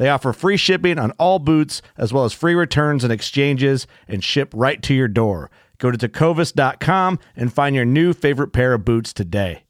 [0.00, 4.24] They offer free shipping on all boots, as well as free returns and exchanges, and
[4.24, 5.50] ship right to your door.
[5.76, 9.64] Go to tecovas.com and find your new favorite pair of boots today.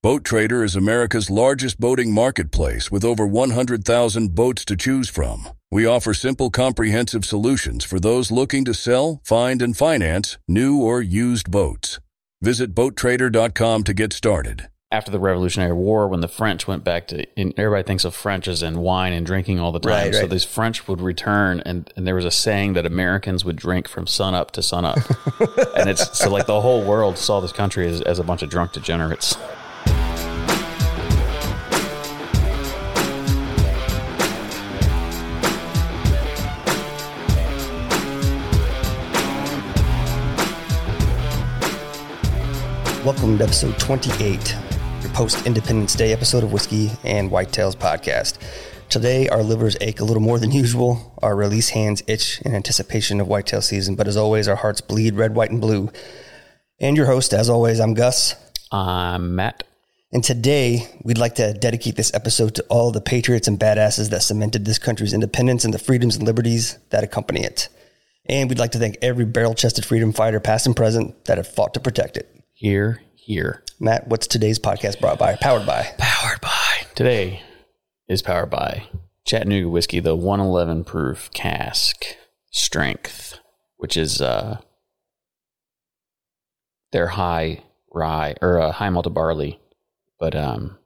[0.00, 5.48] Boat Trader is America's largest boating marketplace with over 100,000 boats to choose from.
[5.72, 11.02] We offer simple, comprehensive solutions for those looking to sell, find, and finance new or
[11.02, 11.98] used boats.
[12.40, 14.68] Visit BoatTrader.com to get started.
[14.90, 18.48] After the Revolutionary War, when the French went back to, and everybody thinks of French
[18.48, 19.92] as in wine and drinking all the time.
[20.06, 20.30] Right, So right.
[20.30, 24.06] these French would return, and, and there was a saying that Americans would drink from
[24.06, 24.96] sun up to sun up.
[25.76, 28.48] and it's so like the whole world saw this country as, as a bunch of
[28.48, 29.36] drunk degenerates.
[43.04, 44.67] Welcome to episode 28, your
[45.18, 48.38] post Independence Day episode of Whiskey and Whitetails podcast.
[48.88, 51.12] Today, our livers ache a little more than usual.
[51.20, 55.16] Our release hands itch in anticipation of whitetail season, but as always, our hearts bleed
[55.16, 55.90] red, white, and blue.
[56.78, 58.36] And your host, as always, I'm Gus.
[58.70, 59.64] I'm Matt.
[60.12, 64.22] And today, we'd like to dedicate this episode to all the patriots and badasses that
[64.22, 67.68] cemented this country's independence and the freedoms and liberties that accompany it.
[68.26, 71.48] And we'd like to thank every barrel chested freedom fighter, past and present, that have
[71.48, 72.32] fought to protect it.
[72.52, 73.62] Here, here.
[73.78, 75.36] Matt, what's today's podcast brought by?
[75.36, 75.90] Powered by?
[75.98, 76.86] Powered by.
[76.94, 77.42] Today
[78.08, 78.88] is powered by
[79.26, 82.04] Chattanooga Whiskey, the 111 proof cask
[82.50, 83.38] strength,
[83.76, 84.60] which is uh,
[86.90, 87.62] their high
[87.92, 89.60] rye or uh, high malted barley,
[90.18, 90.78] but um,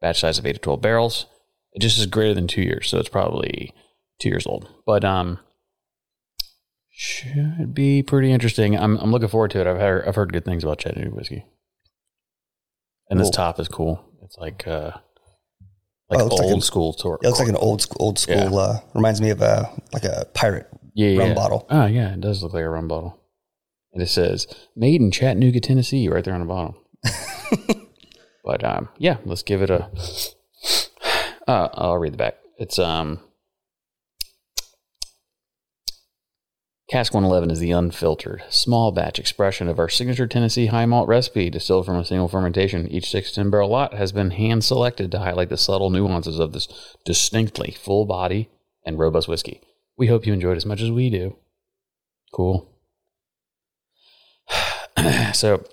[0.00, 1.26] batch size of 8 to 12 barrels.
[1.72, 3.74] It just is greater than two years, so it's probably
[4.20, 4.68] two years old.
[4.86, 5.40] But um,
[6.90, 8.78] should be pretty interesting.
[8.78, 9.66] I'm, I'm looking forward to it.
[9.66, 11.44] I've heard, I've heard good things about Chattanooga Whiskey.
[13.12, 13.32] And this Cool.
[13.32, 14.02] top is cool.
[14.22, 14.92] It's like uh,
[16.08, 17.18] like Oh, it looks old like an- school tour.
[17.22, 18.36] It looks like an old school, old school.
[18.36, 18.58] Yeah.
[18.58, 21.34] Uh, reminds me of a like a pirate yeah, rum yeah.
[21.34, 21.66] bottle.
[21.68, 23.20] Oh yeah, it does look like a rum bottle.
[23.92, 26.74] And it says "Made in Chattanooga, Tennessee" right there on the bottom.
[28.44, 29.88] but um, yeah, let's give it a.
[31.48, 32.36] Uh, I'll read the back.
[32.56, 33.18] It's um.
[36.92, 41.48] Cask 111 is the unfiltered, small batch expression of our signature Tennessee high malt recipe
[41.48, 42.86] distilled from a single fermentation.
[42.86, 46.52] Each 6 10 barrel lot has been hand selected to highlight the subtle nuances of
[46.52, 46.68] this
[47.06, 48.50] distinctly full body
[48.84, 49.62] and robust whiskey.
[49.96, 51.34] We hope you enjoyed as much as we do.
[52.30, 52.68] Cool.
[55.32, 55.64] so,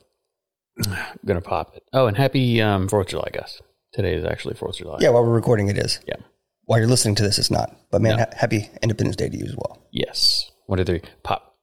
[0.88, 1.84] I'm going to pop it.
[1.92, 3.62] Oh, and happy um, 4th of July, guys.
[3.92, 4.98] Today is actually 4th of July.
[5.02, 6.00] Yeah, while we're recording, it is.
[6.08, 6.16] Yeah.
[6.64, 7.76] While you're listening to this, it's not.
[7.92, 8.24] But man, No.
[8.24, 9.86] ha- happy Independence Day to you as well.
[9.92, 10.50] Yes.
[10.70, 11.02] One, two, three.
[11.24, 11.58] Pop.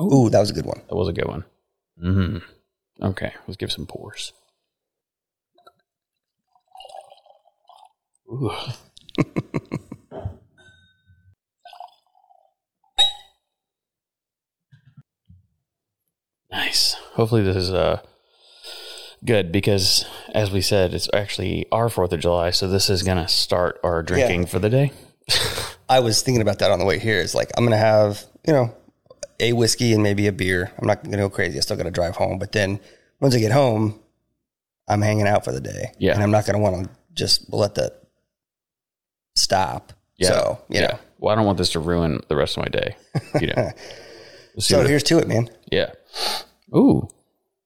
[0.00, 0.80] Ooh, that was a good one.
[0.88, 1.44] That was a good one.
[2.02, 2.38] Mm-hmm.
[3.04, 4.32] Okay, let's give some pours.
[8.30, 8.50] Ooh.
[16.50, 16.94] nice.
[17.12, 18.00] Hopefully this is uh
[19.26, 23.28] good because as we said, it's actually our Fourth of July, so this is gonna
[23.28, 24.90] start our drinking for the day.
[25.88, 27.20] I was thinking about that on the way here.
[27.20, 28.74] It's like I'm gonna have you know
[29.40, 30.70] a whiskey and maybe a beer.
[30.78, 31.58] I'm not gonna go crazy.
[31.58, 32.38] I still got to drive home.
[32.38, 32.80] But then
[33.20, 34.00] once I get home,
[34.88, 35.92] I'm hanging out for the day.
[35.98, 36.14] Yeah.
[36.14, 38.02] and I'm not gonna want to just let that
[39.36, 39.92] stop.
[40.20, 40.98] So you know.
[41.18, 42.96] Well, I don't want this to ruin the rest of my day.
[43.40, 43.70] You know.
[44.58, 45.48] So here's to it, man.
[45.70, 45.92] yeah.
[46.76, 47.08] Ooh.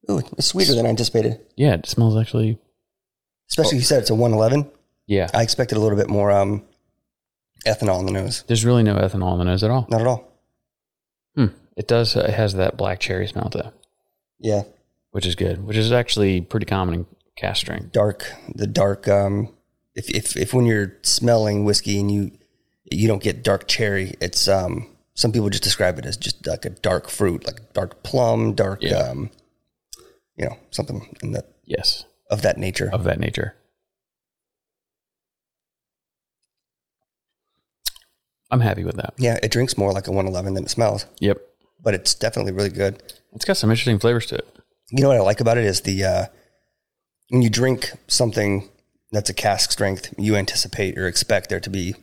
[0.08, 1.40] Ooh, it's sweeter than I anticipated.
[1.56, 2.60] Yeah, it smells actually.
[3.50, 4.70] Especially you said it's a 111.
[5.08, 5.28] Yeah.
[5.34, 6.62] I expected a little bit more um,
[7.66, 8.44] ethanol in the nose.
[8.46, 9.86] There's really no ethanol in the nose at all.
[9.90, 10.32] Not at all.
[11.34, 11.46] Hmm.
[11.76, 12.16] It does.
[12.16, 13.72] It has that black cherry smell though,
[14.38, 14.62] Yeah,
[15.10, 15.64] which is good.
[15.66, 17.92] Which is actually pretty common in cask strength.
[17.92, 18.32] dark.
[18.54, 19.06] The dark.
[19.08, 19.52] Um,
[19.94, 22.30] if if if when you're smelling whiskey and you
[22.90, 26.64] you don't get dark cherry, it's um some people just describe it as just like
[26.64, 28.96] a dark fruit, like dark plum, dark, Yeah.
[28.98, 29.30] um,
[30.36, 32.88] you know, something in that Yes, of that nature.
[32.92, 33.54] of that nature.
[38.50, 39.14] I'm happy with that.
[39.18, 41.38] Yeah, it drinks more like a 111 than it smells, Yep.
[41.82, 43.02] but it's definitely really good.
[43.34, 44.46] It's got some interesting flavors to it.
[44.90, 46.26] You know what I like about it is the uh,
[47.30, 48.68] when you drink something
[49.10, 51.94] that's a cask strength, you anticipate or expect there to be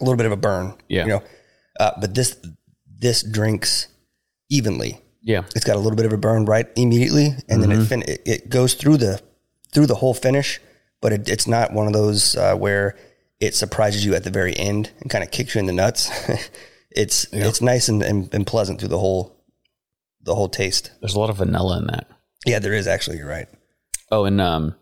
[0.00, 0.74] a little bit of a burn.
[0.88, 1.02] Yeah.
[1.02, 1.22] you know,
[1.78, 2.36] uh, but this
[2.98, 3.88] this drinks
[4.50, 5.00] evenly.
[5.22, 5.42] Yeah.
[5.54, 8.22] It's got a little bit of a burn right immediately, and then it, fin- it
[8.24, 9.20] it goes through the
[9.74, 10.60] through the whole finish,
[11.02, 12.96] but it, it's not one of those uh, where
[13.40, 16.10] it surprises you at the very end and kind of kicks you in the nuts.
[16.90, 19.36] it's it's nice and, and, and pleasant through the whole
[20.22, 20.92] the whole taste.
[21.00, 22.08] There's a lot of vanilla in that.
[22.44, 23.18] Yeah, there is actually.
[23.18, 23.48] You're right.
[24.10, 24.76] Oh, and um,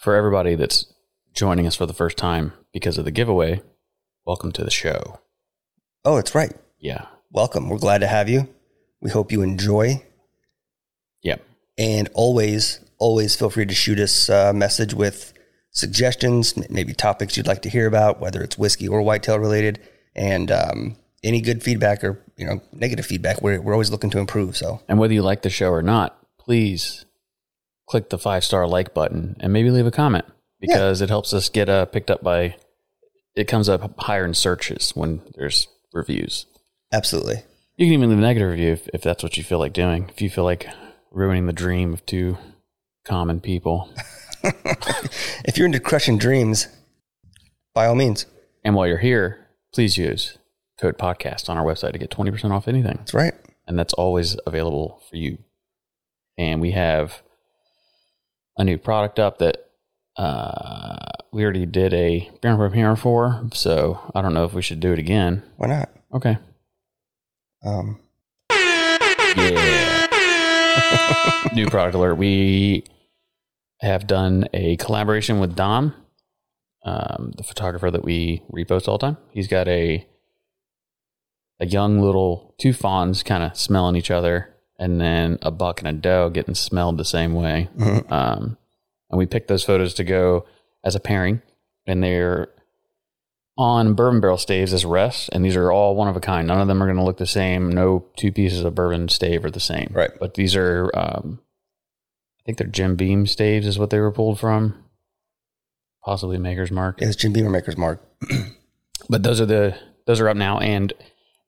[0.00, 0.92] for everybody that's
[1.34, 3.62] joining us for the first time because of the giveaway,
[4.26, 5.20] welcome to the show.
[6.04, 6.52] Oh, it's right.
[6.78, 7.06] Yeah.
[7.30, 7.68] Welcome.
[7.68, 8.48] We're glad to have you.
[9.00, 10.02] We hope you enjoy.
[11.22, 11.44] Yep.
[11.78, 15.31] And always, always feel free to shoot us a message with
[15.72, 19.80] suggestions, maybe topics you'd like to hear about, whether it's whiskey or whitetail related,
[20.14, 23.42] and um, any good feedback or you know negative feedback.
[23.42, 24.56] We're we're always looking to improve.
[24.56, 27.04] So And whether you like the show or not, please
[27.86, 30.26] click the five star like button and maybe leave a comment
[30.60, 32.56] because it helps us get uh, picked up by.
[33.34, 36.44] It comes up higher in searches when there's reviews.
[36.92, 37.36] absolutely,
[37.76, 40.10] You can even leave a negative review if, if that's what you feel like doing.
[40.10, 40.68] If you feel like
[41.10, 42.36] ruining the dream of two
[43.06, 43.90] common people.
[45.44, 46.68] if you're into crushing dreams,
[47.74, 48.26] by all means,
[48.64, 50.38] And while you're here, please use
[50.80, 52.96] code podcast on our website to get 20% off anything.
[52.98, 53.34] that's right.
[53.66, 55.38] And that's always available for you.
[56.36, 57.22] And we have
[58.58, 59.68] a new product up that
[60.16, 60.96] uh,
[61.32, 63.48] we already did a brand premiere for.
[63.54, 65.42] So I don't know if we should do it again.
[65.56, 65.88] Why not?
[66.12, 66.38] Okay.
[67.64, 68.00] Um,
[69.36, 70.06] Yeah.
[71.54, 72.14] new product alert.
[72.16, 72.84] We
[73.82, 75.94] have done a collaboration with Dom,
[76.84, 79.16] um, the photographer that we repost all the time.
[79.30, 80.06] He's got a
[81.60, 85.88] a young little two fawns kind of smelling each other, and then a buck and
[85.88, 87.68] a doe getting smelled the same way.
[88.08, 88.58] Um,
[89.10, 90.46] and we picked those photos to go
[90.82, 91.42] as a pairing,
[91.86, 92.48] and they're
[93.58, 96.48] on bourbon barrel staves as rests, and these are all one of a kind.
[96.48, 97.70] None of them are going to look the same.
[97.70, 99.90] No two pieces of bourbon stave are the same.
[99.92, 100.10] Right.
[100.18, 101.40] But these are, um,
[102.42, 104.82] I think they're Jim Beam staves, is what they were pulled from.
[106.04, 107.00] Possibly Maker's Mark.
[107.00, 108.02] yeah, it's Jim Beam or Maker's Mark.
[109.08, 110.92] But those are the those are up now, and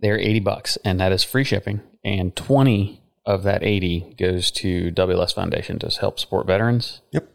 [0.00, 1.80] they're eighty bucks, and that is free shipping.
[2.04, 7.00] And twenty of that eighty goes to WLS Foundation to help support veterans.
[7.12, 7.28] Yep.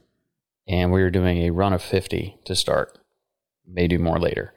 [0.68, 2.98] And we are doing a run of fifty to start.
[3.66, 4.54] May do more later.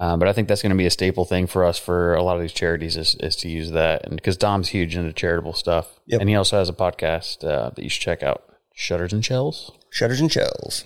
[0.00, 2.22] Um, but I think that's going to be a staple thing for us for a
[2.22, 4.06] lot of these charities is, is to use that.
[4.06, 5.98] And because Dom's huge into charitable stuff.
[6.06, 6.20] Yep.
[6.20, 9.72] And he also has a podcast uh, that you should check out Shutters and Shells.
[9.90, 10.84] Shutters and shells.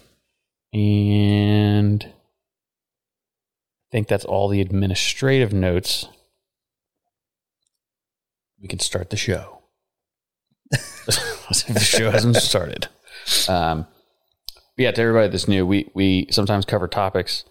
[0.73, 2.09] And I
[3.91, 6.06] think that's all the administrative notes.
[8.61, 9.58] We can start the show.
[10.70, 12.88] the show hasn't started.
[13.49, 13.87] Um,
[14.79, 17.44] yeah, to everybody that's new, we, we sometimes cover topics,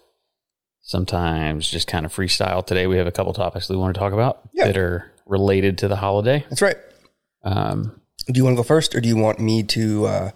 [0.82, 2.64] sometimes just kind of freestyle.
[2.64, 4.66] Today we have a couple topics we want to talk about Yeah.
[4.66, 6.44] that are related to the holiday.
[6.50, 6.76] That's right.
[7.44, 10.06] Um, Do you want to go first, or do you want me to?
[10.06, 10.30] Uh,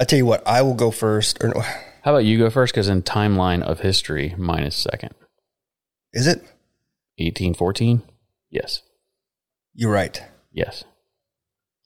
[0.00, 1.42] I tell you what, I will go first.
[1.42, 2.74] Or no, how about you go first?
[2.74, 5.14] Because in timeline of history, mine is second.
[6.12, 6.38] is it?
[7.18, 8.02] 1814?
[8.50, 8.82] Yes.
[9.74, 10.22] You're right.
[10.52, 10.84] Yes.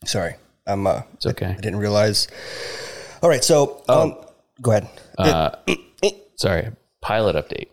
[0.05, 0.35] Sorry,
[0.67, 0.87] I'm.
[0.87, 1.47] Uh, It's okay.
[1.47, 2.27] I didn't realize.
[3.23, 4.17] All right, so um,
[4.63, 4.89] go ahead.
[5.19, 5.51] Uh,
[6.37, 6.71] sorry,
[7.01, 7.69] pilot update.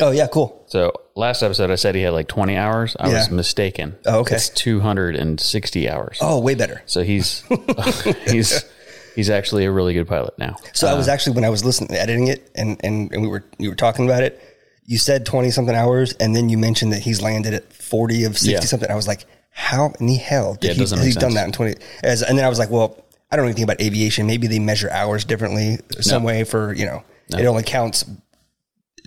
[0.00, 0.64] Oh yeah, cool.
[0.66, 2.96] So last episode, I said he had like 20 hours.
[2.98, 3.96] I was mistaken.
[4.04, 4.34] Oh, okay.
[4.34, 6.18] It's 260 hours.
[6.20, 6.82] Oh, way better.
[6.86, 7.44] So he's
[8.26, 8.64] he's
[9.14, 10.56] he's actually a really good pilot now.
[10.72, 10.96] So I Uh.
[10.96, 13.76] was actually when I was listening, editing it, and and, and we were you were
[13.76, 14.42] talking about it.
[14.86, 18.32] You said twenty something hours, and then you mentioned that he's landed at forty of
[18.36, 18.60] sixty Yeah.
[18.60, 18.90] something.
[18.90, 21.20] I was like, how in the hell did Yeah, it he, doesn't has he done
[21.30, 21.34] sense.
[21.34, 21.74] that in twenty?
[22.02, 24.26] As and then I was like, well, I don't know anything about aviation.
[24.26, 28.04] Maybe they measure hours differently, some way for you know, it only counts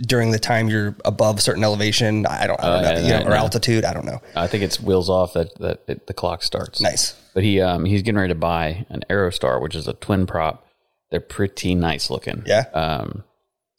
[0.02, 2.26] during the time you're above certain elevation.
[2.26, 3.36] I don't, I don't know, yeah, know, yeah, or no.
[3.36, 3.86] altitude.
[3.86, 4.22] I don't know.
[4.36, 6.82] I think it's wheels off that that it, the clock starts.
[6.82, 7.14] Nice.
[7.34, 10.66] But he um he's getting ready to buy an Aerostar, which is a twin prop.
[11.12, 12.44] They're pretty nice looking.
[12.46, 12.66] Yeah.
[12.74, 13.24] Um.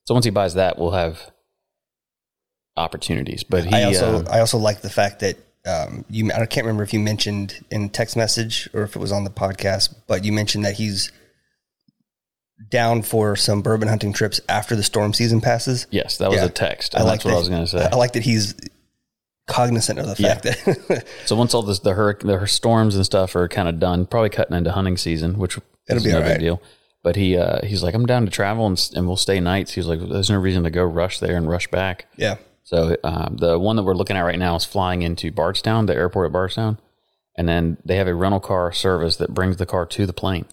[0.05, 1.31] So once he buys that, we'll have
[2.77, 3.45] opportunities.
[3.45, 5.37] But he I also uh, I also like the fact that
[5.67, 9.13] um, you I can't remember if you mentioned in text message or if it was
[9.13, 11.13] on the podcast, but you mentioned that he's
[12.69, 15.87] down for some bourbon hunting trips after the storm season passes.
[15.91, 16.47] yes, that was Yeah.
[16.47, 16.95] a text.
[16.95, 17.89] I like what that, I was going to say.
[17.91, 18.55] I like that he's
[19.47, 23.35] cognizant of the fact that So once all this, the hurric- the storms and stuff
[23.35, 26.39] are kind of done, probably cutting into hunting season, which It'll is be no big
[26.39, 26.63] deal.
[27.03, 29.73] But he uh, he's like, I'm down to travel and, and we'll stay nights.
[29.73, 32.07] He's like, there's no reason to go rush there and rush back.
[32.17, 35.87] yeah, So um, the one that we're looking at right now is flying into Bardstown,
[35.87, 36.79] the airport at Bardstown,
[37.37, 40.45] and then they have a rental car service that brings the car to the plane.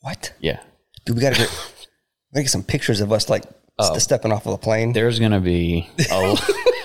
[0.00, 0.32] what?
[0.40, 0.58] Yeah,
[1.06, 3.44] Dude, we gotta get, we gotta get some pictures of us like
[3.80, 4.92] st- stepping off of a plane.
[4.92, 6.36] there's gonna be a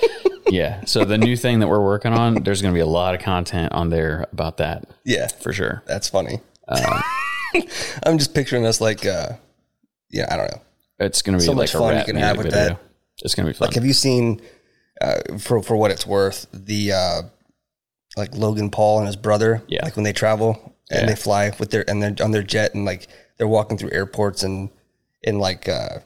[0.50, 0.86] yeah.
[0.86, 3.74] So the new thing that we're working on, there's gonna be a lot of content
[3.74, 5.84] on there about that Yeah, for sure.
[5.88, 6.40] that's funny.
[6.68, 7.02] Uh,
[8.06, 9.30] I'm just picturing us like, uh,
[10.10, 10.62] yeah, I don't know.
[11.00, 12.68] It's gonna be So like much a fun you rap can music have with video.
[12.70, 12.80] that.
[13.24, 13.68] It's gonna be fun.
[13.68, 14.40] Like, have you seen,
[15.02, 17.22] uh, for for what it's worth, the uh,
[18.18, 19.84] like Logan Paul and his brother, Yeah.
[19.84, 21.06] like when they travel and Yeah.
[21.08, 23.08] they fly with their and they're on their jet and like
[23.42, 24.70] they're walking through airports and
[25.24, 25.98] in like uh,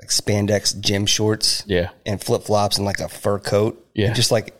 [0.00, 4.06] like spandex gym shorts yeah, and flip flops and like a fur coat, Yeah.
[4.06, 4.54] And just like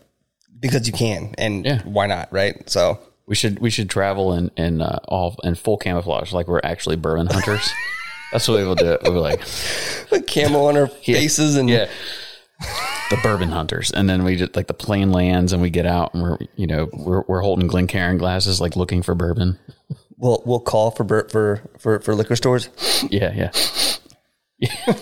[0.59, 1.83] because you can and Yeah.
[1.85, 2.69] why not, right?
[2.69, 2.99] So
[3.29, 6.97] we should we should travel in in uh, all in full camouflage, like we're actually
[6.97, 7.71] bourbon hunters.
[8.33, 8.99] That's what we will do.
[9.05, 9.41] We'll be like,
[10.11, 11.89] like camo on our faces and yeah,
[13.11, 16.13] the bourbon hunters, and then we just like the plane lands and we get out
[16.15, 19.61] and we're you know we're we're holding Glencairn glasses, like looking for bourbon.
[20.16, 22.68] We'll we'll call for for for for liquor stores.
[23.11, 23.50] Yeah, yeah.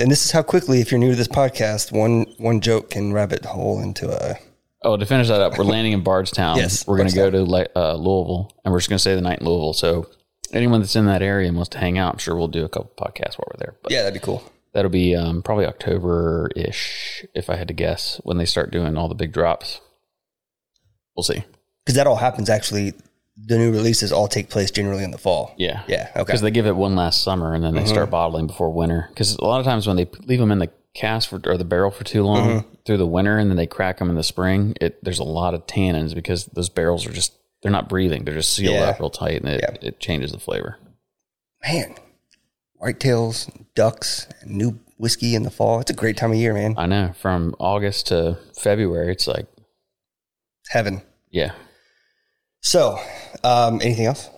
[0.00, 3.12] And this is how quickly, if you're new to this podcast, one one joke can
[3.12, 4.36] rabbit hole into a.
[4.82, 6.56] Oh, to finish that up, we're landing in Bardstown.
[6.56, 7.38] Yes, we're going to go to
[7.76, 9.74] uh, Louisville, and we're just going to stay the night in Louisville.
[9.74, 10.08] So
[10.52, 12.68] anyone that's in that area and wants to hang out, I'm sure we'll do a
[12.68, 13.76] couple podcasts while we're there.
[13.82, 14.42] But Yeah, that'd be cool.
[14.72, 18.96] that'll be um, probably October ish, if I had to guess, when they start doing
[18.96, 19.80] all the big drops.
[21.14, 21.44] We'll see.
[21.90, 22.94] Because that all happens actually.
[23.36, 25.54] The new releases all take place generally in the fall.
[25.56, 26.10] Yeah, Yeah.
[26.10, 26.22] Okay.
[26.24, 27.88] Because they give it one last summer and then they mm-hmm.
[27.88, 29.06] start bottling before winter.
[29.08, 31.64] Because a lot of times when they leave them in the cask for, or the
[31.64, 32.74] barrel for too long mm-hmm.
[32.84, 35.54] through the winter and then they crack them in the spring, it there's a lot
[35.54, 37.32] of tannins because those barrels are just
[37.62, 38.24] they're not breathing.
[38.24, 38.90] They're just sealed Yeah.
[38.90, 39.88] up real tight and it, Yeah.
[39.88, 40.78] it changes the flavor.
[41.66, 41.96] Man,
[42.80, 45.80] whitetails, ducks, new whiskey in the fall.
[45.80, 46.74] It's a great time of year, man.
[46.76, 47.14] I know.
[47.18, 49.46] From August to February, it's like
[50.68, 51.02] heaven.
[51.30, 51.52] yeah.
[52.60, 52.98] So,
[53.42, 54.28] um, anything else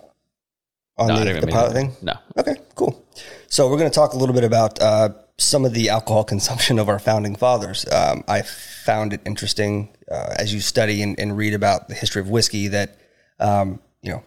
[0.97, 1.91] on No, the, the pilot thing?
[2.01, 2.13] No.
[2.37, 3.05] Okay, cool.
[3.47, 6.79] So we're going to talk a little bit about uh, some of the alcohol consumption
[6.79, 7.85] of our founding fathers.
[7.91, 12.21] Um, I found it interesting uh, as you study and, and read about the history
[12.21, 12.97] of whiskey that
[13.39, 14.23] um, you know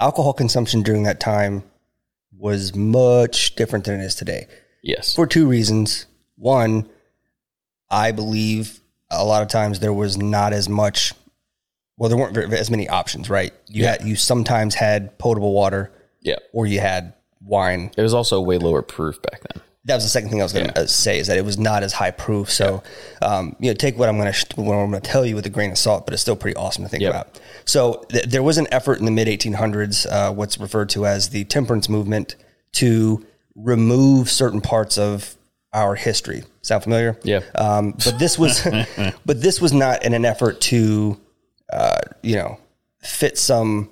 [0.00, 1.62] alcohol consumption during that time
[2.36, 4.46] was much different than it is today
[4.82, 5.14] Yes.
[5.14, 6.06] for two reasons.
[6.36, 6.88] One,
[7.90, 8.80] I believe
[9.10, 11.12] a lot of times there was not as much.
[11.98, 13.52] Well, there weren't very, as many options, right?
[13.68, 13.90] You Yeah.
[13.92, 16.36] had you sometimes had potable water, yeah.
[16.52, 17.12] or you had
[17.44, 17.90] wine.
[17.96, 19.62] It was also way lower proof back then.
[19.84, 21.82] That was the second thing I was going to say is that it was not
[21.82, 22.52] as high proof.
[22.52, 22.84] So,
[23.20, 25.44] um, you know, take what I'm going to what I'm going to tell you with
[25.44, 27.10] a grain of salt, but it's still pretty awesome to think Yep.
[27.10, 27.40] about.
[27.64, 31.30] So, th- there was an effort in the mid 1800s, uh, what's referred to as
[31.30, 32.36] the temperance movement,
[32.74, 35.34] to remove certain parts of
[35.72, 36.44] our history.
[36.62, 37.18] Sound familiar?
[37.24, 37.40] Yeah.
[37.56, 38.62] Um, but this was,
[39.26, 41.18] but this was not in an effort to,
[41.72, 42.58] uh, you know,
[43.00, 43.90] fit some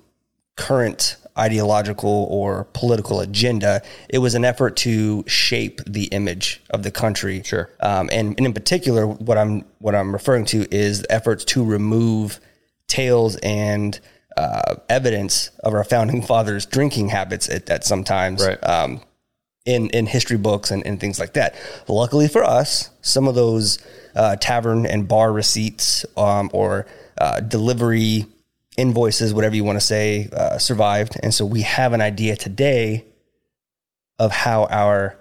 [0.57, 3.81] current ideological or political agenda.
[4.09, 7.43] It was an effort to shape the image of the country.
[7.43, 7.71] Sure.
[7.81, 12.41] Um, and, and in particular, what I'm what I'm referring to is efforts to remove
[12.89, 13.99] tales and
[14.37, 18.63] uh, evidence of our founding fathers' drinking habits at, at sometimes Right.
[18.65, 19.01] um,
[19.65, 21.55] in in history books and, and things like that.
[21.89, 23.79] Luckily for us, some of those
[24.15, 26.87] uh, tavern and bar receipts um, or
[27.21, 28.27] uh, delivery
[28.77, 33.05] invoices, whatever you want to say, uh, survived, and so we have an idea today
[34.19, 35.17] of how our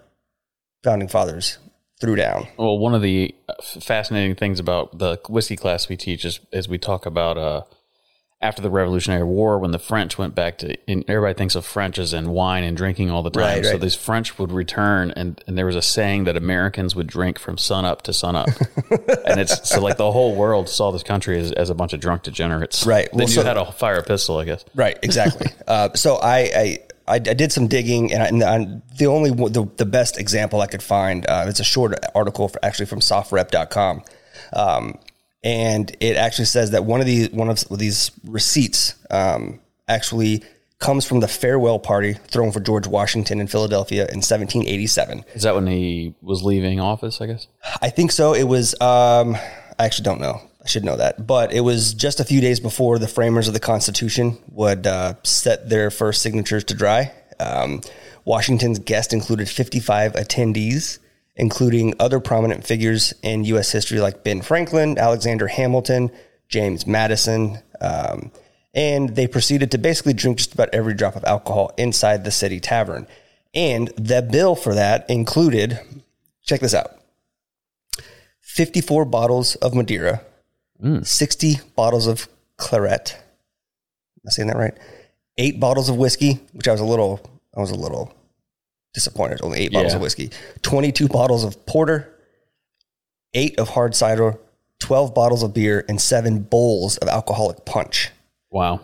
[0.84, 1.58] founding fathers
[2.00, 2.48] threw down.
[2.58, 6.70] Well, one of the uh, fascinating things about the whiskey class we teach is, is
[6.70, 7.63] we talk about uh,
[8.41, 12.00] after the Revolutionary War when the French went back to, and everybody thinks of French
[12.00, 13.58] as in wine and drinking all the time.
[13.58, 17.08] Right, So these French would return, and, and there was a saying that Americans would
[17.08, 18.48] drink from sun up to sun up,
[19.25, 22.00] and it's so like the whole world saw this country as, as a bunch of
[22.00, 22.86] drunk degenerates.
[22.86, 23.10] Right.
[23.12, 24.63] Then Well, you so- had to fire a pistol, I guess.
[24.74, 25.48] Right, exactly.
[25.67, 26.77] uh, so I, I
[27.10, 30.62] I I did some digging, and, I, and I, the only the, the best example
[30.62, 34.03] I could find uh, it's a short article for, actually from SOFREP.com,
[34.53, 34.98] um,
[35.43, 40.43] and it actually says that one of these one of these receipts um, actually
[40.79, 45.25] comes from the farewell party thrown for George Washington in Philadelphia in 1787.
[45.34, 47.22] Is that when he was leaving office?
[47.22, 47.48] I guess.
[47.81, 48.34] I think so.
[48.34, 48.74] It was.
[48.81, 49.36] Um,
[49.77, 50.41] I actually don't know.
[50.62, 53.53] I should know that, but it was just a few days before the framers of
[53.53, 57.13] the Constitution would uh, set their first signatures to dry.
[57.39, 57.81] Um,
[58.25, 61.00] Washington's guest included 55 attendees,
[61.39, 63.72] including other prominent figures in U.S.
[63.72, 66.12] history like Ben Franklin, Alexander Hamilton,
[66.50, 67.60] James Madison.
[67.79, 68.31] Um,
[68.74, 72.60] and they proceeded to basically drink just about every drop of alcohol inside the city
[72.60, 73.08] tavern.
[73.53, 75.79] And the bill for that included,
[76.43, 76.91] check this out
[78.41, 80.22] 54 bottles of Madeira,
[81.03, 82.27] 60 bottles of
[82.58, 83.15] claret.
[83.15, 84.77] Am I saying that right?
[85.38, 87.22] Eight bottles of whiskey, which I was a little,
[87.55, 88.13] I was a little
[88.93, 89.41] disappointed.
[89.41, 89.98] Only eight bottles yeah.
[89.98, 90.31] of whiskey,
[90.62, 92.13] 22 bottles of porter,
[93.34, 94.38] eight of hard cider,
[94.79, 98.12] 12 bottles of beer, and seven bowls of alcoholic punch.
[98.50, 98.81] Wow.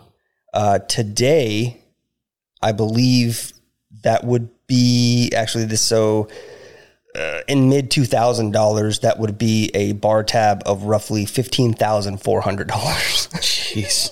[0.52, 1.82] Uh, today,
[2.62, 3.52] I believe
[4.02, 5.82] that would be actually this.
[5.82, 6.28] So,
[7.14, 11.72] uh, in mid two thousand dollars, that would be a bar tab of roughly fifteen
[11.72, 13.28] thousand four hundred dollars.
[13.34, 14.10] Jeez.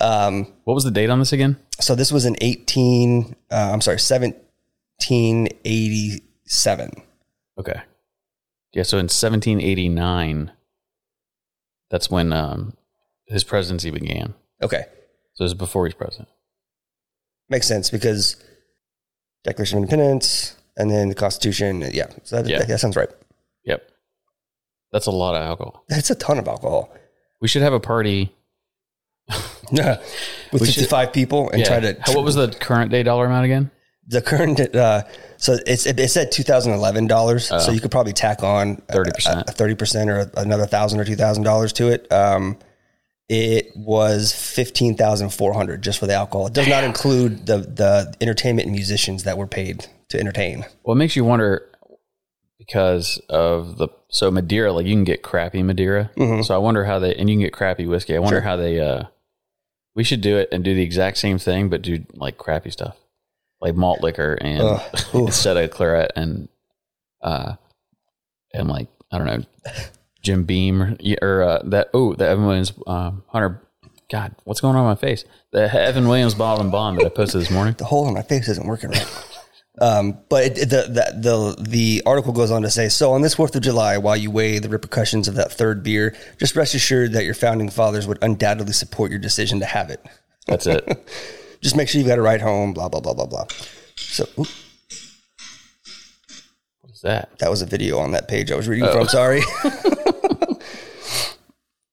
[0.00, 1.56] um, what was the date on this again?
[1.80, 3.34] So this was in eighteen.
[3.50, 4.34] Uh, I'm sorry, seven,
[5.00, 7.02] 1787.
[7.58, 7.80] Okay.
[8.72, 10.52] Yeah, so in 1789,
[11.90, 12.74] that's when um,
[13.26, 14.34] his presidency began.
[14.62, 14.84] Okay.
[15.34, 16.28] So it was before he's president.
[17.48, 18.36] Makes sense because
[19.44, 21.82] Declaration of Independence and then the Constitution.
[21.92, 22.64] Yeah, so that, yeah.
[22.64, 23.08] that sounds right.
[23.64, 23.90] Yep.
[24.92, 25.84] That's a lot of alcohol.
[25.88, 26.94] That's a ton of alcohol.
[27.40, 28.34] We should have a party
[29.72, 29.98] with
[30.52, 31.66] we 55 should, people and yeah.
[31.66, 31.94] try to.
[32.12, 33.70] What was the current day dollar amount again?
[34.10, 35.02] The current uh
[35.38, 39.44] so it's it, it said 2011 dollars so you could probably tack on 30%.
[39.46, 42.58] 30% or another thousand or two thousand dollars to it um
[43.28, 46.48] it was 15,400 just for the alcohol.
[46.48, 50.64] It does not include the the entertainment and musicians that were paid to entertain.
[50.82, 51.70] Well, it makes you wonder
[52.58, 56.10] because of the so Madeira, like you can get crappy Madeira.
[56.42, 58.16] So I wonder how they and you can get crappy whiskey.
[58.16, 58.44] I wonder Mm-hmm.
[58.44, 58.50] Sure.
[58.50, 58.80] how they.
[58.80, 59.04] uh
[59.94, 62.96] We should do it and do the exact same thing, but do like crappy stuff,
[63.60, 65.14] like malt liquor and oof.
[65.14, 66.48] instead of claret and
[67.22, 67.54] uh
[68.54, 69.72] and like I don't know
[70.22, 73.62] Jim Beam or, or uh, that oh the Evan Williams um, Hunter.
[74.10, 75.24] God, what's going on in my face?
[75.52, 77.76] The Evan Williams bottled in bond that I posted this morning.
[77.78, 79.24] The hole in my face isn't working right.
[79.80, 83.34] Um, but it, the, the the the article goes on to say, so on this
[83.34, 87.12] Fourth of July, while you weigh the repercussions of that third beer, just rest assured
[87.12, 90.04] that your founding fathers would undoubtedly support your decision to have it.
[90.46, 90.86] That's it.
[91.62, 92.72] Just make sure you've got a ride home.
[92.72, 93.46] Blah blah blah blah blah.
[93.96, 94.48] So oop,
[96.80, 97.38] What's that?
[97.38, 98.92] that was a video on that page I was reading Oh.
[98.92, 99.08] from.
[99.08, 99.40] Sorry,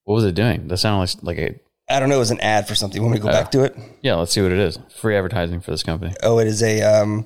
[0.03, 0.67] What was it doing?
[0.69, 1.60] That sounded like, like a
[1.93, 2.15] I don't know.
[2.15, 3.01] It was an ad for something.
[3.01, 3.75] Want me to go back to it?
[4.01, 4.15] yeah.
[4.15, 4.77] Let's see what it is.
[4.99, 6.13] Free advertising for this company.
[6.23, 7.25] Oh, it is a um,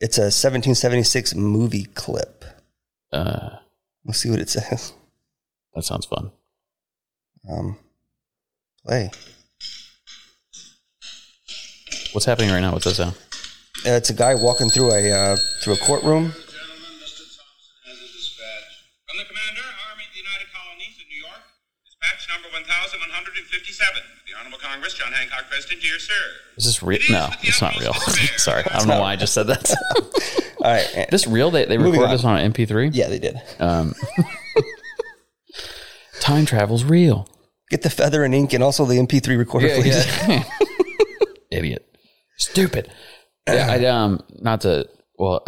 [0.00, 2.44] it's a 1776 movie clip.
[3.12, 3.50] Uh,
[4.04, 4.92] Let's see what it says.
[5.74, 6.30] that sounds fun.
[7.50, 7.76] Um,
[8.86, 9.10] play.
[12.12, 12.72] What's happening right now?
[12.72, 13.14] What's that sound?
[13.86, 16.34] Uh, it's a guy walking through a uh, through a courtroom.
[16.34, 17.22] Gentlemen, Mr.
[17.22, 18.90] Thomson has a dispatch.
[19.06, 21.42] From the Commander, Army of the United Colonies in New York.
[21.86, 24.02] Dispatch number 1157.
[24.26, 26.22] The Honorable Congress, John Hancock, President, dear sir.
[26.58, 26.98] Is this real?
[27.10, 27.94] No, it's not real.
[28.36, 29.70] Sorry, I don't know why I just said that.
[30.60, 31.06] All right.
[31.10, 31.50] this real?
[31.50, 32.16] They they Moving recorded on.
[32.16, 32.90] this on an MP3.
[32.92, 33.40] Yeah, they did.
[33.60, 33.94] Um,
[36.20, 37.28] time travel's real.
[37.70, 40.04] Get the feather and ink and also the MP3 recorder, please.
[42.40, 42.90] Stupid.
[43.48, 45.44] Yeah, I um not to well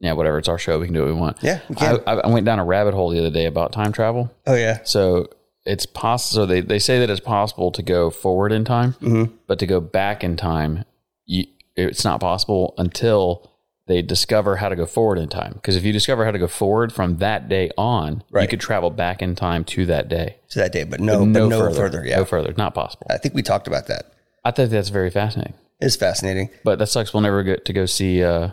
[0.00, 0.38] yeah, whatever.
[0.38, 0.78] It's our show.
[0.78, 1.38] We can do what we want.
[1.42, 2.00] Yeah, we can.
[2.06, 4.30] I, I went down a rabbit hole the other day about time travel.
[4.46, 4.80] Oh yeah.
[4.84, 5.28] So
[5.64, 6.42] it's possible.
[6.42, 9.34] So they, they say that it's possible to go forward in time, Mm-hmm.
[9.46, 10.84] but to go back in time,
[11.24, 13.50] you, it's not possible until
[13.86, 15.52] they discover how to go forward in time.
[15.54, 18.90] Because if you discover how to go forward from that day on, you could travel
[18.90, 20.36] back in time to that day.
[20.50, 22.04] To that day, but no, but no, further.
[22.04, 22.52] Yeah, no further.
[22.58, 23.06] Not possible.
[23.10, 24.12] I think we talked about that.
[24.44, 25.54] I think that's very fascinating.
[25.80, 26.50] It's fascinating.
[26.64, 27.12] But that sucks.
[27.12, 28.50] We'll never get to go see uh,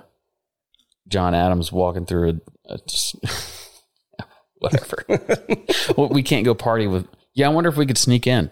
[1.08, 3.16] John Adams walking through a, a just,
[4.56, 5.06] whatever.
[5.98, 7.08] well, we can't go party with.
[7.34, 8.50] Yeah, I wonder if we could sneak in.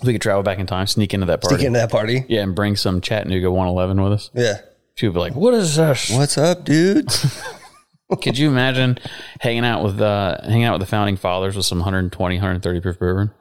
[0.00, 1.56] If we could travel back in time, sneak into that party.
[1.56, 2.24] Sneak into that party.
[2.28, 4.30] yeah, and bring some Chattanooga 111 with us.
[4.34, 4.60] Yeah.
[4.94, 7.42] She would be like, "What is this?" What's up, dudes?
[8.22, 8.98] Could you imagine
[9.40, 12.98] hanging out with uh, hanging out with the founding fathers with some 120, 130 proof
[12.98, 13.32] bourbon?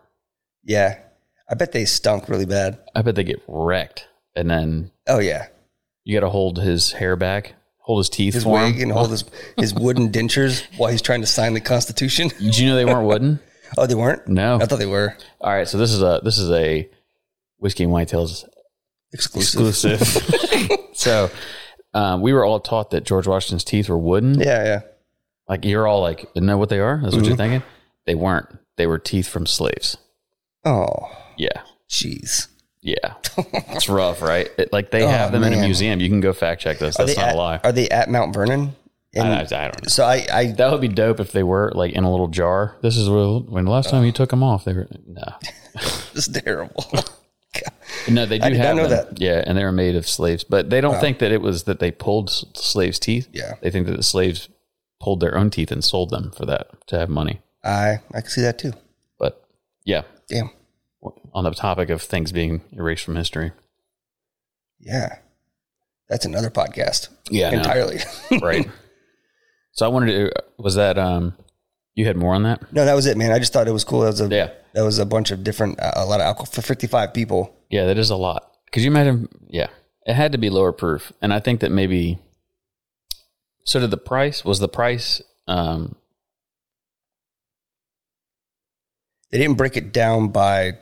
[0.64, 1.00] yeah.
[1.48, 2.80] I bet they stunk really bad.
[2.96, 5.48] I bet they get wrecked, and then Oh yeah.
[6.04, 8.84] you got to hold his hair back, hold his teeth His wig him.
[8.84, 9.24] and hold his
[9.58, 12.30] his wooden dentures while he's trying to sign the Constitution.
[12.40, 13.40] Did you know they weren't wooden?
[13.78, 14.28] Oh, they weren't.
[14.28, 14.58] No.
[14.62, 16.88] I thought they were All right, so this is a this is a
[17.58, 18.46] whiskey and White whitetails
[19.12, 19.68] exclusive.
[19.68, 20.80] exclusive.
[20.94, 21.32] so
[21.94, 24.40] um, we were all taught that George Washington's teeth were wooden.
[24.40, 24.82] Yeah, yeah.
[25.50, 27.00] Like you're all like, isn't that what they are?
[27.02, 27.28] That's what Mm-hmm.
[27.30, 27.64] you're thinking.
[28.06, 28.48] They weren't.
[28.78, 29.98] They were teeth from slaves.
[30.64, 32.48] Oh, Yeah, jeez.
[32.86, 33.16] Yeah.
[33.38, 34.48] it's rough, right?
[34.58, 36.00] It, like they Oh, have them in a museum.
[36.00, 36.96] You can go fact check this.
[36.98, 37.60] That's not at, a lie.
[37.64, 38.76] Are they at Mount Vernon
[39.14, 39.88] And I, I, don't know.
[39.88, 42.78] so I, I That would be dope if they were like in a little jar.
[42.82, 44.64] This is when, when the last time you took them off.
[44.66, 45.24] They were no,
[46.14, 46.86] it's terrible.
[48.10, 48.26] no.
[48.26, 49.08] They do I have know them.
[49.10, 49.20] that.
[49.22, 51.80] Yeah, and they were made of slaves, but they don't think that it was that
[51.80, 53.28] they pulled slaves' teeth.
[53.34, 53.54] Yeah.
[53.62, 54.48] they think that the slaves
[55.00, 57.42] pulled their own teeth and sold them for that to have money.
[57.64, 58.74] I I can see that too.
[59.18, 59.44] But
[59.86, 60.50] yeah, Damn.
[61.36, 63.52] On the topic of things being erased from history.
[64.80, 65.18] Yeah.
[66.10, 67.10] That's another podcast.
[67.30, 67.52] Yeah.
[67.52, 68.00] Entirely.
[68.42, 68.68] right.
[69.74, 70.32] So I wanted to.
[70.58, 71.36] Was that um?
[71.94, 72.74] You had more on that?
[72.74, 73.32] no, that was it, man.
[73.32, 74.02] I just thought it was cool.
[74.02, 74.50] That was a Yeah.
[74.74, 77.56] that was a bunch of different uh, a lot of alcohol for 55 people.
[77.70, 78.52] Yeah, that is a lot.
[78.72, 79.30] Could you imagine?
[79.48, 79.68] yeah,
[80.06, 82.20] it had to be lower proof, and I think that maybe.
[83.64, 84.44] So did the price?
[84.46, 85.22] Was the price?
[85.48, 85.96] Um,
[89.32, 90.78] They didn't break it down by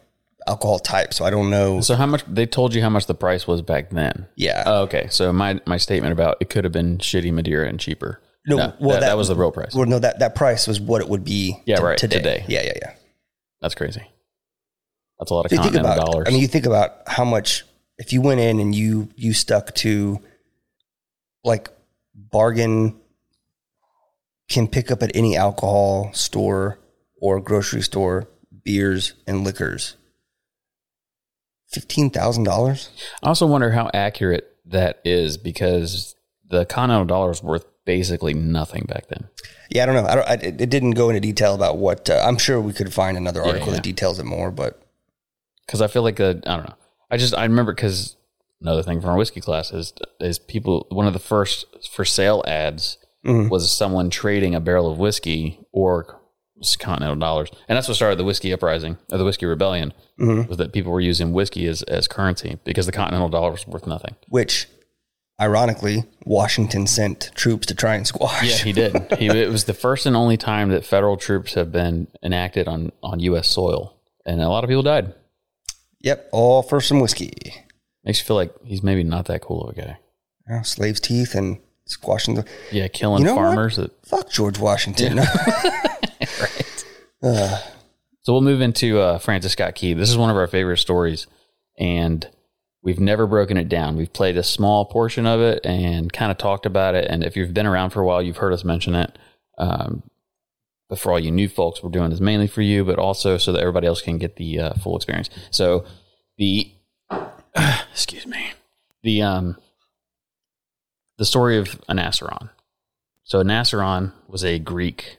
[0.48, 1.82] alcohol type, so I don't know.
[1.82, 2.24] so how much?
[2.28, 4.28] They told you how much the price was back then.
[4.36, 4.64] Yeah.
[4.66, 5.08] Oh, okay.
[5.10, 8.22] So my my statement about it could have been shitty Madeira and cheaper.
[8.46, 9.74] No, No, well, that, that was the real price.
[9.74, 11.62] well, no, that that price was what it would be.
[11.66, 12.18] Yeah, t- right, Today.
[12.18, 12.46] today.
[12.48, 12.94] Yeah, yeah, yeah.
[13.62, 14.04] That's crazy.
[15.20, 16.12] That's a lot of you think continental about.
[16.12, 16.26] dollars.
[16.28, 17.64] I mean, you think about how much
[17.98, 20.20] if you went in and you you stuck to
[21.46, 21.70] like
[22.14, 23.00] bargain
[24.50, 26.80] can pick up at any alcohol store
[27.22, 28.28] or grocery store
[28.66, 29.96] beers and liquors.
[31.74, 32.90] Fifteen thousand dollars.
[33.22, 36.16] I also wonder how accurate that is because
[36.48, 39.28] the continental dollar was worth basically nothing back then.
[39.70, 40.06] Yeah, I don't know.
[40.06, 40.28] I don't.
[40.30, 42.10] I, it didn't go into detail about what.
[42.10, 43.74] Uh, I'm sure we could find another article yeah.
[43.76, 44.82] that details it more, but
[45.66, 46.76] because I feel like a, I don't know.
[47.10, 48.16] I just I remember because
[48.62, 52.44] another thing from our whiskey class is is people one of the first for sale
[52.48, 53.50] ads Mhm.
[53.50, 56.20] was someone trading a barrel of whiskey or
[56.78, 60.48] continental dollars, and that's what started the whiskey uprising or the whiskey rebellion Mhm.
[60.48, 63.86] was that people were using whiskey as as currency because the continental dollar was worth
[63.88, 64.16] nothing.
[64.30, 64.68] which,
[65.42, 68.44] ironically, Washington sent troops to try and squash.
[68.50, 68.96] Yeah, he did.
[69.20, 72.92] he it was the first and only time that federal troops have been enacted on
[73.02, 73.48] on U.S.
[73.48, 73.94] soil,
[74.26, 75.14] and a lot of people died.
[76.02, 77.32] Yep, all for some whiskey.
[78.04, 79.98] Makes you feel like he's maybe not that cool of a guy.
[80.50, 82.46] Yeah, slaves' teeth and squashing the.
[82.72, 83.78] Yeah, killing You know farmers.
[83.78, 85.20] That, Fuck George Washington.
[87.24, 87.60] Uh,
[88.24, 89.94] So we'll move into uh, Francis Scott Key.
[89.94, 91.28] This is one of our favorite stories,
[91.78, 92.26] and
[92.82, 93.98] we've never broken it down.
[93.98, 97.06] We've played a small portion of it and kind of talked about it.
[97.10, 99.18] And if you've been around for a while, you've heard us mention it.
[99.58, 100.04] Um,
[100.88, 103.52] but for all you new folks, we're doing this mainly for you, but also so
[103.52, 105.30] that everybody else can get the uh, full experience.
[105.52, 105.84] So
[106.38, 106.72] the
[107.92, 108.54] excuse me,
[109.02, 109.58] the um,
[111.18, 112.52] the story of Anacreon.
[113.26, 115.18] So Anacreon was a Greek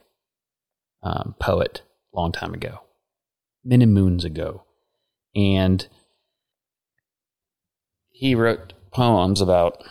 [1.03, 1.81] um, poet
[2.15, 2.81] long time ago,
[3.63, 4.63] many moons ago,
[5.35, 5.87] and
[8.11, 9.83] he wrote poems about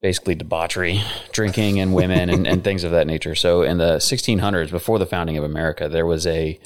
[0.00, 3.34] basically debauchery, drinking, and women, and, and things of that nature.
[3.34, 6.60] So in the 1600s, before the founding of America, there was a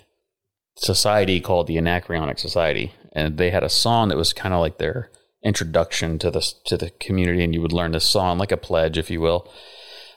[0.77, 4.79] society called the Anacreontic Society, and they had a song that was kind of like
[4.79, 5.11] their
[5.43, 8.99] introduction to the to the community, and you would learn this song like a pledge,
[8.99, 9.51] if you will.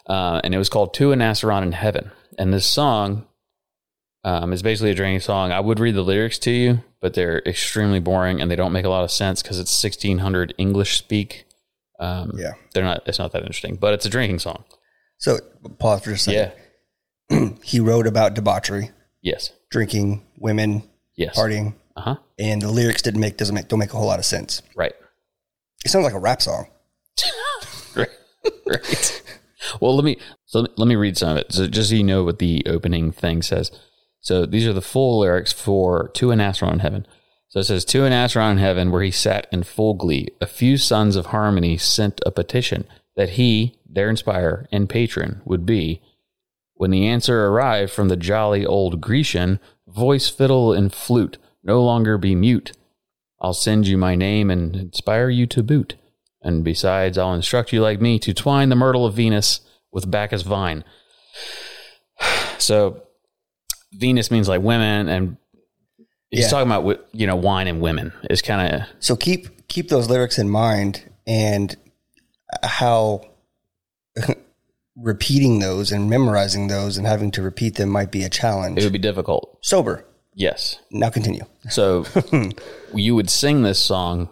[0.08, 3.26] Uh, and it was called "To Anacreon in Heaven." And this song
[4.26, 5.52] um, is basically a drinking song.
[5.54, 8.84] I would read the lyrics to you, but they're extremely boring and they don't make
[8.84, 11.46] a lot of sense because it's 1600 English speak.
[12.00, 12.52] Um, Yeah.
[12.74, 13.04] they're not.
[13.06, 14.66] It's not that interesting, but it's a drinking song.
[15.18, 15.40] so
[15.80, 16.52] pause for just a Yeah.
[17.30, 17.60] second.
[17.64, 19.52] he wrote about debauchery, Yes.
[19.72, 20.84] drinking, women,
[21.16, 21.38] Yes.
[21.38, 22.16] partying, Uh huh.
[22.38, 24.62] and the lyrics didn't make doesn't make don't make a whole lot of sense.
[24.76, 24.94] Right.
[25.86, 26.68] It sounds like a rap song.
[27.96, 28.10] right.
[28.66, 29.22] right.
[29.80, 31.52] Well, let me so let me read some of it.
[31.54, 33.72] So just so you know what the opening thing says.
[34.26, 37.06] So these are the full lyrics for "To Anacreon in Heaven."
[37.48, 40.78] So it says, "To Anacreon in Heaven, where he sat in full glee, a few
[40.78, 42.86] sons of harmony sent a petition
[43.16, 46.02] that he, their inspirer and patron, would be."
[46.74, 52.18] When the answer arrived from the jolly old Grecian, voice, fiddle, and flute no longer
[52.18, 52.72] be mute.
[53.40, 55.94] I'll send you my name and inspire you to boot.
[56.42, 59.60] And besides, I'll instruct you like me to twine the myrtle of Venus
[59.92, 60.84] with Bacchus vine.
[62.58, 63.05] So,
[63.94, 65.38] Venus means like women, and
[66.32, 66.50] he's Yeah.
[66.50, 70.38] talking about you know wine and women is kind of So keep keep those lyrics
[70.38, 71.76] in mind and
[72.64, 73.22] how
[74.96, 78.78] repeating those and memorizing those and having to repeat them might be a challenge.
[78.78, 79.58] it would be difficult.
[79.62, 80.06] Sober.
[80.34, 80.80] Yes.
[80.92, 81.44] Now continue.
[81.70, 82.06] So
[82.94, 84.30] you would sing this song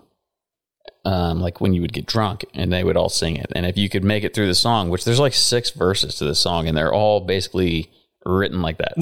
[1.06, 3.48] um, like when you would get drunk and they would all sing it.
[3.56, 6.26] And if you could make it through the song, which there's like six verses to
[6.26, 7.92] the song and they're all basically
[8.26, 8.94] written like that.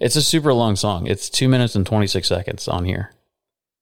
[0.00, 1.06] it's a super long song.
[1.06, 3.12] It's two minutes and 26 seconds on here,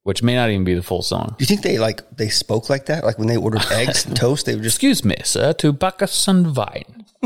[0.02, 1.34] which may not even be the full song.
[1.38, 3.04] Do you think they like they spoke like that?
[3.04, 6.28] Like when they ordered eggs and toast, they would just Excuse me, sir, to Bacchus
[6.28, 7.04] and wine.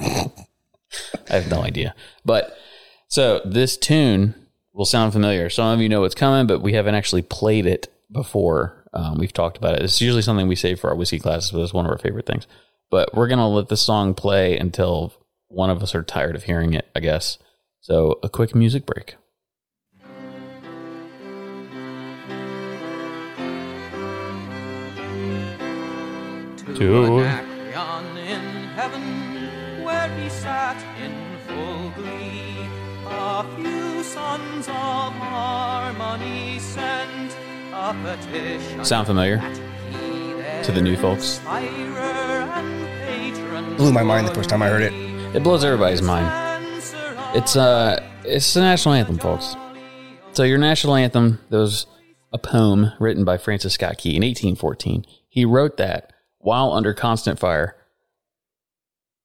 [0.00, 0.30] I
[1.28, 1.94] have no idea.
[2.24, 2.56] But
[3.08, 4.34] so this tune
[4.72, 5.48] will sound familiar.
[5.48, 8.84] Some of you know what's coming, but we haven't actually played it before.
[8.92, 9.82] Um, we've talked about it.
[9.82, 12.26] It's usually something we save for our whiskey classes, but it's one of our favorite
[12.26, 12.46] things.
[12.90, 15.12] But we're going to let the song play until
[15.54, 17.38] one of us are tired of hearing it, I guess.
[17.80, 19.16] So a quick music break.
[26.76, 28.40] To Anacreon in
[28.74, 31.12] heaven, where he sat in
[31.46, 32.66] full glee.
[33.06, 37.36] A few sons of harmony sent
[37.72, 38.84] a petition.
[38.84, 39.38] sound familiar?
[40.64, 41.36] To the new folks?
[41.38, 45.13] inspirer and patron blew my mind the first time I heard it.
[45.34, 46.30] It blows everybody's mind.
[47.34, 49.56] It's uh it's the national anthem, folks.
[50.32, 51.86] So your national anthem, there was
[52.32, 55.04] a poem written by Francis Scott Key in 1814.
[55.28, 57.74] He wrote that while under constant fire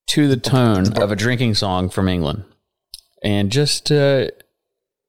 [0.07, 2.43] to the tone of a drinking song from England.
[3.23, 4.29] And just uh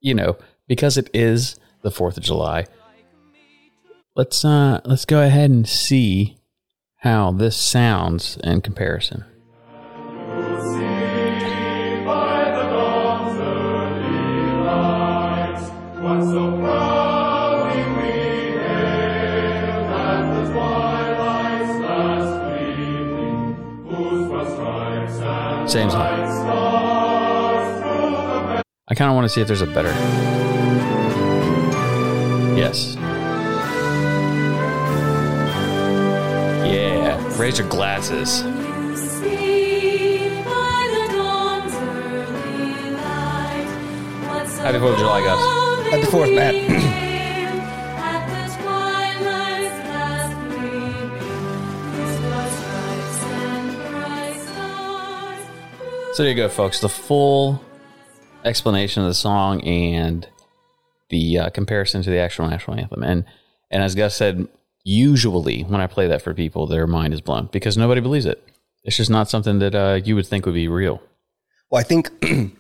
[0.01, 0.37] you know,
[0.69, 2.67] because it is the 4th of July,
[4.15, 6.37] let's uh let's go ahead and see
[6.97, 9.25] how this sounds in comparison.
[25.71, 26.03] Same song.
[28.89, 29.91] I kind of want to see if there's a better.
[32.59, 32.97] Yes.
[36.67, 37.39] Yeah.
[37.39, 38.41] Raise your glasses.
[44.59, 45.93] Happy Fourth of July, guys.
[45.93, 46.81] Happy Fourth, Matt.
[56.21, 56.81] So there you go, folks.
[56.81, 57.65] The full
[58.45, 60.29] explanation of the song and
[61.09, 63.03] the uh, comparison to the actual national anthem.
[63.03, 63.25] And
[63.71, 64.47] and as Gus said,
[64.85, 68.47] usually when I play that for people, their mind is blown because nobody believes it.
[68.85, 71.03] It's just not something that uh, you would think would be real.
[71.71, 72.11] Well, I think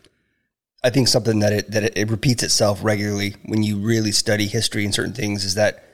[0.83, 4.47] I think something that it that it, it repeats itself regularly when you really study
[4.47, 5.85] history and certain things is that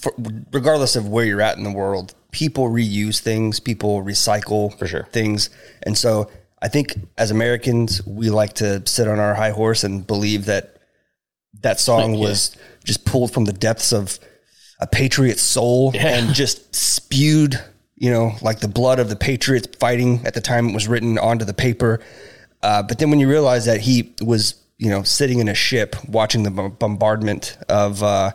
[0.00, 0.12] for,
[0.50, 5.04] regardless of where you're at in the world, people reuse things, people recycle For sure.
[5.12, 5.48] things,
[5.84, 10.06] and so I think as Americans we like to sit on our high horse and
[10.06, 10.76] believe that
[11.60, 12.20] that song Yeah.
[12.20, 14.18] was just pulled from the depths of
[14.80, 17.60] a patriot soul and just spewed,
[17.96, 21.18] you know, like the blood of the patriots fighting at the time it was written
[21.18, 22.00] onto the paper.
[22.62, 25.94] Uh, but then when you realize that he was, you know, sitting in a ship
[26.08, 28.32] watching the bombardment of uh,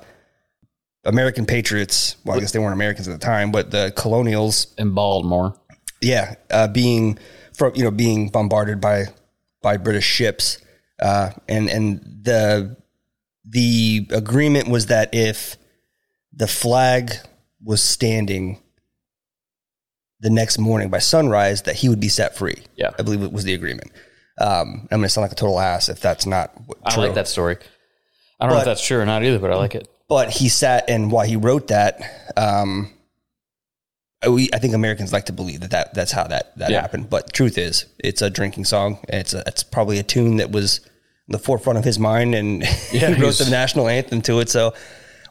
[1.08, 4.93] American patriots, well, I guess they weren't Americans at the time, but the colonials In
[4.93, 5.56] Baltimore.
[6.02, 7.17] yeah, uh, being
[7.54, 9.06] from you know being bombarded by
[9.62, 10.60] by British ships,
[11.02, 12.78] uh, and and the
[13.46, 15.56] the agreement was that if
[16.34, 17.13] the flag
[17.63, 18.62] was standing
[20.20, 22.62] the next morning by sunrise, that he would be set free.
[22.76, 22.91] Yeah.
[23.00, 23.91] I believe it was the agreement.
[24.39, 27.04] Um, I'm going to sound like a total ass if that's not w- I true.
[27.04, 27.58] like that story.
[28.39, 29.88] I don't know if that's true or not either, but I like it.
[30.10, 32.00] But he sat and while he wrote that
[32.38, 32.91] um
[34.28, 36.82] we I think Americans like to believe that, that that's how that that Yeah.
[36.82, 40.52] happened but truth is it's a drinking song it's a, it's probably a tune that
[40.52, 40.80] was
[41.28, 44.50] in the forefront of his mind and Yeah, he wrote the national anthem to it
[44.50, 44.74] so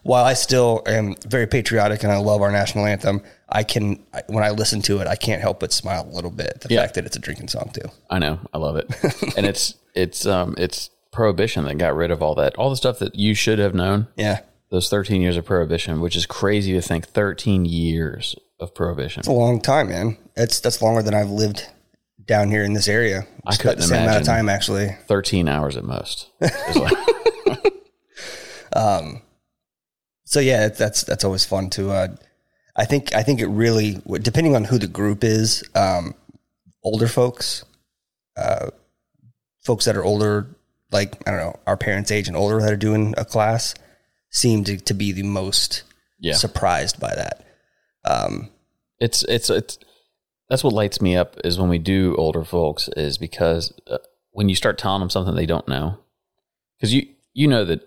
[0.03, 4.45] while I still am very patriotic and I love our national anthem I can when
[4.45, 6.83] I listen to it I can't help but smile a little bit at the Yeah.
[6.83, 8.39] fact that it's a drinking song too I know.
[8.55, 8.87] I love it.
[9.37, 12.55] and it's it's um it's prohibition that got rid of all that.
[12.57, 14.07] All the stuff that you should have known.
[14.17, 19.21] yeah Those 13 years of prohibition, which is crazy to think 13 years of prohibition.
[19.21, 20.19] It's a long time, man.
[20.37, 21.67] It's that's longer than I've lived
[22.25, 23.27] down here in this area.
[23.47, 24.89] I couldn't the same amount of time, actually.
[25.07, 26.31] 13 hours at most.
[26.75, 27.73] Like-
[30.25, 31.91] So yeah, it- that's that's always fun to.
[31.91, 32.09] Uh,
[32.77, 35.63] I think I think it really depending on who the group is.
[35.75, 36.15] Um,
[36.83, 37.65] older folks,
[38.37, 38.71] uh,
[39.65, 40.57] folks that are older,
[40.91, 43.75] like I don't know, our parents' age and older that are doing a class,
[44.37, 45.83] seem to, to be the most
[46.21, 46.35] yeah.
[46.35, 47.47] surprised by that.
[48.05, 48.51] Um,
[49.01, 49.79] it's it's it's
[50.49, 53.99] that's what lights me up is when we do older folks is because uh,
[54.31, 55.99] when you start telling them something they don't know
[56.79, 57.81] because you you know that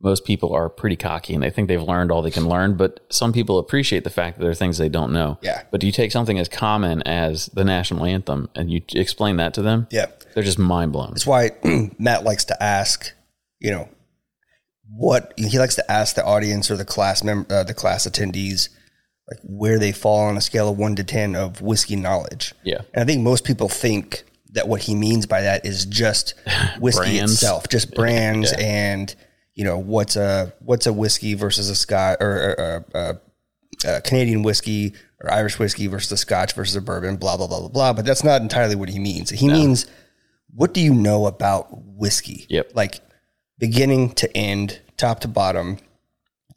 [0.00, 3.00] most people are pretty cocky and they think they've learned all they can learn but
[3.10, 5.62] some people appreciate the fact that there are things they don't know Yeah.
[5.70, 9.54] but do you take something as common as the national anthem and you explain that
[9.54, 11.52] to them yeah, they're just mind blown That's why
[11.98, 13.12] Matt likes to ask,
[13.60, 13.88] you know,
[14.90, 18.68] what he likes to ask the audience or the class mem- uh, the class attendees
[19.28, 22.54] like where they fall on a scale of one to ten of whiskey knowledge.
[22.64, 22.80] Yeah.
[22.94, 26.34] and I think most people think that what he means by that is just
[26.80, 29.14] whiskey itself, just brands and
[29.54, 33.20] you know what's a what's a whiskey versus a Scotch or, or, or
[33.86, 37.60] uh, Canadian whiskey or Irish whiskey versus a Scotch versus a bourbon, blah blah blah
[37.60, 37.92] blah blah.
[37.92, 39.30] But that's not entirely what he means.
[39.30, 39.86] He means
[40.54, 42.46] what do you know about whiskey?
[42.48, 42.72] Yep.
[42.74, 43.00] Like
[43.58, 45.78] beginning to end, top to bottom,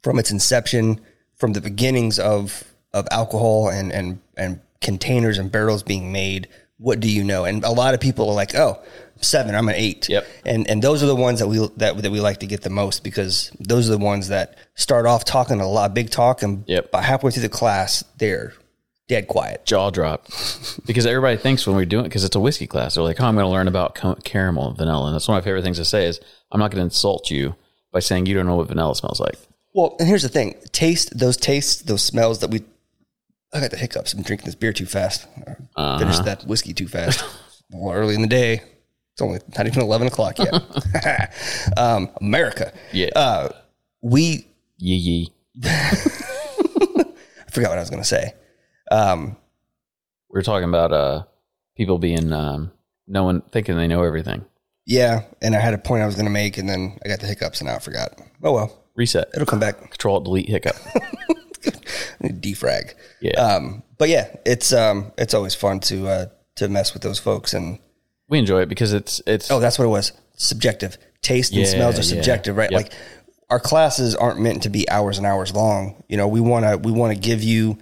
[0.02, 1.00] from its inception,
[1.36, 6.48] from the beginnings of of alcohol and and and containers and barrels being made.
[6.78, 7.44] What do you know?
[7.44, 8.82] And a lot of people are like, "Oh,
[9.20, 9.54] seven.
[9.54, 10.08] I'm an eight.
[10.08, 10.26] Yep.
[10.44, 12.70] And and those are the ones that we that that we like to get the
[12.70, 16.64] most because those are the ones that start off talking a lot big talk and
[16.66, 16.90] Yep.
[16.90, 18.52] by halfway through the class they're
[19.12, 19.66] dead quiet.
[19.66, 20.26] Jaw drop.
[20.86, 23.26] because everybody thinks when we're doing it, because it's a whiskey class, they're like, oh,
[23.26, 25.06] I'm going to learn about ca- caramel and vanilla.
[25.06, 26.18] And that's one of my favorite things to say is,
[26.50, 27.54] I'm not going to insult you
[27.92, 29.36] by saying you don't know what vanilla smells like.
[29.74, 32.62] Well, and here's the thing: taste those tastes, those smells that we.
[33.54, 34.14] I got the hiccups.
[34.14, 35.26] I'm drinking this beer too fast.
[35.76, 37.24] I Finished that whiskey too fast.
[37.70, 38.62] well, early in the day.
[39.14, 40.54] It's only not even eleven o'clock yet.
[41.76, 42.72] um, America.
[42.92, 43.10] Yeah.
[43.16, 43.48] Uh,
[44.02, 44.46] we.
[44.78, 45.32] Yee yee.
[45.64, 48.34] I forgot what I was going to say.
[48.92, 49.36] Um,
[50.30, 51.24] we are talking about uh,
[51.76, 52.72] people being, um,
[53.06, 54.44] one thinking they know everything.
[54.86, 57.20] yeah, and I had a point I was going to make, and then I got
[57.20, 58.18] the hiccups, and now I forgot.
[58.42, 59.28] Oh well, Reset.
[59.34, 59.78] it'll come back.
[59.90, 60.76] Control, delete, hiccup.
[62.22, 62.94] Defrag.
[63.20, 63.32] Yeah.
[63.40, 66.26] Um, but yeah, it's um, it's always fun to uh,
[66.56, 67.78] to mess with those folks and
[68.28, 70.12] we enjoy it because it's, it's, Oh, that's what it was.
[70.36, 70.96] Subjective.
[71.20, 72.16] Taste and Yeah, smells are yeah.
[72.20, 72.70] subjective, right?
[72.70, 72.82] Yep.
[72.82, 72.92] Like
[73.50, 76.02] our classes aren't meant to be hours and hours long.
[76.08, 77.78] You know, we want to we want to give you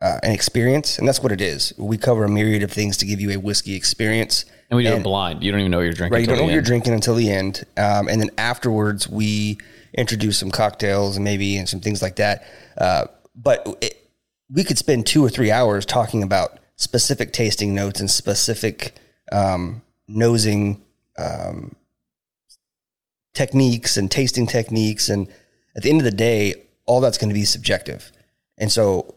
[0.00, 1.72] uh, an experience, and that's what it is.
[1.78, 4.44] We cover a myriad of things to give you a whiskey experience.
[4.70, 5.42] and we do it blind.
[5.42, 6.14] You don't even know what you're drinking.
[6.14, 9.58] Right, you don't know what you're drinking until the end, um, and then afterwards we
[9.94, 12.46] introduce some cocktails and maybe and some things like that.
[12.76, 14.10] Uh, but it,
[14.50, 18.94] we could spend two or three hours talking about specific tasting notes and specific
[19.32, 20.82] um, nosing
[21.18, 21.74] um,
[23.32, 25.28] techniques and tasting techniques, and
[25.74, 26.54] at the end of the day,
[26.84, 28.12] all that's going to be subjective.
[28.58, 29.15] And so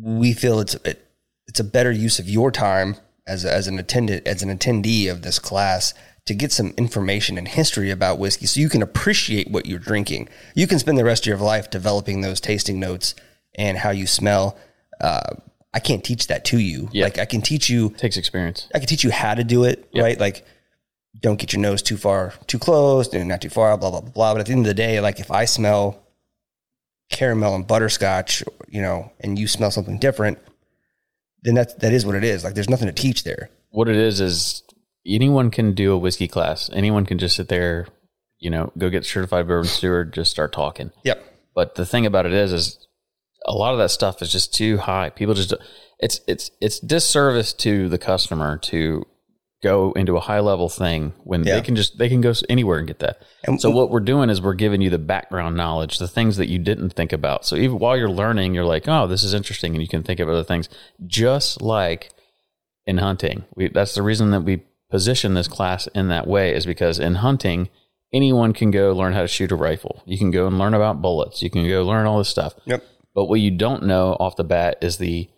[0.00, 1.06] we feel it's it,
[1.46, 5.22] it's a better use of your time as as an attendant as an attendee of
[5.22, 5.94] this class
[6.26, 10.28] to get some information and history about whiskey so you can appreciate what you're drinking.
[10.54, 13.14] You can spend the rest of your life developing those tasting notes
[13.56, 14.56] and how you smell.
[15.00, 15.34] Uh,
[15.74, 16.88] I can't teach that to you.
[16.92, 17.04] Yeah.
[17.04, 18.68] Like I can teach you takes experience.
[18.74, 20.18] I can teach you how to do it, right?
[20.18, 20.46] Like,
[21.20, 24.10] don't get your nose too far, too close, and not too far, blah, blah, blah,
[24.10, 24.34] blah.
[24.34, 26.03] But at the end of the day, like, if I smell
[27.10, 30.38] caramel and butterscotch, you know, and you smell something different,
[31.42, 32.44] then that, that is what it is.
[32.44, 33.50] Like, there's nothing to teach there.
[33.70, 34.62] What it is is
[35.06, 36.70] anyone can do a whiskey class.
[36.72, 37.86] Anyone can just sit there,
[38.38, 40.90] you know, go get certified bourbon steward, just start talking.
[41.04, 41.24] Yep.
[41.54, 42.86] But the thing about it is, is
[43.46, 45.10] a lot of that stuff is just too high.
[45.10, 45.52] People just
[45.98, 49.06] it's it's it's disservice to the customer to
[49.64, 51.54] go into a high level thing when Yeah.
[51.56, 53.16] they can just they can go anywhere and get that.
[53.44, 56.48] And- so what we're doing is we're giving you the background knowledge, the things that
[56.48, 57.44] you didn't think about.
[57.46, 60.20] So even while you're learning, you're like, oh, this is interesting, and you can think
[60.20, 60.68] of other things.
[61.06, 62.10] Just like
[62.86, 66.66] in hunting, we, that's the reason that we position this class in that way is
[66.66, 67.68] because in hunting,
[68.12, 70.02] anyone can go learn how to shoot a rifle.
[70.06, 71.42] You can go and learn about bullets.
[71.42, 72.54] You can go learn all this stuff.
[72.66, 72.84] Yep.
[73.14, 75.28] But what you don't know off the bat is the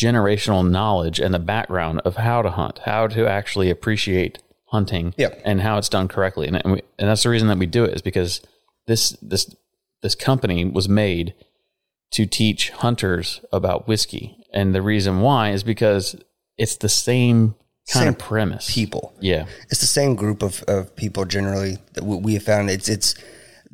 [0.00, 5.42] generational knowledge and the background of how to hunt, how to actually appreciate hunting, Yep.
[5.44, 6.48] and how it's done correctly.
[6.48, 8.40] And, and, we, and that's the reason that we do it is because
[8.86, 9.54] this this
[10.02, 11.34] this company was made
[12.12, 16.16] to teach hunters about whiskey, and the reason why is because
[16.58, 17.54] it's the same
[17.92, 18.72] kind Same of premise.
[18.74, 19.12] People.
[19.20, 22.70] yeah, It's the same group of, of people generally that we- we have found.
[22.70, 23.14] It's, it's,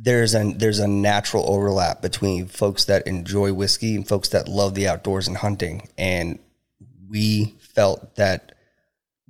[0.03, 4.75] there's a, there's a natural overlap between folks that enjoy whiskey and folks that love
[4.75, 5.89] the outdoors and hunting.
[5.99, 6.39] And
[7.09, 8.53] we felt that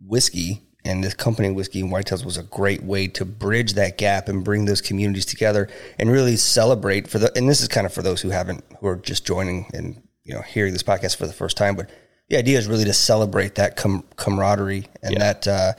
[0.01, 4.29] whiskey and this company whiskey and whitetails was a great way to bridge that gap
[4.29, 7.93] and bring those communities together and really celebrate for the and this is kind of
[7.93, 11.27] for those who haven't who are just joining and you know hearing this podcast for
[11.27, 11.91] the first time but
[12.31, 15.73] the idea is really to celebrate that com- camaraderie and that uh,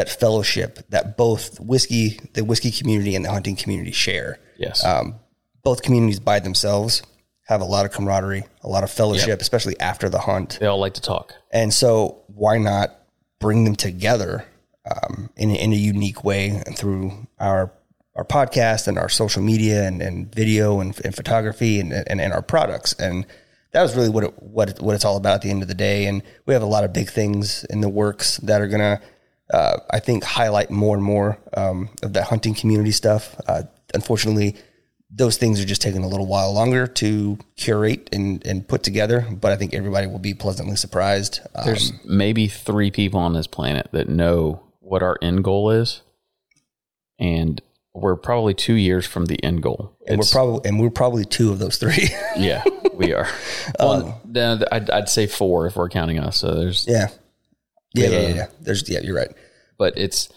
[0.00, 5.14] that fellowship that both whiskey the whiskey community and the hunting community share yes, um,
[5.62, 7.02] both communities by themselves
[7.48, 10.80] have a lot of camaraderie a lot of fellowship especially after the hunt they all
[10.80, 11.34] like to talk.
[11.52, 12.88] and so, why not
[13.40, 14.44] bring them together
[14.90, 17.70] um, in, in a unique way and through our
[18.16, 22.32] our podcast and our social media and, and video and, and photography and, and, and
[22.32, 22.92] our products?
[22.94, 23.26] And
[23.72, 25.68] that was really what it, what it, what it's all about at the end of
[25.68, 26.06] the day.
[26.06, 29.00] And we have a lot of big things in the works that are gonna,
[29.52, 33.34] uh, I think, highlight more and more um, of that hunting community stuff.
[33.46, 33.62] Uh,
[33.94, 34.56] unfortunately,
[35.10, 39.26] those things are just taking a little while longer to curate and, and put together.
[39.30, 41.40] But I think everybody will be pleasantly surprised.
[41.54, 46.02] Um, There's maybe three people on this planet that know what our end goal is,
[47.18, 47.60] and
[47.92, 49.96] we're probably two years from the end goal.
[50.06, 52.08] and we're probably and we're probably two of those three.
[52.36, 52.62] yeah,
[52.94, 53.28] we are.
[53.78, 56.36] Well, then I'd, I'd say four if we're counting us.
[56.38, 57.08] So there's, yeah.
[57.94, 58.46] Yeah, yeah, yeah, yeah.
[58.60, 59.30] There's yeah, you're right.
[59.78, 60.28] but it's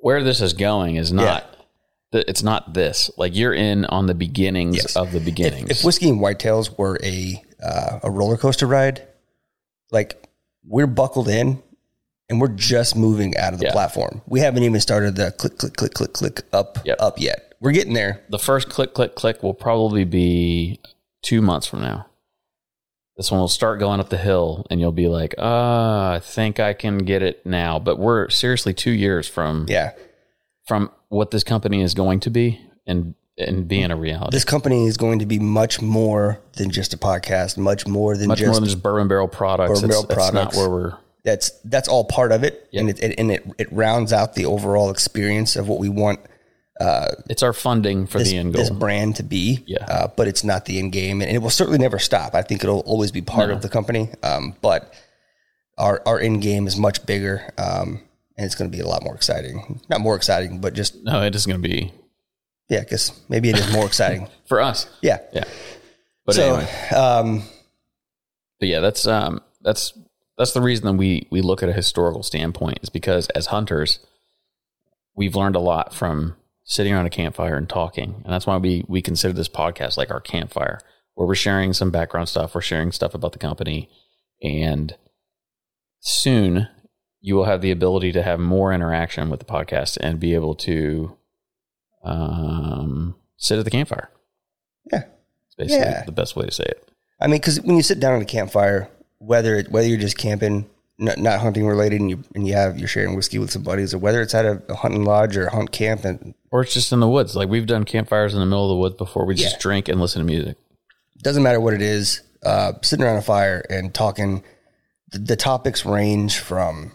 [0.00, 1.44] where this is going is not.
[2.12, 3.10] th- It's not this.
[3.16, 4.96] Like you're in on the beginnings Yes.
[4.96, 5.70] of the beginnings.
[5.70, 9.06] If whiskey and whitetails were a uh, a roller coaster ride,
[9.90, 10.28] like
[10.66, 11.62] we're buckled in
[12.28, 13.72] and we're just moving out of the Yeah.
[13.72, 14.22] platform.
[14.26, 16.96] We haven't even started the click, click, click, click, click up Yep.
[17.00, 17.54] up yet.
[17.60, 18.22] We're getting there.
[18.28, 20.80] the first click, click, click will probably be
[21.22, 22.06] two months from now.
[23.16, 26.58] This one will start going up the hill, and you'll be like, "Ah, I think
[26.58, 29.92] I can get it now." But we're seriously two years from Yeah.
[30.66, 34.30] from what this company is going to be and and being a reality.
[34.34, 38.28] This company is going to be much more than just a podcast, much more than
[38.28, 39.80] Much just more than just bourbon barrel products.
[39.80, 40.56] Bourbon That's, barrel that's not products.
[40.56, 40.92] where we're.
[41.24, 44.46] that's that's all part of it, and it, it and it it rounds out the
[44.46, 46.20] overall experience of what we want
[46.80, 48.62] It's our funding for this, the end goal.
[48.62, 49.62] this brand to be.
[49.66, 49.84] Yeah.
[49.86, 52.34] Uh, but it's not the end game, and it will certainly never stop.
[52.34, 53.54] I think it'll always be part No.
[53.54, 54.10] of the company.
[54.22, 54.92] Um, but
[55.78, 58.00] our our end game is much bigger, um,
[58.36, 59.80] and it's going to be a lot more exciting.
[59.88, 61.92] Not more exciting, but just no, it is going to be
[62.68, 64.28] yeah, because maybe it is more exciting.
[64.46, 64.86] for us.
[65.02, 65.18] Yeah.
[65.32, 65.44] Yeah.
[66.26, 67.42] But so, anyway, um,
[68.58, 69.92] but yeah, that's um that's
[70.38, 73.98] that's the reason that we we look at a historical standpoint is because as hunters,
[75.14, 78.84] we've learned a lot from sitting around a campfire and talking, and that's why we
[78.88, 80.80] we consider this podcast like our campfire,
[81.14, 83.88] where we're sharing some background stuff, we're sharing stuff about the company,
[84.42, 84.96] and
[86.00, 86.68] soon
[87.20, 90.54] you will have the ability to have more interaction with the podcast and be able
[90.54, 91.16] to
[92.04, 94.10] um sit at the campfire.
[94.92, 95.04] Yeah.
[95.46, 96.04] It's basically Yeah.
[96.04, 96.88] the best way to say it.
[97.20, 100.18] I mean, because when you sit down at a campfire, whether it, whether you're just
[100.18, 100.68] camping,
[100.98, 103.92] not, not hunting related, and you and you have you're sharing whiskey with some buddies,
[103.94, 106.72] or whether it's at a, a hunting lodge or a hunt camp, and Or it's
[106.74, 107.34] just in the woods.
[107.34, 109.24] Like we've done campfires in the middle of the woods before.
[109.26, 109.60] We just Yeah.
[109.60, 110.56] drink and listen to music.
[111.22, 114.42] doesn't matter what it is, uh, sitting around a fire and talking.
[115.10, 116.92] The, the topics range from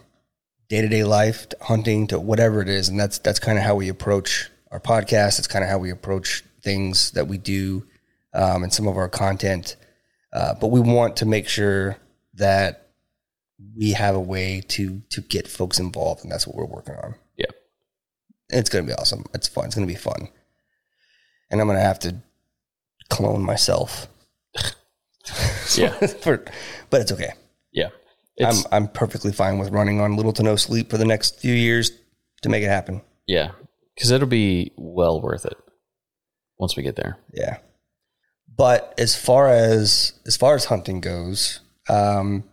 [0.68, 3.64] day to day life to hunting to whatever it is, and that's that's kind of
[3.64, 5.38] how we approach our podcast.
[5.38, 7.86] It's kind of how we approach things that we do
[8.34, 9.76] um, and some of our content.
[10.32, 11.96] Uh, but we want to make sure
[12.34, 12.89] that
[13.76, 17.14] we have a way to to get folks involved, and that's what we're working on.
[17.36, 17.50] Yeah.
[18.48, 19.24] It's going to be awesome.
[19.34, 19.66] It's fun.
[19.66, 20.28] It's going to be fun.
[21.50, 22.16] And I'm going to have to
[23.08, 24.08] clone myself.
[25.76, 25.90] Yeah.
[26.22, 26.44] For,
[26.88, 27.34] but it's okay.
[27.72, 27.90] Yeah.
[28.36, 31.38] It's, I'm I'm perfectly fine with running on little to no sleep for the next
[31.38, 31.92] few years
[32.42, 33.02] to make it happen.
[33.26, 33.52] yeah.
[33.94, 35.58] Because it'll be well worth it
[36.58, 37.18] once we get there.
[37.34, 37.58] Yeah.
[38.56, 42.44] But as far as as far as hunting goes, um,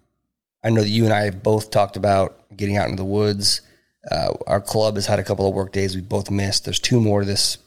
[0.64, 3.62] I know that you and I have both talked about getting out into the woods.
[4.10, 6.66] Uh, our club has had a couple of work days we both missed.
[6.66, 7.58] There's two more this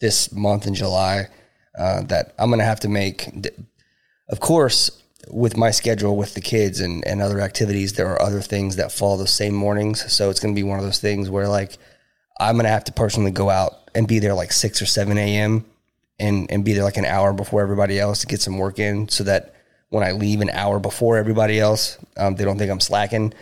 [0.00, 1.28] this month in July
[1.78, 3.28] uh, that I'm going to have to make.
[4.28, 8.40] Of course, with my schedule with the kids and, and other activities, there are other
[8.40, 10.12] things that fall those same mornings.
[10.12, 11.78] So it's going to be one of those things where like
[12.38, 15.18] I'm going to have to personally go out and be there like six or seven
[15.18, 15.64] a.m.
[16.20, 19.08] and and be there like an hour before everybody else to get some work in,
[19.08, 19.54] so that
[19.90, 23.32] when I leave an hour before everybody else, um, they don't think I'm slacking.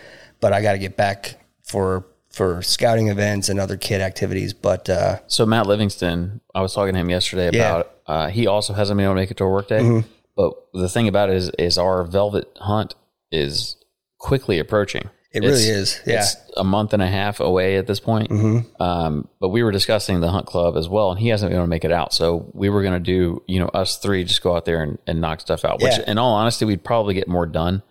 [0.41, 4.53] But I got to get back for for scouting events and other kid activities.
[4.53, 7.71] But uh, So Matt Livingston, I was talking to him yesterday Yeah.
[7.71, 7.91] about.
[8.07, 9.79] Uh, he also hasn't been able to make it to a work day.
[9.81, 10.09] Mm-hmm.
[10.37, 12.97] But the thing about it is, is our velvet hunt
[13.31, 13.77] is
[14.19, 15.09] quickly approaching.
[15.35, 16.21] It really is, yeah.
[16.21, 18.31] It's a month and a half away at this point.
[18.31, 18.81] Mm-hmm.
[18.81, 21.67] Um, but we were discussing the hunt club as well, and he hasn't been able
[21.67, 22.13] to make it out.
[22.15, 24.99] So we were going to do, you know, us three just go out there and,
[25.07, 25.83] and knock stuff out.
[25.83, 26.05] Which, Yeah.
[26.11, 27.83] in all honesty, we'd probably get more done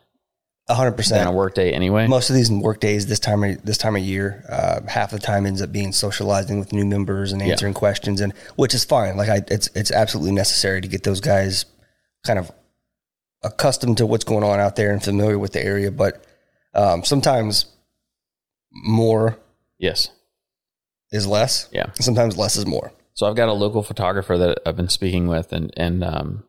[0.70, 2.08] 100% than a work day anyway.
[2.08, 5.20] Most of these work days this time of, this time of year, uh, half the
[5.20, 9.18] time ends up being socializing with new members and answering questions, and which is fine.
[9.18, 11.66] Like I, it's it's absolutely necessary to get those guys
[12.26, 12.50] kind of
[13.44, 15.92] accustomed to what's going on out there and familiar with the area.
[15.92, 16.24] But
[16.74, 17.66] um, sometimes
[18.72, 19.40] more
[19.78, 20.10] yes.
[21.12, 21.70] is less.
[21.72, 21.92] Yeah.
[21.94, 22.92] Sometimes less is more.
[23.14, 26.44] So I've got a local photographer that I've been speaking with, and and um,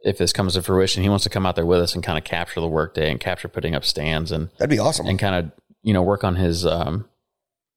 [0.00, 2.18] if this comes to fruition, he wants to come out there with us and kind
[2.18, 5.06] of capture the workday and capture putting up stands and That'd be awesome.
[5.06, 5.52] and kind of
[5.82, 7.08] you know work on his um,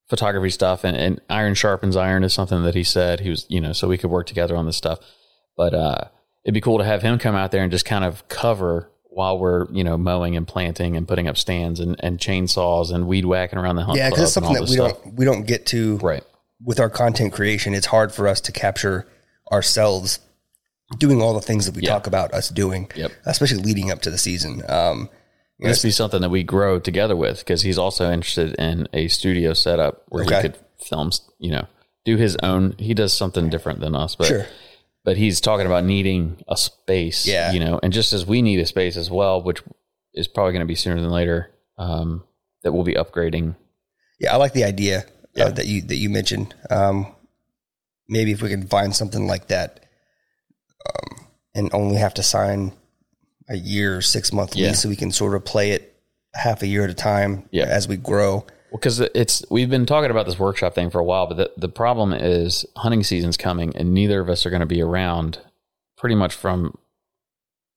[0.09, 0.83] photography stuff.
[0.83, 3.87] And, and iron sharpens iron is something that he said he was you know so
[3.87, 4.99] we could work together on this stuff.
[5.55, 6.05] But uh,
[6.43, 9.39] it'd be cool to have him come out there and just kind of cover while
[9.39, 13.25] we're you know mowing and planting and putting up stands and, and chainsaws and weed
[13.25, 15.01] whacking around the hunt yeah, because it's something that we stuff.
[15.03, 16.23] don't we don't get to right.
[16.63, 19.07] with our content creation, it's hard for us to capture
[19.53, 20.19] ourselves
[20.97, 21.91] doing all the things that we Yeah.
[21.91, 23.11] talk about us doing, Yep.
[23.25, 24.61] especially leading up to the season.
[24.67, 25.09] Um,
[25.59, 29.53] This be something that we grow together with because he's also interested in a studio
[29.53, 30.35] setup where Okay.
[30.35, 31.65] he could film, you know,
[32.03, 32.75] do his own.
[32.77, 34.45] He does something different than us, but Sure.
[35.05, 37.51] But he's talking about needing a space, Yeah.
[37.51, 39.61] you know, and just as we need a space as well, which
[40.15, 42.23] is probably going to be sooner than later, um,
[42.63, 43.55] that we'll be upgrading.
[44.19, 45.45] Yeah, I like the idea Yeah.
[45.45, 46.55] uh, that you that you mentioned.
[46.69, 47.13] Um,
[48.09, 49.85] maybe if we can find something like that,
[50.89, 52.71] um, and only have to sign
[53.47, 54.69] a year, six month Yeah.
[54.69, 55.95] lease, so we can sort of play it
[56.33, 57.65] half a year at a time Yeah.
[57.65, 58.45] as we grow.
[58.75, 61.51] Well, because it's we've been talking about this workshop thing for a while, but the,
[61.55, 65.39] the problem is hunting season's coming, and neither of us are going to be around
[65.97, 66.77] pretty much from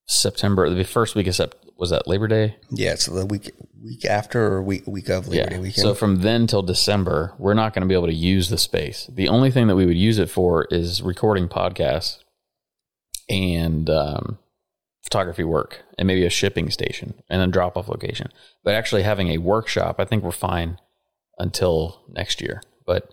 [0.09, 0.69] September.
[0.69, 2.57] The first week of Sep was that Labor Day.
[2.71, 5.83] Yeah, so the week week after or week week of Labor Day weekend.
[5.83, 9.09] So from then till December, we're not going to be able to use the space.
[9.09, 12.19] The only thing that we would use it for is recording podcasts
[13.29, 14.41] and um,
[15.05, 18.33] photography work, and maybe a shipping station and a drop off location.
[18.65, 20.77] But actually having a workshop, I think we're fine
[21.39, 22.61] until next year.
[22.87, 23.13] But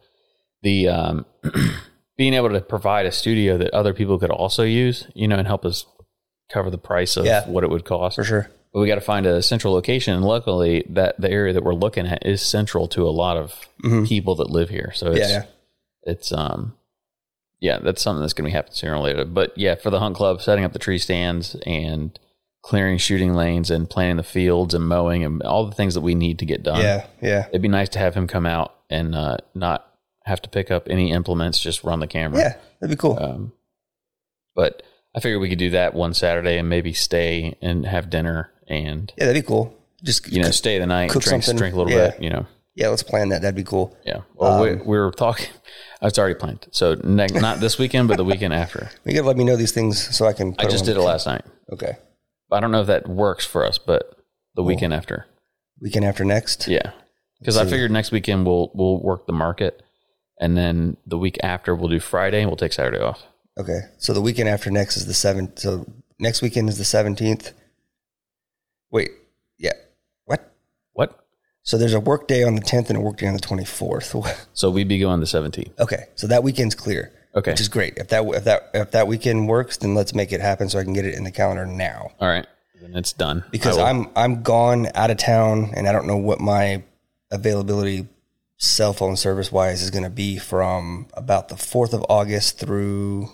[0.62, 1.26] the um,
[2.18, 5.48] being able to provide a studio that other people could also use, you know, and
[5.48, 5.86] help us
[6.52, 7.48] cover the price of Yeah.
[7.50, 8.50] what it would cost for sure.
[8.74, 10.14] but we got to find a central location.
[10.14, 13.68] And luckily, that the area that we're looking at is central to a lot of
[14.08, 14.92] people that live here.
[14.96, 15.30] So it's, Mm-hmm.
[15.32, 16.12] Yeah, yeah.
[16.12, 16.76] it's um,
[17.60, 19.26] yeah, that's something that's going to be happening sooner or later.
[19.26, 22.18] But yeah, for the hunt club, setting up the tree stands and
[22.66, 26.16] clearing shooting lanes and planting the fields and mowing and all the things that we
[26.16, 26.82] need to get done.
[26.82, 27.46] Yeah, yeah.
[27.50, 29.88] it'd be nice to have him come out and uh, not
[30.26, 32.40] have to pick up any implements, just run the camera.
[32.40, 33.20] Yeah, that'd be cool.
[33.22, 33.52] Um,
[34.56, 34.82] but
[35.16, 39.14] I figured we could do that one Saturday and maybe stay and have dinner and
[39.16, 39.78] yeah, that'd be cool.
[40.04, 41.58] Just you know, stay the night, cook drink, something.
[41.60, 42.12] drink a little Yeah.
[42.12, 42.48] bit, you know.
[42.74, 43.44] yeah, let's plan that.
[43.44, 43.96] That'd be cool.
[44.06, 44.22] Yeah.
[44.34, 45.48] Well, we, Um, we were talking.
[46.02, 46.68] It's already planned.
[46.72, 48.90] So ne- not this weekend, but the weekend after.
[49.06, 50.56] You gotta let me know these things so I can.
[50.60, 51.44] I just did it last night.
[51.72, 51.94] Okay,
[52.52, 54.18] I don't know if that works for us, but
[54.56, 55.26] the weekend after.
[55.80, 56.68] weekend after next.
[56.68, 56.92] Yeah.
[57.40, 59.84] Because I figured next weekend we'll we'll work the market,
[60.40, 63.24] and then the week after we'll do Friday and we'll take Saturday off.
[63.58, 65.60] Okay, so the weekend after next is the seventh.
[65.60, 65.86] So
[66.18, 67.52] next weekend is the seventeenth.
[68.90, 69.12] Wait,
[69.60, 69.74] yeah,
[70.24, 70.54] what?
[70.94, 71.26] What?
[71.64, 73.66] So there's a work day on the tenth and a work day on the twenty
[73.66, 74.16] fourth.
[74.54, 75.78] So we'd be going the 17th.
[75.80, 77.12] okay, so that weekend's clear.
[77.36, 77.52] Okay.
[77.52, 77.98] which is great.
[77.98, 80.84] If that if that if that weekend works, then let's make it happen so I
[80.84, 82.12] can get it in the calendar now.
[82.20, 82.48] All right.
[82.82, 83.44] Then it's done.
[83.52, 86.84] Because I'm I'm gone out of town and I don't know what my
[87.32, 88.08] availability
[88.58, 93.30] cell phone service wise is going to be from about the 4th of August through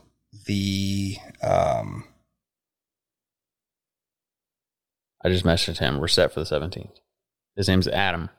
[0.46, 2.06] the um
[5.24, 6.00] I just messaged him.
[6.00, 7.00] We're set for the 17th.
[7.56, 8.30] His name's Adam.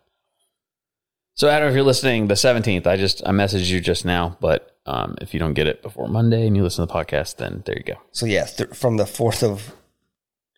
[1.34, 4.76] So Adam, if you're listening, the 17th, I just I messaged you just now, but
[4.86, 7.62] um, if you don't get it before Monday and you listen to the podcast, then
[7.66, 7.94] there you go.
[8.10, 9.72] so yeah, th- from the 4th of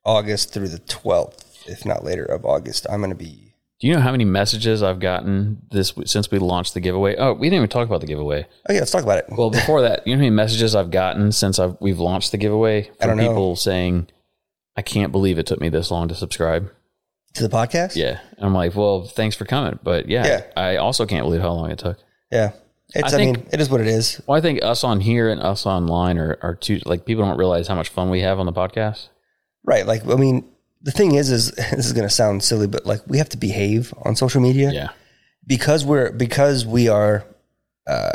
[0.04, 3.94] August through the 12th, if not later of August, I'm going to be Do you
[3.94, 7.14] know how many messages I've gotten this since we launched the giveaway?
[7.16, 8.46] Oh, we didn't even talk about the giveaway.
[8.68, 9.26] Oh yeah, let's talk about it.
[9.30, 12.38] Well, before that, you know how many messages I've gotten since I've, we've launched the
[12.38, 13.30] giveaway I don't from know.
[13.30, 14.08] people saying,
[14.76, 16.70] "I can't believe it took me this long to subscribe."
[17.34, 17.96] To the podcast?
[17.96, 20.42] Yeah, and I'm like, "Well, thanks for coming," but yeah, Yeah.
[20.56, 21.98] I also can't believe how long it took.
[22.30, 22.52] Yeah.
[22.94, 24.20] It's I I, think- mean, it is what it is.
[24.26, 27.38] Well, I think us on here and us online are, are two like people don't
[27.38, 29.08] realize how much fun we have on the podcast.
[29.64, 29.86] Right.
[29.86, 30.44] Like, I mean,
[30.82, 33.36] the thing is, is this is going to sound silly, but like we have to
[33.38, 34.88] behave on social media Yeah,
[35.46, 37.24] because we're, because we are,
[37.86, 38.12] uh,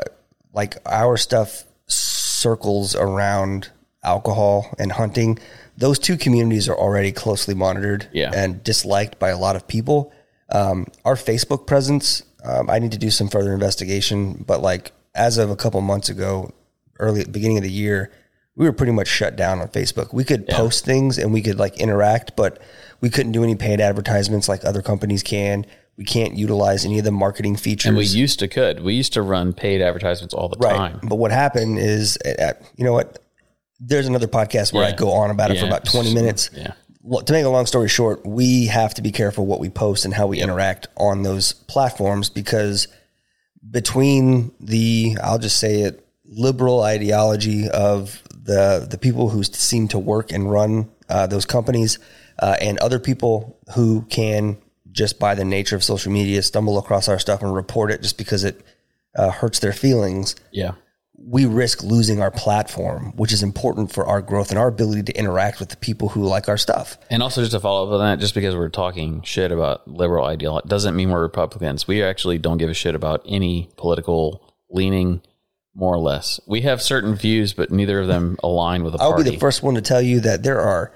[0.53, 3.69] like our stuff circles around
[4.03, 5.39] alcohol and hunting.
[5.79, 8.31] Those two communities are already closely monitored Yeah.
[8.35, 10.11] and disliked by a lot of people.
[10.51, 15.37] Um, our Facebook presence, um, I need to do some further investigation, but like as
[15.37, 16.51] of a couple months ago,
[16.99, 18.11] early beginning of the year,
[18.55, 20.13] we were pretty much shut down on Facebook.
[20.13, 22.59] We could post things and we could like interact, but
[22.99, 25.65] we couldn't do any paid advertisements like other companies can.
[25.95, 27.87] We can't utilize any of the marketing features.
[27.87, 30.75] and we used to could we used to run paid advertisements all the right.
[30.75, 30.99] time.
[31.03, 32.17] But what happened is,
[32.75, 33.19] you know what?
[33.79, 36.49] There's another podcast where I go on about it for about 20 minutes.
[36.53, 36.73] Yeah.
[37.01, 40.03] Well, to make a long story short, we have to be careful what we post
[40.05, 42.87] and how we interact on those platforms because
[43.71, 49.99] between the, I'll just say it, liberal ideology of the the people who seem to
[49.99, 51.99] work and run uh, those companies
[52.39, 54.57] uh, and other people who can
[54.91, 58.17] just by the nature of social media stumble across our stuff and report it just
[58.17, 58.61] because it
[59.15, 60.73] uh, hurts their feelings Yeah,
[61.21, 65.17] we risk losing our platform, which is important for our growth and our ability to
[65.17, 66.97] interact with the people who like our stuff.
[67.09, 70.25] and also just to follow up on that, just because we're talking shit about liberal
[70.25, 71.87] ideology doesn't mean we're Republicans.
[71.87, 75.21] We actually don't give a shit about any political leaning
[75.75, 76.39] more or less.
[76.47, 79.29] We have certain views, but neither of them align with the I'll party.
[79.29, 80.91] be the first one to tell you that there are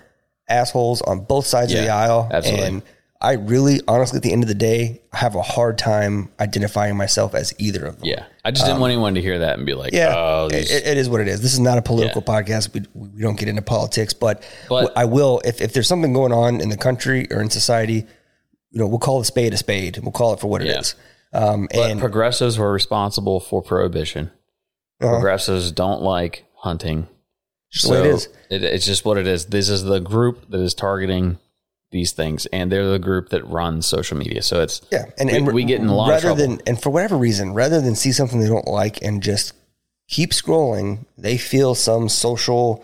[0.49, 2.29] assholes on both sides of the aisle.
[2.31, 2.67] absolutely.
[2.67, 2.81] And
[3.23, 7.33] I really, honestly, at the end of the day, have a hard time identifying myself
[7.33, 8.05] as either of them.
[8.05, 10.47] Yeah, I just didn't want anyone to hear that and be like, Um, Yeah, "Oh,
[10.51, 11.41] it, it is what it is.
[11.41, 12.41] This is not a political Yeah.
[12.41, 12.73] podcast.
[12.73, 16.33] We, we don't get into politics, but, But- I will if, if there's something going
[16.33, 18.05] on in the country or in society,
[18.71, 19.99] you know, we'll call a spade a spade.
[20.03, 20.79] We'll call it for what it Yeah.
[20.79, 20.95] is.
[21.31, 24.31] Um, But and progressives were responsible for prohibition.
[25.01, 25.11] Uh-huh.
[25.13, 27.07] Progressives don't like hunting.
[27.71, 28.29] just the it is.
[28.49, 29.45] It, it's just what it is.
[29.45, 31.39] This is the group that is targeting
[31.93, 34.41] these things, and they're the group that runs social media.
[34.41, 36.55] So it's Yeah, and, we, and we get in a lot rather of trouble.
[36.57, 39.53] than and for whatever reason, rather than see something they don't like and just
[40.09, 42.83] keep scrolling, they feel some social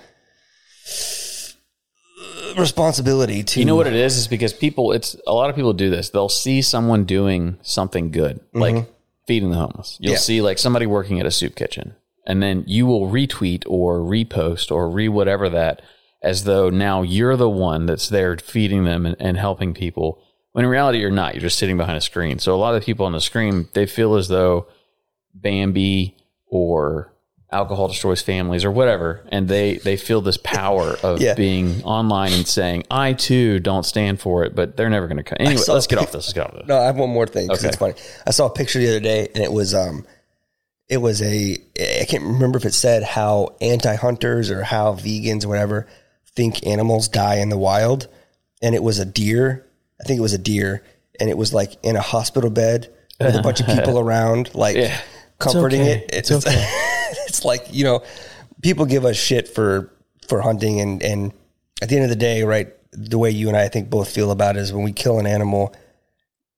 [2.21, 4.17] uh, responsibility to you know what it is?
[4.17, 4.91] Is because people.
[4.91, 6.09] It's a lot of people do this.
[6.09, 8.85] They'll see someone doing something good, like
[9.27, 9.97] feeding the homeless.
[9.99, 10.13] You'll Mm-hmm.
[10.13, 10.19] Yeah.
[10.19, 11.95] see like somebody working at a soup kitchen,
[12.25, 15.81] and then you will retweet or repost or re whatever that,
[16.21, 20.21] as though now you're the one that's there feeding them and, and helping people.
[20.51, 21.33] When in reality, you're not.
[21.35, 22.39] You're just sitting behind a screen.
[22.39, 24.67] So a lot of the people on the screen, they feel as though
[25.33, 26.17] Bambi
[26.47, 27.13] or
[27.51, 31.33] alcohol destroys families or whatever, and they they feel this power of Yeah.
[31.35, 35.23] being online and saying, "I too don't stand for it but they're never going to
[35.23, 36.25] come." Anyway, saw let's get off this.
[36.27, 36.67] Let's get off this.
[36.67, 37.67] No, I have one more thing Okay.
[37.67, 37.93] it's funny.
[38.27, 40.05] I saw a picture the other day, and it was um,
[40.87, 41.57] it was a
[42.01, 45.87] I can't remember if it said how anti-hunters or how vegans or whatever
[46.35, 48.07] think animals die in the wild,
[48.61, 49.65] and it was a deer.
[49.99, 50.83] I think it was a deer,
[51.19, 54.75] and it was like in a hospital bed with a bunch of people around, like
[54.77, 54.99] Yeah.
[55.39, 56.05] comforting okay.
[56.05, 56.09] it.
[56.13, 56.31] It's
[57.27, 58.03] it's like you know,
[58.61, 59.91] people give us shit for
[60.27, 61.33] for hunting, and and
[61.81, 62.69] at the end of the day, right?
[62.91, 65.19] The way you and I, I think both feel about it is when we kill
[65.19, 65.75] an animal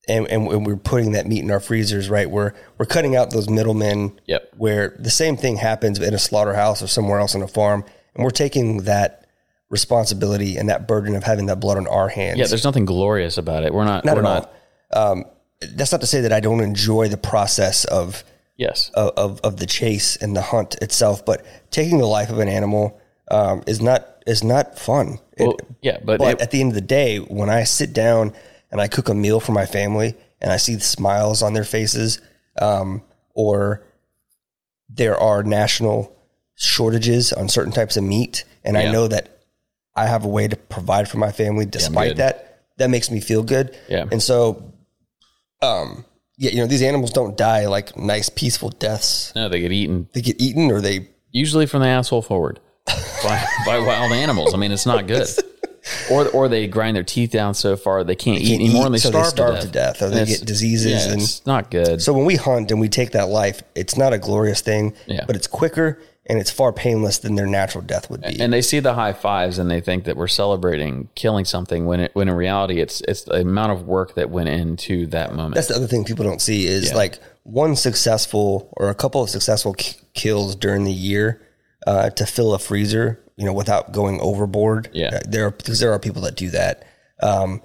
[0.07, 2.29] and, and when we're putting that meat in our freezers, right?
[2.29, 4.19] We're we're cutting out those middlemen.
[4.27, 4.53] Yep.
[4.57, 7.83] Where the same thing happens in a slaughterhouse or somewhere else on a farm,
[8.15, 9.20] and we're taking that
[9.71, 12.37] responsibility and that burden of having that blood on our hands.
[12.37, 13.73] Yeah, there's nothing glorious about it.
[13.73, 14.05] We're not.
[14.05, 14.53] not we're at not.
[14.93, 15.09] all.
[15.13, 15.25] Um,
[15.75, 18.23] that's not to say that I don't enjoy the process of
[18.57, 18.91] Yes.
[18.93, 22.47] of, of, of the chase and the hunt itself, but taking the life of an
[22.49, 22.99] animal
[23.31, 25.17] um, is not is not fun.
[25.37, 28.33] It- yeah, but, but it- at the end of the day, when I sit down
[28.69, 31.63] and I cook a meal for my family and I see the smiles on their
[31.63, 32.19] faces,
[32.61, 33.01] um,
[33.33, 33.83] or
[34.89, 36.15] there are national
[36.55, 38.83] shortages on certain types of meat, and Yeah.
[38.89, 39.30] I know that
[39.95, 42.17] I have a way to provide for my family despite good.
[42.17, 43.77] that, that makes me feel good.
[43.89, 44.05] Yeah.
[44.11, 44.71] And so,
[45.61, 46.05] um,
[46.37, 49.31] yeah, you know, these animals don't die like nice, peaceful deaths.
[49.35, 53.45] no, they get eaten They get eaten or they usually from the asshole forward by,
[53.65, 54.53] by wild animals.
[54.53, 55.27] I mean, it's not good.
[56.11, 58.85] Or, or they grind their teeth down so far they can't, eat can't anymore eat,
[58.85, 59.99] and they so they starve, starve to to death.
[59.99, 62.01] death, or they get diseases yeah, and- it's not good.
[62.03, 65.25] So when we hunt and we take that life, it's not a glorious thing, Yeah.
[65.25, 68.39] but it's quicker and it's far painless than their natural death would be.
[68.39, 71.99] and they see the high fives and they think that we're celebrating killing something when
[72.01, 75.55] it, when in reality it's it's the amount of work that went into that moment.
[75.55, 79.29] That's the other thing people don't see is like one successful or a couple of
[79.29, 81.41] successful k- kills during the year
[81.87, 84.89] uh, to fill a freezer, you know, without going overboard.
[84.93, 85.07] Yeah.
[85.15, 86.85] Uh, there are because there are people that do that.
[87.23, 87.61] Um,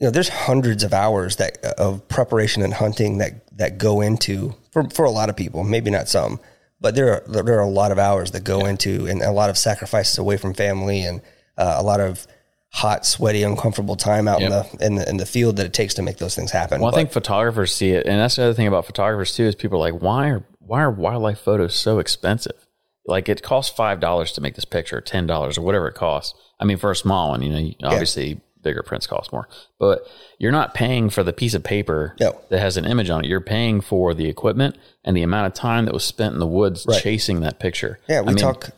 [0.00, 4.56] you know, there's hundreds of hours that of preparation and hunting that that go into
[4.72, 6.40] for for a lot of people, maybe not some,
[6.82, 9.48] but there are there are a lot of hours that go into and a lot
[9.48, 11.22] of sacrifices away from family and
[11.56, 12.26] uh, a lot of
[12.72, 15.94] hot, sweaty, uncomfortable time out in the in the in the field that it takes
[15.94, 16.80] to make those things happen.
[16.80, 19.54] Well, I think photographers see it, and that's the other thing about photographers too is
[19.54, 22.66] people are like, why are why are wildlife photos so expensive?
[23.06, 26.38] Like it costs five dollars to make this picture, ten dollars or whatever it costs.
[26.58, 29.48] I mean, for a small one, you know, obviously bigger prints cost more,
[29.78, 30.06] but
[30.38, 32.40] you're not paying for the piece of paper No.
[32.50, 33.28] that has an image on it.
[33.28, 36.46] You're paying for the equipment and the amount of time that was spent in the
[36.46, 37.02] woods Right.
[37.02, 37.98] chasing that picture.
[38.08, 38.70] Yeah, we I mean, talk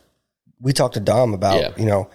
[0.61, 1.71] we talked to Dom about Yeah.
[1.77, 2.09] you know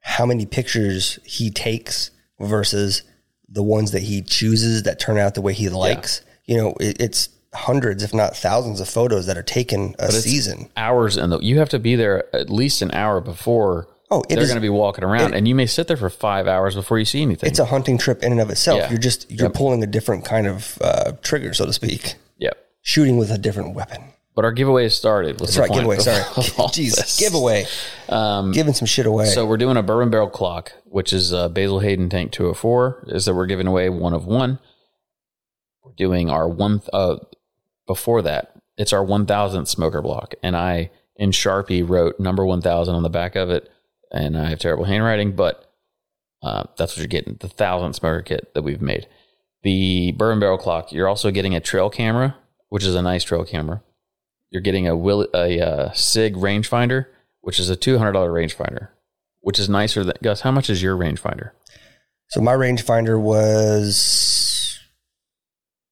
[0.00, 3.02] how many pictures he takes versus
[3.48, 6.20] the ones that he chooses that turn out the way he likes.
[6.44, 10.68] You know, it, it's hundreds, if not thousands, of photos that are taken a season.
[10.76, 13.88] hours and you have to be there at least an hour before.
[14.10, 16.46] Oh, it they're going to be walking around, and you may sit there for five
[16.46, 17.48] hours before you see anything.
[17.50, 18.78] It's a hunting trip in and of itself.
[18.78, 18.90] Yeah.
[18.90, 22.56] You're just you're pulling a different kind of uh, trigger, so to speak, yep.
[22.82, 24.04] shooting with a different weapon.
[24.36, 25.38] But our giveaway has started.
[25.38, 25.98] That's right, giveaway.
[25.98, 26.22] Sorry,
[26.70, 27.64] jeez, giveaway.
[28.52, 29.24] Giving some shit away.
[29.24, 33.06] Um, So we're doing a bourbon barrel clock, which is a Basil Hayden Tank 204.
[33.08, 34.60] Is that we're giving away one of one.
[35.82, 36.82] We're doing our one.
[36.92, 37.16] Uh,
[37.86, 43.02] before that, it's our 1000th smoker block, and I in Sharpie wrote number 1000 on
[43.02, 43.70] the back of it,
[44.12, 45.70] and I have terrible handwriting, but
[46.42, 49.06] uh, that's what you're getting the thousandth smoker kit that we've made.
[49.62, 50.92] The bourbon barrel clock.
[50.92, 52.36] You're also getting a trail camera,
[52.68, 53.82] which is a nice trail camera.
[54.50, 57.06] you're getting a will a uh, Sig rangefinder,
[57.40, 58.88] which is a two hundred dollar rangefinder,
[59.40, 60.40] which is nicer than Gus.
[60.42, 61.50] How much is your rangefinder?
[62.28, 64.80] So my rangefinder was,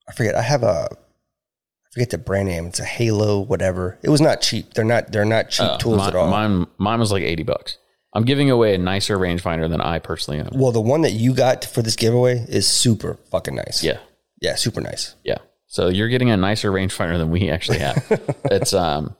[0.09, 0.35] I forget.
[0.35, 2.67] I have a, I forget the brand name.
[2.67, 3.99] It's a Halo, whatever.
[4.03, 4.75] It was not cheap.
[4.75, 5.13] They're not.
[5.13, 6.29] They're not cheap Uh, tools mine, at all.
[6.29, 7.79] Mine mine was like eighty bucks.
[8.15, 10.51] I'm giving away a nicer rangefinder than I personally own.
[10.55, 13.83] well, the one that you got for this giveaway is super fucking nice.
[13.83, 13.99] Yeah,
[14.41, 15.17] Yeah, super nice.
[15.25, 15.39] Yeah.
[15.67, 18.05] So you're getting a nicer rangefinder than we actually have.
[18.45, 19.17] it's um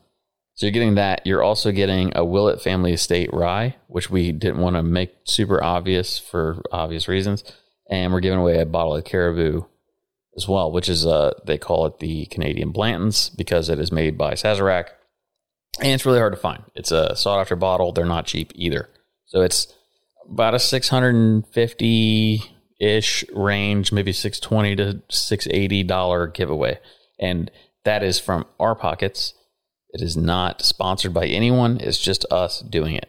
[0.55, 1.27] so you're getting that.
[1.27, 5.63] You're also getting a Willet Family Estate rye, which we didn't want to make super
[5.63, 7.43] obvious for obvious reasons.
[7.91, 9.65] And we're giving away a bottle of caribou
[10.37, 14.17] as well, which is uh they call it the Canadian Blanton's because it is made
[14.17, 14.91] by Sazerac.
[15.81, 16.63] And it's really hard to find.
[16.75, 17.93] It's a sought after bottle.
[17.93, 18.89] They're not cheap either.
[19.27, 19.73] So it's
[20.31, 22.43] about a 650
[22.81, 26.79] ish range, maybe 620 to 680 dollar giveaway.
[27.19, 27.51] And
[27.85, 29.35] that is from our pockets.
[29.91, 31.79] It is not sponsored by anyone.
[31.81, 33.09] It's just us doing it.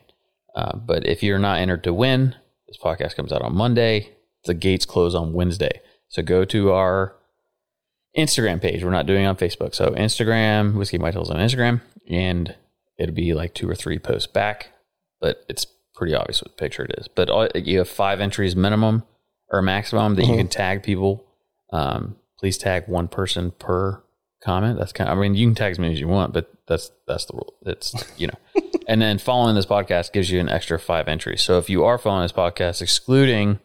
[0.56, 2.36] Uh, but if you're not entered to win,
[2.68, 4.16] this podcast comes out on Monday.
[4.46, 5.82] The gates close on Wednesday.
[6.10, 7.16] So go to our
[8.18, 8.84] Instagram page.
[8.84, 9.74] We're not doing on Facebook.
[9.74, 12.56] So Instagram, Whiskey Hills on Instagram, and
[12.98, 14.70] it'll be like two or three posts back,
[15.20, 17.08] but it's pretty obvious what picture it is.
[17.08, 19.04] But all, you have five entries minimum
[19.50, 21.26] or maximum that you can tag people.
[21.72, 24.04] Um, please tag one person per
[24.44, 24.78] comment.
[24.78, 26.92] That's kind of, I mean, you can tag as many as you want, but that's,
[27.08, 27.56] that's the rule.
[27.66, 31.42] It's, you know, and then following this podcast gives you an extra five entries.
[31.42, 33.60] So if you are following this podcast, excluding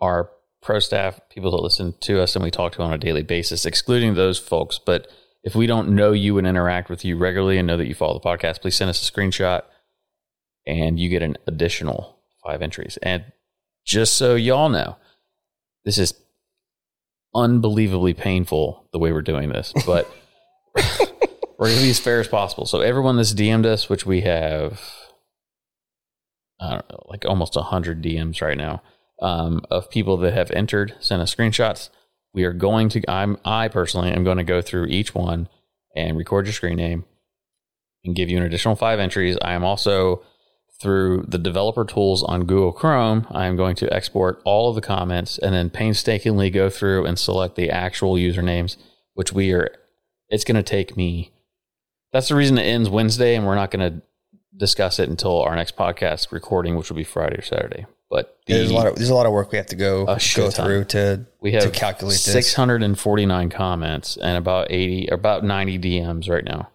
[0.00, 0.30] our
[0.62, 3.66] pro staff, people that listen to us and we talk to on a daily basis,
[3.66, 4.78] excluding those folks.
[4.78, 5.08] But
[5.46, 8.14] if we don't know you and interact with you regularly and know that you follow
[8.14, 9.62] the podcast, please send us a screenshot
[10.66, 12.98] and you get an additional five entries.
[13.00, 13.24] And
[13.84, 14.96] just so y'all know,
[15.84, 16.14] this is
[17.32, 20.10] unbelievably painful the way we're doing this, but
[20.74, 22.66] we're going to be as fair as possible.
[22.66, 24.82] So everyone that's DM'd us, which we have,
[26.60, 28.82] I don't know, like almost 100 DMs right now
[29.22, 31.88] um, of people that have entered, sent us screenshots.
[32.36, 35.48] We are going to, I'm, I personally am going to go through each one
[35.96, 37.06] and record your screen name
[38.04, 39.38] and give you an additional five entries.
[39.40, 40.22] I am also
[40.78, 43.26] through the developer tools on Google Chrome.
[43.30, 47.18] I am going to export all of the comments and then painstakingly go through and
[47.18, 48.76] select the actual usernames,
[49.14, 49.74] which we are,
[50.28, 51.32] it's going to take me,
[52.12, 54.02] that's the reason it ends Wednesday and we're not going to
[54.54, 57.86] discuss it until our next podcast recording, which will be Friday or Saturday.
[58.08, 60.04] But the, there's a lot of there's a lot of work we have to go
[60.06, 60.16] go
[60.50, 60.52] ton.
[60.52, 62.24] through to we have to calculate this.
[62.24, 66.68] 649 comments and about 80 about 90 DMs right now.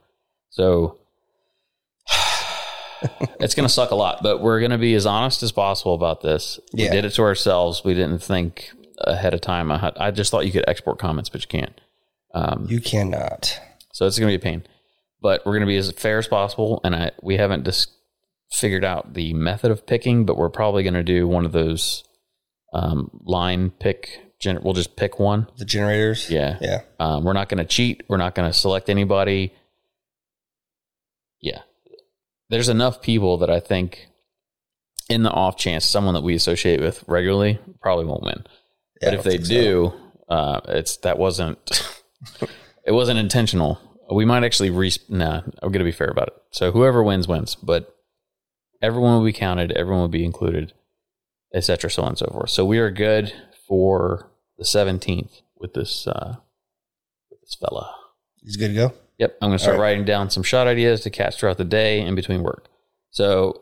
[0.50, 0.98] So
[3.40, 5.94] it's going to suck a lot, but we're going to be as honest as possible
[5.94, 6.60] about this.
[6.74, 7.84] We did it to ourselves.
[7.84, 9.72] We didn't think ahead of time.
[9.72, 11.80] I, had, I just thought you could export comments, but you can't.
[12.34, 13.60] Um, You cannot.
[13.94, 14.64] so it's going to be a pain,
[15.22, 16.82] but we're going to be as fair as possible.
[16.84, 17.92] And I, we haven't just
[18.52, 22.04] figured out the method of picking, but we're probably going to do one of those
[22.74, 24.22] um, line pick.
[24.40, 25.48] Gen- we'll just pick one.
[25.58, 26.30] The generators.
[26.30, 26.58] Yeah.
[26.62, 26.82] Yeah.
[27.00, 28.04] Um, we're not going to cheat.
[28.08, 29.54] We're not going to select anybody.
[31.42, 31.60] Yeah.
[32.50, 34.08] There's enough people that I think,
[35.10, 38.44] in the off chance, someone that we associate with regularly probably won't win.
[39.02, 39.54] Yeah, but if they think so.
[39.54, 39.94] do,
[40.30, 41.58] uh, it's that wasn't
[42.86, 43.80] it wasn't intentional.
[44.12, 44.92] We might actually re.
[45.10, 46.34] Nah, I'm going to be fair about it.
[46.52, 47.96] So whoever wins wins, but
[48.82, 49.72] everyone will be counted.
[49.72, 50.74] Everyone will be included,
[51.54, 51.90] etc.
[51.90, 52.50] So on and so forth.
[52.50, 53.34] So we are good
[53.68, 56.38] for the 17th with this uh,
[57.30, 57.96] with this fella.
[58.42, 58.94] He's good to go.
[59.20, 59.84] Yep, I'm going to start right.
[59.84, 62.68] writing down some shot ideas to catch throughout the day in between work.
[63.12, 63.62] So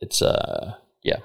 [0.00, 1.18] it's uh yeah.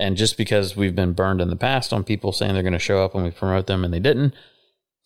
[0.00, 2.78] And just because we've been burned in the past on people saying they're going to
[2.78, 4.32] show up when we promote them and they didn't,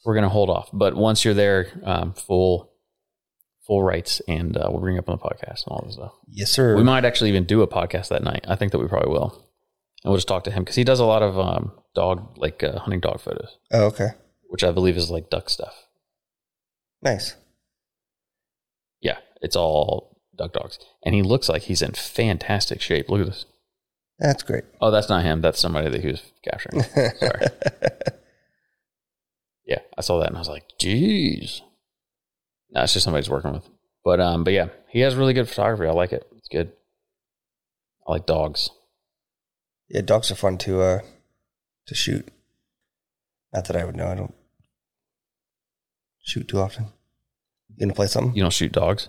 [0.04, 0.68] we're going to hold off.
[0.70, 2.71] But once you're there, um, full
[3.66, 6.12] full rights, and uh, we'll bring up on the podcast and all this stuff.
[6.28, 6.76] Yes, sir.
[6.76, 8.44] We might actually even do a podcast that night.
[8.48, 9.48] I think that we probably will.
[10.04, 12.62] And we'll just talk to him because he does a lot of um, dog, like
[12.62, 14.08] uh, hunting dog photos, oh, okay.
[14.48, 15.86] which I believe is like duck stuff.
[17.00, 17.36] Nice.
[19.00, 20.78] Yeah, it's all duck dogs.
[21.04, 23.08] And he looks like he's in fantastic shape.
[23.08, 23.44] Look at this.
[24.18, 24.64] That's great.
[24.80, 25.40] Oh, that's not him.
[25.40, 26.82] That's somebody that he was capturing.
[27.20, 27.46] Sorry.
[29.64, 31.62] yeah, I saw that and I was like, geez.
[32.72, 33.68] No, it's just somebody's working with.
[34.04, 35.86] But um, but yeah, he has really good photography.
[35.88, 36.26] I like it.
[36.36, 36.72] It's good.
[38.06, 38.70] I like dogs.
[39.88, 40.98] Yeah, dogs are fun to uh
[41.86, 42.28] to shoot.
[43.52, 44.08] Not that I would know.
[44.08, 44.34] I don't
[46.22, 46.86] shoot too often.
[47.76, 48.34] You gonna play something?
[48.34, 49.08] You don't shoot dogs?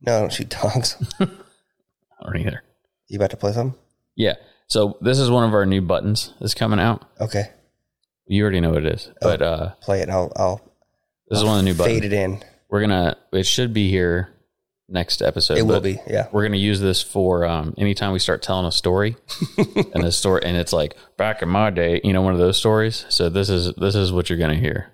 [0.00, 0.96] No, I don't shoot dogs.
[1.20, 1.26] I
[2.24, 2.62] don't either.
[3.08, 3.78] you about to play something?
[4.16, 4.34] Yeah.
[4.68, 7.04] So this is one of our new buttons that's coming out.
[7.20, 7.50] Okay.
[8.26, 9.10] You already know what it is.
[9.20, 10.04] But uh, Play it.
[10.04, 10.60] And I'll I'll
[11.28, 12.04] this is one of the new fade buttons.
[12.04, 12.44] it in.
[12.72, 13.18] We're gonna.
[13.34, 14.32] It should be here
[14.88, 15.58] next episode.
[15.58, 15.98] It will be.
[16.06, 16.28] Yeah.
[16.32, 19.14] We're gonna use this for um, anytime we start telling a story,
[19.94, 22.56] and the story, and it's like back in my day, you know, one of those
[22.56, 23.04] stories.
[23.10, 24.90] So this is this is what you're gonna hear.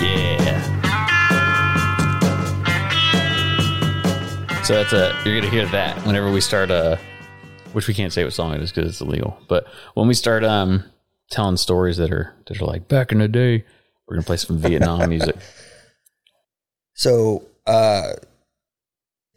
[0.00, 0.62] Yeah.
[4.62, 6.96] So that's a you're gonna hear that whenever we start uh
[7.74, 9.38] which we can't say what song it is because it's illegal.
[9.46, 10.84] But when we start um
[11.32, 13.64] telling stories that are that are like back in the day,
[14.06, 15.34] we're gonna play some Vietnam music.
[16.94, 18.12] So, uh,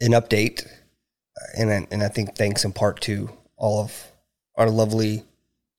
[0.00, 0.66] an update,
[1.58, 4.12] and I- and I think thanks in part to all of
[4.56, 5.24] our lovely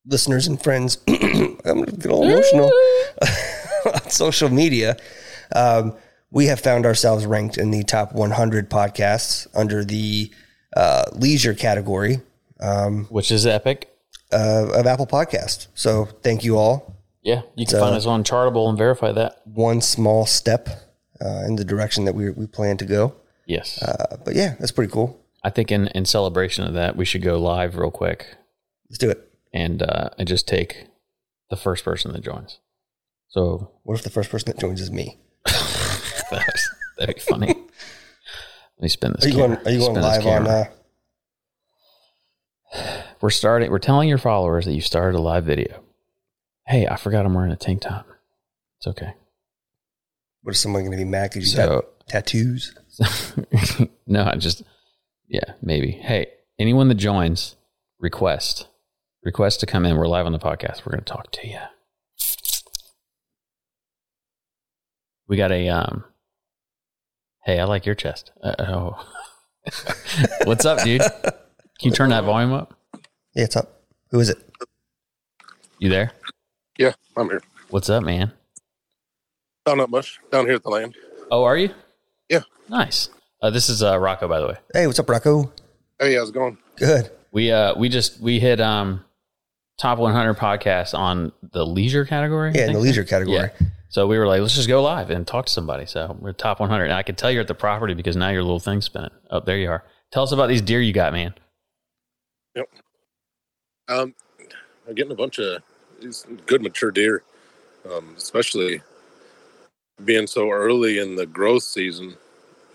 [0.05, 0.97] listeners and friends.
[1.07, 2.71] I'm gonna get all emotional
[3.93, 4.97] on social media.
[5.55, 5.93] Um,
[6.31, 10.29] we have found ourselves ranked in the top 100 podcasts under the
[10.75, 12.19] uh, leisure category
[12.59, 13.89] um, Which is epic.
[14.31, 15.67] Uh, of Apple Podcast.
[15.75, 16.95] So, thank you all.
[17.23, 17.41] Yeah.
[17.55, 19.41] You can So- find us on Chartable and verify that.
[19.45, 20.69] One small step
[21.19, 23.15] uh, in the direction that we we plan to go.
[23.45, 23.81] Yes.
[23.81, 25.19] Uh, but yeah, that's pretty cool.
[25.43, 28.35] I think in, in celebration of that, we should go live real quick
[28.89, 29.31] Let's do it.
[29.53, 30.87] and uh and just take
[31.49, 32.59] the first person that joins.
[33.29, 35.17] So What if the first person that joins is me?
[35.45, 37.47] that's, that'd be funny.
[38.79, 39.25] Let me spin this.
[39.25, 39.55] Are you camera.
[39.57, 39.67] going?
[39.67, 40.47] Are you going Spin live on?
[40.47, 40.65] Uh,
[43.21, 45.81] we're starting we're telling your followers that you started a live video.
[46.67, 48.07] Hey i forgot i'm wearing a tank top.
[48.79, 49.13] It's okay.
[50.43, 52.75] What is someone going to be mad because you So- got tattoos?
[54.07, 54.63] no i just
[55.27, 55.91] yeah maybe.
[55.91, 56.27] Hey
[56.59, 57.55] anyone that joins
[57.99, 58.67] request
[59.23, 59.95] request to come in.
[59.97, 60.85] We're live on the podcast.
[60.85, 61.59] We're going to talk to you
[65.27, 66.05] we got a um
[67.43, 68.31] hey i like your chest.
[68.41, 69.07] Uh, oh
[70.45, 71.01] what's up dude?
[71.01, 71.31] Can
[71.81, 72.76] you turn that volume up
[73.37, 73.83] Yeah, it's up.
[74.09, 74.39] Who is it?
[75.77, 76.11] you there
[76.79, 77.41] Yeah, I'm here.
[77.69, 78.31] what's up man
[79.67, 80.19] Oh, not much.
[80.31, 80.95] Down here at the land.
[81.29, 81.69] oh are you
[82.29, 82.41] Yeah.
[82.67, 83.09] Nice.
[83.39, 84.55] Uh, this is uh, Rocco, by the way.
[84.73, 85.53] Hey, what's up, Rocco?
[85.99, 86.57] Hey, how's it going?
[86.77, 87.11] Good.
[87.31, 89.05] We uh we just we hit um
[89.79, 92.53] top 100 podcasts on the leisure category.
[92.55, 93.37] Yeah, in the leisure category.
[93.37, 93.67] Yeah.
[93.89, 95.85] So we were like, let's just go live and talk to somebody.
[95.85, 96.85] So we're top 100.
[96.85, 99.11] And I could tell you're at the property because now your little thing's spinning.
[99.29, 99.83] Oh, there you are.
[100.11, 101.35] Tell us about these deer you got, man.
[103.89, 104.13] Um,
[104.87, 105.61] I'm getting a bunch of
[106.01, 107.23] these good mature deer,
[107.91, 108.81] um, especially
[110.05, 112.15] being so early in the growth season.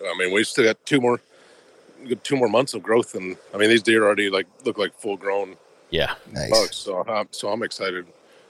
[0.04, 1.20] I mean, we still got two more,
[2.08, 4.94] good two more months of growth, and I mean, these deer already like look like
[4.98, 5.56] full grown
[5.90, 6.14] Yeah.
[6.32, 6.50] Nice.
[6.50, 6.76] bucks.
[6.76, 8.06] So, I'm, so I'm excited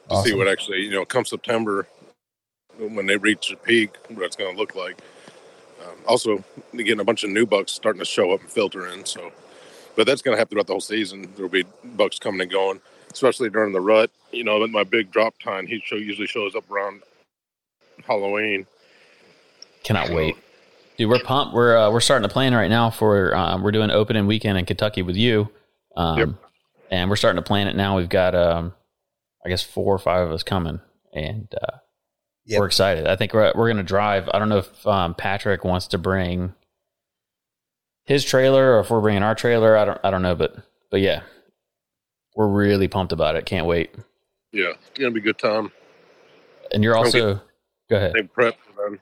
[0.09, 1.89] to see what actually, you know, come September
[2.79, 4.99] when they reach the peak, what it's going to look like.
[5.83, 6.45] Um, also,
[6.77, 9.05] getting a bunch of new bucks starting to show up and filter in.
[9.05, 9.33] So,
[9.97, 11.31] but that's going to happen throughout the whole season.
[11.37, 12.81] There'll be bucks coming and going,
[13.13, 14.11] especially during the rut.
[14.33, 17.03] You know, my big drop time, he show, usually shows up around
[18.07, 18.67] Halloween.
[19.85, 20.37] Cannot wait.
[20.97, 21.55] Dude, we're pumped.
[21.55, 24.65] We're uh, we're starting to plan right now for uh, we're doing opening weekend in
[24.67, 25.49] Kentucky with you.
[25.97, 26.29] Um Yep.
[26.91, 27.97] and we're starting to plan it now.
[27.97, 28.75] We've got um
[29.45, 30.81] I guess four or five of us coming
[31.13, 31.79] and uh
[32.47, 32.59] Yep.
[32.61, 33.07] we're excited.
[33.07, 34.29] I think we're we're gonna drive.
[34.33, 36.55] I don't know if um, Patrick wants to bring
[38.05, 39.77] his trailer or if we're bringing our trailer.
[39.77, 40.57] I don't I don't know, but
[40.91, 41.23] but yeah,
[42.35, 43.47] we're really pumped about it.
[43.47, 43.95] Can't wait.
[44.53, 45.73] Yeah, it's going to be a good time.
[46.73, 47.41] And you're also
[47.89, 48.11] go ahead.
[48.11, 48.99] Everything prepped for them.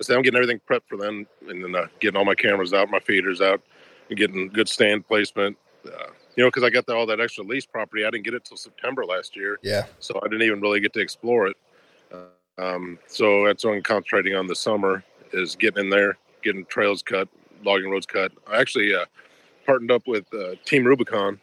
[0.00, 2.74] I say I'm getting everything prepped for them, and then uh, getting all my cameras
[2.74, 3.62] out, my feeders out,
[4.10, 5.56] and getting good stand placement.
[5.86, 8.34] Uh, you know, because I got the, all that extra lease property, I didn't get
[8.34, 9.58] it till September last year.
[9.62, 9.86] Yeah.
[10.00, 11.56] so I didn't even really get to explore it.
[12.12, 15.02] Uh, um, so that's what I'm concentrating on this summer
[15.32, 17.28] is getting in there, getting trails cut,
[17.66, 18.32] logging roads cut.
[18.50, 19.04] I actually uh,
[19.66, 21.40] partnered up with uh, Team Rubicon.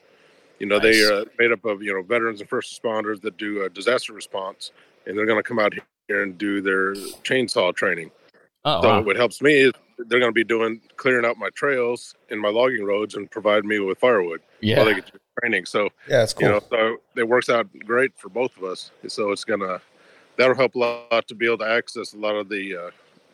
[0.59, 3.63] You know, they are made up of you know veterans and first responders that do
[3.63, 4.71] uh, disaster response,
[5.05, 5.74] and they're going to come out
[6.07, 8.11] here and do their chainsaw training.
[8.65, 9.01] Oh, So wow.
[9.01, 12.49] what helps me is they're going to be doing clearing out my trails and my
[12.49, 14.41] logging roads and provide me with firewood
[14.78, 15.11] while they get
[15.41, 15.65] training.
[15.65, 16.47] So Yeah, that's cool.
[16.47, 18.91] you know, so it works out great for both of us.
[19.07, 19.82] So it's gonna
[20.38, 22.91] that'll help a lot to be able to access a lot of the uh,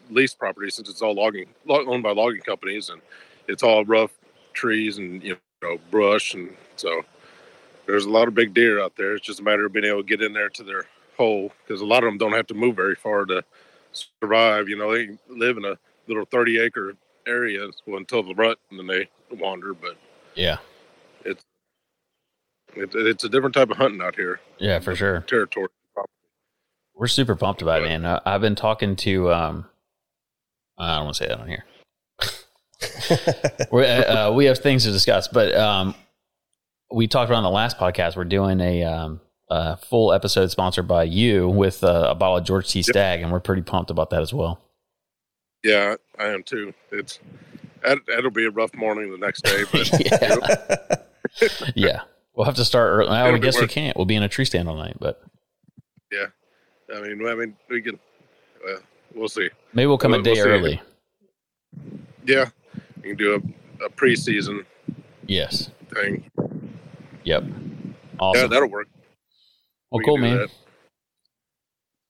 [0.09, 3.01] lease property since it's all logging owned by logging companies and
[3.47, 4.11] it's all rough
[4.53, 7.03] trees and you know brush and so
[7.89, 9.15] there's a lot of big deer out there.
[9.15, 10.85] It's just a matter of being able to get in there to their
[11.17, 13.43] hole because a lot of them don't have to move very far to
[13.91, 14.69] survive.
[14.69, 15.75] You know, they live in a
[16.07, 16.93] little 30 acre
[17.25, 19.73] area until the rut and then they wander.
[19.73, 19.97] But
[20.35, 20.57] yeah.
[21.25, 21.43] it,
[22.75, 25.21] it's a different type of hunting out here, Yeah, for sure.
[25.21, 25.69] territory.
[26.93, 28.05] We're super pumped about it, man.
[28.05, 29.65] I've been talking to um
[30.79, 31.65] I don't want to say that on here.
[33.71, 35.95] we uh, we have things to discuss, but um
[36.91, 38.15] we talked about on the last podcast.
[38.15, 42.43] We're doing a, um, a full episode sponsored by you with uh, a bottle of
[42.43, 42.81] George T.
[42.81, 44.59] Stagg, and we're pretty pumped about that as well.
[45.63, 46.73] Yeah, I am too.
[46.91, 47.19] It's
[47.83, 49.89] that, that'll be a rough morning the next day, but
[51.61, 51.71] yeah.
[51.75, 52.01] yeah.
[52.33, 53.09] We'll have to start early.
[53.09, 53.97] Well, I guess we can't.
[53.97, 55.21] We'll be in a tree stand all night, but
[56.09, 56.27] yeah,
[56.95, 57.99] I mean, I mean, we can.
[58.65, 58.77] Uh,
[59.15, 59.49] we'll see.
[59.73, 60.81] maybe we'll come a We'll- day we'll early.
[62.25, 62.49] Yeah,
[62.97, 64.65] you can do a, a preseason
[65.27, 65.69] Yes.
[65.93, 66.29] thing.
[67.23, 67.43] Yep.
[68.19, 68.41] Awesome.
[68.41, 68.87] Yeah, that'll work.
[69.91, 70.37] well, We cool, man.
[70.37, 70.49] that.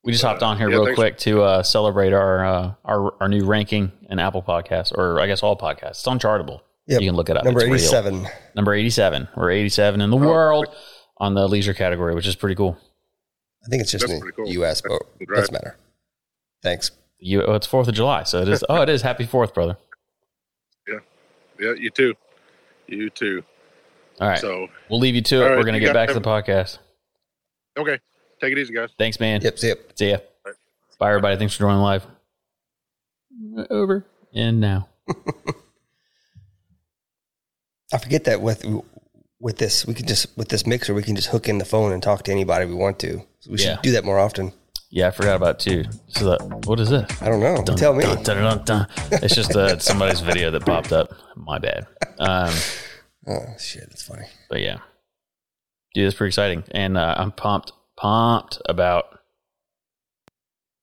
[0.04, 0.98] We just hopped on here Yeah, real thanks.
[0.98, 5.28] quick to uh, celebrate our, uh, our our new ranking in Apple Podcasts, or I
[5.28, 5.90] guess all podcasts.
[5.92, 6.62] It's on Chartable.
[6.88, 7.02] Yep.
[7.02, 7.44] You can look it up.
[7.44, 7.76] Number It's real.
[7.76, 8.28] 87.
[8.56, 9.28] Number 87.
[9.36, 10.68] We're 87 in the Oh, world
[11.18, 12.78] on the leisure category, which is pretty cool.
[13.64, 14.46] I think it's just That's in pretty cool.
[14.46, 15.50] the U.S., but Congrats.
[15.50, 15.78] doesn't matter.
[16.62, 16.92] Thanks.
[17.20, 18.64] You, oh, it's 4th of July, so it is.
[18.70, 19.02] Oh, it is.
[19.02, 19.78] Happy 4th, brother.
[20.88, 21.00] Yeah,
[21.60, 21.74] yeah.
[21.74, 22.16] you too.
[22.88, 23.44] You too.
[24.22, 24.40] All right.
[24.40, 25.44] So, we'll leave you to it.
[25.44, 26.80] All right, We're going to get got back to the podcast.
[27.78, 28.00] okay,
[28.42, 28.90] take it easy, guys.
[28.98, 29.42] Thanks, man.
[29.42, 29.94] Yep, zip.
[29.96, 30.18] See ya.
[30.46, 30.56] right.
[30.98, 31.38] Bye, everybody.
[31.38, 32.06] Thanks for joining live.
[33.70, 34.90] Over and now.
[37.92, 38.66] I forget that with
[39.40, 41.92] with this, we can just with this mixer, we can just hook in the phone
[41.92, 43.24] and talk to anybody we want to.
[43.40, 44.52] So we should do that more often.
[44.92, 45.84] Yeah, I forgot about two.
[46.08, 47.22] So that, what is this?
[47.22, 47.64] I don't know.
[47.64, 48.04] Dun, Tell me.
[48.24, 48.88] dun, dun.
[49.12, 51.14] It's just uh, somebody's video that popped up.
[51.36, 51.86] My bad.
[52.18, 52.54] Um,
[53.28, 54.26] Oh shit, that's funny.
[54.50, 54.78] but yeah,
[55.94, 59.06] dude, it's pretty exciting, and uh, I'm pumped, pumped about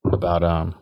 [0.04, 0.76] about um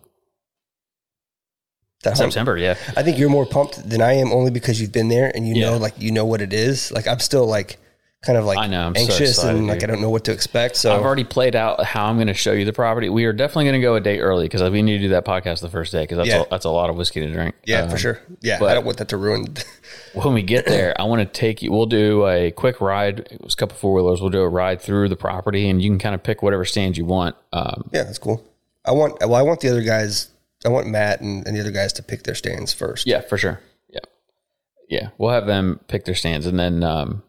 [2.03, 2.59] That September.
[2.59, 5.49] Yeah, I think you're more pumped than I am, only because you've been there and
[5.49, 5.71] you Yeah.
[5.71, 6.93] know, like you know what it is.
[6.93, 7.79] Like I'm still like
[8.25, 9.83] kind of like I know, I'm so anxious excited, and like.
[9.83, 10.77] I don't know what to expect.
[10.77, 13.09] So I've already played out how I'm going to show you the property.
[13.09, 15.25] We are definitely going to go a day early because we need to do that
[15.25, 16.43] podcast the first day because that's Yeah.
[16.43, 17.55] a, that's a lot of whiskey to drink.
[17.65, 18.21] yeah, Um, for sure.
[18.41, 19.55] Yeah, I don't want that to ruin.
[20.15, 21.71] when we get there, I want to take you.
[21.73, 23.21] We'll do a quick ride.
[23.31, 24.21] It was a couple four wheelers.
[24.21, 26.97] We'll do a ride through the property, and you can kind of pick whatever stand
[26.97, 27.37] you want.
[27.53, 28.45] Um, yeah, that's cool.
[28.85, 29.19] I want.
[29.21, 30.29] Well, I want the other guys.
[30.67, 33.07] I want Matt and, and the other guys to pick their stands first.
[33.07, 33.61] yeah, for sure.
[33.91, 34.01] Yeah,
[34.89, 35.09] yeah.
[35.19, 37.23] We'll have them pick their stands, and then um,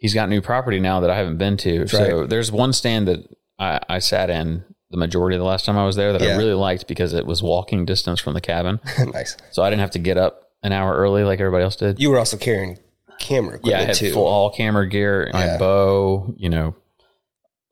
[0.00, 1.86] he's got new property now that I haven't been to.
[1.86, 3.20] so there's one stand that
[3.58, 6.36] I, I sat in the majority of the last time I was there that I
[6.36, 8.80] really liked because it was walking distance from the cabin,
[9.14, 9.36] nice.
[9.52, 12.00] so I didn't have to get up an hour early like everybody else did.
[12.00, 12.78] You were also carrying
[13.20, 14.12] camera equipment yeah, I had too.
[14.12, 15.58] full all camera gear, my oh, Yeah.
[15.58, 16.74] bow, you know,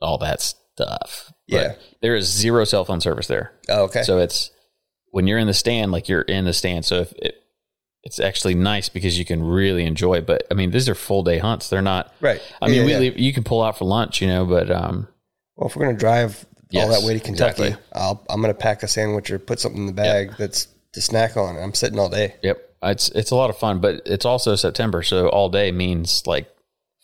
[0.01, 1.33] all that stuff.
[1.49, 1.75] But Yeah.
[2.03, 3.53] there is zero cell phone service there.
[3.69, 4.03] oh, okay.
[4.03, 4.51] So it's
[5.11, 6.85] when you're in the stand, like you're in the stand.
[6.85, 7.38] So if it,
[8.09, 10.23] it's actually nice because you can really enjoy.
[10.23, 11.69] But I mean, these are full day hunts.
[11.69, 12.13] They're not.
[12.21, 12.41] right.
[12.63, 12.99] I mean, Yeah, we yeah.
[12.99, 15.07] leave, you can pull out for lunch, you know, but um,
[15.57, 17.85] Well, if we're gonna drive Yes, all that way to Kentucky, exactly.
[17.95, 21.37] I'll, I'm gonna pack a sandwich or put something in the bag that's to snack
[21.37, 21.57] on.
[21.57, 22.35] I'm sitting all day.
[22.43, 22.59] Yep.
[22.83, 26.49] It's it's a lot of fun, but it's also September, so all day means like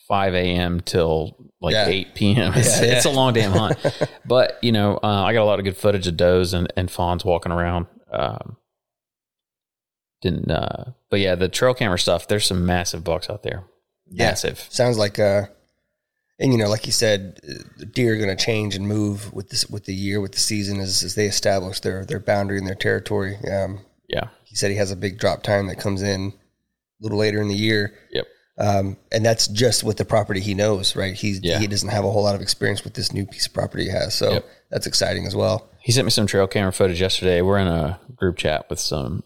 [0.08, 0.80] five a.m.
[0.80, 1.86] till like Yeah.
[1.88, 2.52] eight p.m.
[2.56, 3.14] It's, Yeah, it's a yeah.
[3.16, 3.78] long damn hunt.
[4.26, 6.90] but you know, uh, I got a lot of good footage of does and, and
[6.90, 7.86] fawns walking around.
[8.12, 8.56] Um,
[10.24, 12.26] didn't, uh, but yeah, the trail camera stuff.
[12.26, 13.62] There's some massive bucks out there.
[14.10, 14.26] Yeah.
[14.30, 14.58] Massive.
[14.70, 15.42] Sounds like uh,
[16.38, 19.50] and you know, like you said, uh, the deer are gonna change and move with
[19.50, 22.66] this with the year, with the season as, as they establish their their boundary and
[22.66, 23.36] their territory.
[23.50, 24.28] Um, Yeah.
[24.44, 27.48] he said he has a big drop tine that comes in a little later in
[27.48, 27.94] the year.
[28.12, 28.26] Yep.
[28.56, 31.14] Um, and that's just with the property he knows, right?
[31.14, 31.58] He's Yeah.
[31.58, 33.90] he doesn't have a whole lot of experience with this new piece of property he
[33.90, 34.44] has, so Yep.
[34.70, 35.68] that's exciting as well.
[35.80, 37.42] He sent me some trail camera footage yesterday.
[37.42, 39.22] We're in a group chat with some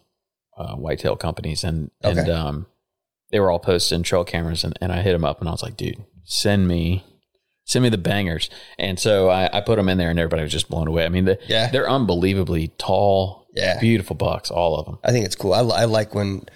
[0.58, 2.66] uh, whitetail companies, and and um,
[3.30, 5.62] they were all posting trail cameras, and, and I hit them up, and I was
[5.62, 7.04] like, dude, send me.
[7.64, 8.48] Send me the bangers,
[8.78, 11.04] and so I, I put them in there, and everybody was just blown away.
[11.04, 11.70] I mean, the, Yeah.
[11.70, 13.78] they're unbelievably tall, Yeah.
[13.78, 14.98] beautiful bucks, all of them.
[15.04, 15.52] I think it's cool.
[15.52, 16.46] I, I like when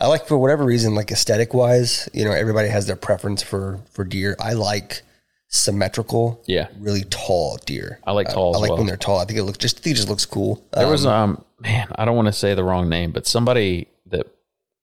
[0.00, 3.80] I like for whatever reason, like aesthetic wise, you know, everybody has their preference for
[3.92, 4.34] for deer.
[4.40, 5.02] I like
[5.48, 8.00] symmetrical, Yeah, really tall deer.
[8.06, 8.78] I like Uh, tall I like well.
[8.78, 9.18] when they're tall.
[9.18, 10.64] I think it looks just I think it just looks cool.
[10.72, 13.88] There was Um, um man, I don't want to say the wrong name, but somebody
[14.06, 14.26] that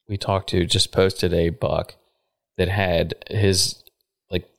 [0.08, 1.96] we talked to just posted a buck
[2.58, 3.84] that had his
[4.30, 4.50] like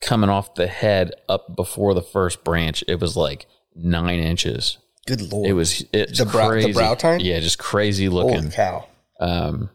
[0.00, 2.84] coming off the head up before the first branch.
[2.88, 4.78] It was like nine inches.
[5.06, 5.48] good lord.
[5.48, 7.20] It was it's The brow- the brow tine?
[7.20, 8.86] Yeah, just crazy holy looking, cow.
[9.20, 9.70] um,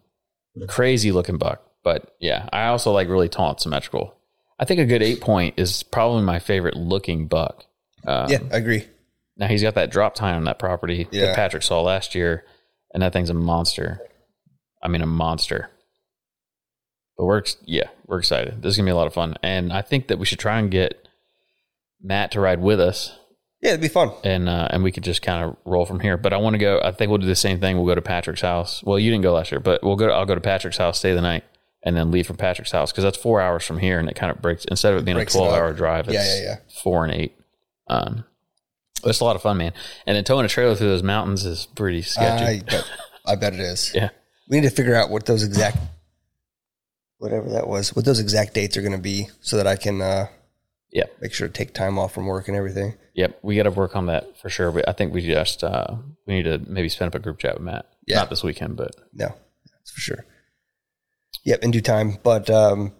[0.68, 1.61] crazy looking buck.
[1.84, 4.16] But yeah, I also like really tall and symmetrical.
[4.59, 7.66] I think a good eight point is probably my favorite looking buck.
[8.05, 8.86] Um, Yeah, I agree.
[9.38, 11.27] Now he's got that drop tine on that property Yeah.
[11.27, 12.45] that Patrick saw last year,
[12.93, 13.99] and that thing's a monster.
[14.81, 15.69] I mean, a monster.
[17.17, 18.61] But we're yeah, we're excited.
[18.61, 20.59] This is gonna be a lot of fun, and I think that we should try
[20.59, 21.07] and get
[22.01, 23.17] Matt to ride with us,
[23.61, 24.11] Yeah, it'd be fun.
[24.23, 26.17] and uh, and we could just kind of roll from here.
[26.17, 26.81] But I want to go.
[26.84, 27.77] I think we'll do the same thing.
[27.77, 28.84] We'll go to Patrick's house.
[28.84, 30.09] Well, you didn't go last year, but we'll go.
[30.09, 31.43] I'll go to Patrick's house, stay the night,
[31.84, 34.31] and then leave from Patrick's house because that's four hours from here, and it kind
[34.31, 36.07] of breaks instead of it being Breaks a twelve hour drive.
[36.09, 36.55] It's Yeah, yeah, yeah.
[36.84, 37.38] Four and eight.
[37.88, 38.25] Um,
[39.06, 39.74] it's a lot of fun, man.
[40.06, 42.43] And then towing a trailer through those mountains is pretty sketchy.
[42.43, 42.91] I bet,
[43.26, 43.91] I bet it is.
[43.95, 44.10] yeah,
[44.47, 45.78] We need to figure out what those exact,
[47.18, 50.01] whatever that was, what those exact dates are going to be, so that I can
[50.01, 50.28] uh,
[50.91, 52.95] yeah, make sure to take time off from work and everything.
[53.14, 53.39] yep.
[53.41, 54.72] We got to work on that for sure.
[54.72, 55.95] But I think we just uh,
[56.28, 57.88] we need to maybe spin up a group chat with Matt.
[58.06, 58.18] Yeah.
[58.18, 59.28] Not this weekend, but No,
[59.74, 60.26] that's for sure.
[61.45, 62.18] Yep, in due time.
[62.24, 62.93] But um,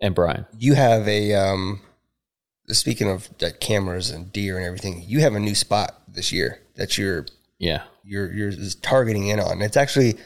[0.00, 0.46] and Brian.
[0.58, 1.80] you have a um,
[2.68, 6.60] speaking of like, cameras and deer and everything, you have a new spot this year
[6.76, 7.26] that you're
[7.58, 8.52] Yeah, you're you're
[8.82, 9.62] targeting in on.
[9.62, 10.16] It's actually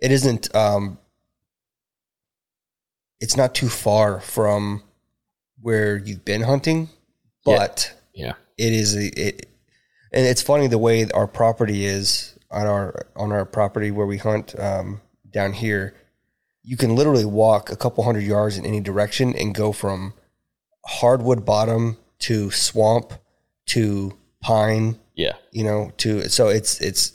[0.00, 0.98] it isn't um
[3.20, 4.82] it's not too far from
[5.60, 6.88] where you've been hunting,
[7.46, 7.56] Yeah.
[7.56, 9.48] but yeah, it is a, it
[10.12, 14.18] and it's funny the way our property is on our on our property where we
[14.18, 15.00] hunt um,
[15.30, 15.94] down here
[16.64, 20.12] you can literally walk a couple hundred yards in any direction and go from
[20.86, 23.12] hardwood bottom to swamp
[23.66, 25.32] to pine yeah.
[25.52, 27.12] you know to so it's it's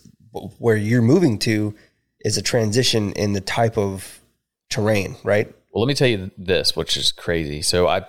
[0.60, 1.74] where you're moving to
[2.22, 4.22] is a transition in the type of
[4.70, 7.62] terrain right Well, let me tell you this, which is crazy.
[7.62, 8.06] So I,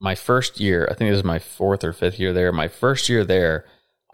[0.00, 2.52] my first year, I think this is my fourth or fifth year there.
[2.52, 3.64] My first year there,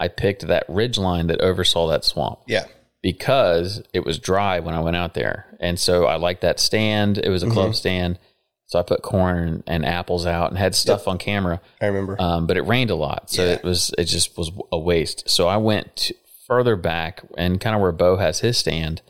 [0.01, 2.65] I picked that ridge line that oversaw that swamp yeah
[3.03, 7.19] because it was dry when I went out there, and so I liked that stand.
[7.19, 7.75] It was a club mm-hmm.
[7.75, 8.19] stand,
[8.67, 11.61] so I put corn and, apples out and had stuff on camera.
[11.81, 13.53] i remember Um, but it rained a lot, so Yeah.
[13.53, 15.29] it was it just was a waste.
[15.31, 16.11] So I went
[16.47, 19.03] further back and kind of where Bo has his stand.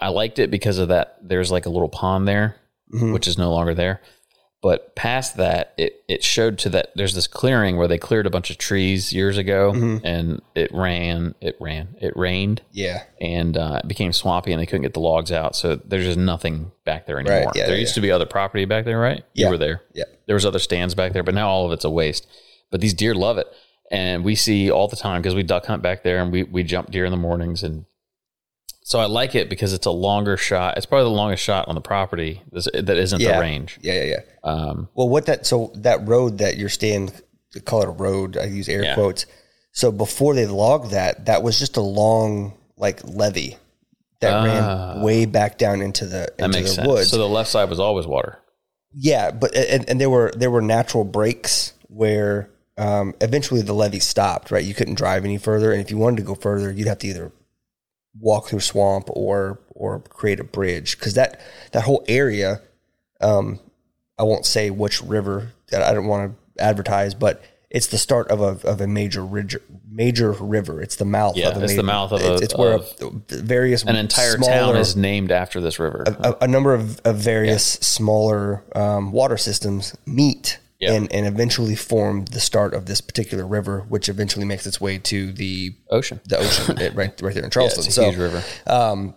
[0.00, 1.18] I liked it because of that.
[1.22, 2.56] There's like a little pond there,
[2.94, 3.12] Mhm.
[3.12, 4.00] which is no longer there.
[4.62, 8.30] But past that, it it showed to that there's this clearing where they cleared a
[8.30, 10.00] bunch of trees years ago, Mhm.
[10.04, 14.66] and it ran, it ran, it rained, yeah and uh, it became swampy, and they
[14.66, 15.56] couldn't get the logs out.
[15.56, 17.52] So there's just nothing back there anymore.
[17.54, 17.94] yeah, there yeah, used yeah.
[17.94, 19.24] to be other property back there, right?
[19.32, 19.46] Yeah.
[19.46, 21.84] You were there yeah there was other stands back there, but now all of it's
[21.84, 22.26] a waste.
[22.70, 23.46] But these deer love it,
[23.90, 26.64] and we see all the time because we duck hunt back there, and we we
[26.64, 27.86] jump deer in the mornings, and
[28.82, 30.76] so I like it because it's a longer shot.
[30.76, 33.36] It's probably the longest shot on the property that isn't Yeah.
[33.36, 33.78] the range.
[33.82, 34.20] yeah yeah yeah
[34.50, 37.12] Um, Well, what that so that road that you're staying,
[37.64, 38.36] call it a road.
[38.36, 38.94] I use air Yeah.
[38.94, 39.26] quotes.
[39.72, 43.56] So before they logged that, that was just a long like levee
[44.20, 44.44] that Ah.
[44.94, 46.88] ran way back down into the that into makes the sense.
[46.88, 47.10] woods.
[47.10, 48.38] So the left side was always water.
[48.94, 54.00] yeah, but and, and there were there were natural breaks where um, eventually the levee
[54.00, 54.50] stopped.
[54.50, 56.98] Right, you couldn't drive any further, and if you wanted to go further, you'd have
[57.00, 57.30] to either
[58.18, 61.40] walk through swamp or or create a bridge because that
[61.72, 62.60] that whole area
[63.20, 63.60] um,
[64.18, 68.28] I won't say which river that I don't want to advertise, but it's the start
[68.28, 69.56] of a of a major ridge,
[69.88, 70.80] major river.
[70.82, 71.36] It's the mouth.
[71.36, 74.36] Yeah, of a it's the mouth of a- It's, it's where a, various An entire
[74.36, 76.04] town is named after this river.
[76.06, 80.94] a, a number of, of various smaller um, water systems meet Yeah.
[80.94, 84.96] and, and eventually form the start of this particular river, which eventually makes its way
[84.98, 86.20] to the Ocean.
[86.26, 87.80] the ocean right right there in Yeah, Charleston.
[87.80, 88.42] it's a so huge river.
[88.66, 89.14] um,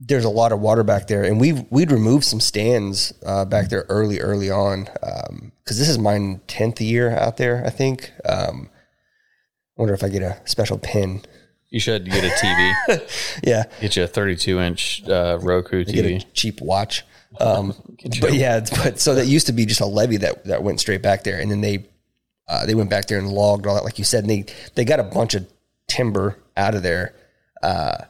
[0.00, 3.68] there's a lot of water back there, and we've we'd removed some stands uh, back
[3.68, 7.62] there early, early on, because this is my tenth year out there.
[7.66, 8.10] I think.
[8.26, 8.70] Um,
[9.76, 11.22] wonder if I get a special pin.
[11.68, 12.72] You should get a TV.
[13.44, 16.22] Yeah, get you a 32 inch uh, Roku get TV.
[16.22, 17.04] a cheap watch.
[17.38, 17.74] Um,
[18.20, 21.02] but yeah, but so that used to be just a levee that that went straight
[21.02, 21.84] back there, and then they
[22.48, 24.44] uh, they went back there and logged all that, like you said, and they
[24.74, 25.46] they got a bunch of
[25.88, 27.14] timber out of there.
[27.62, 28.04] Uh,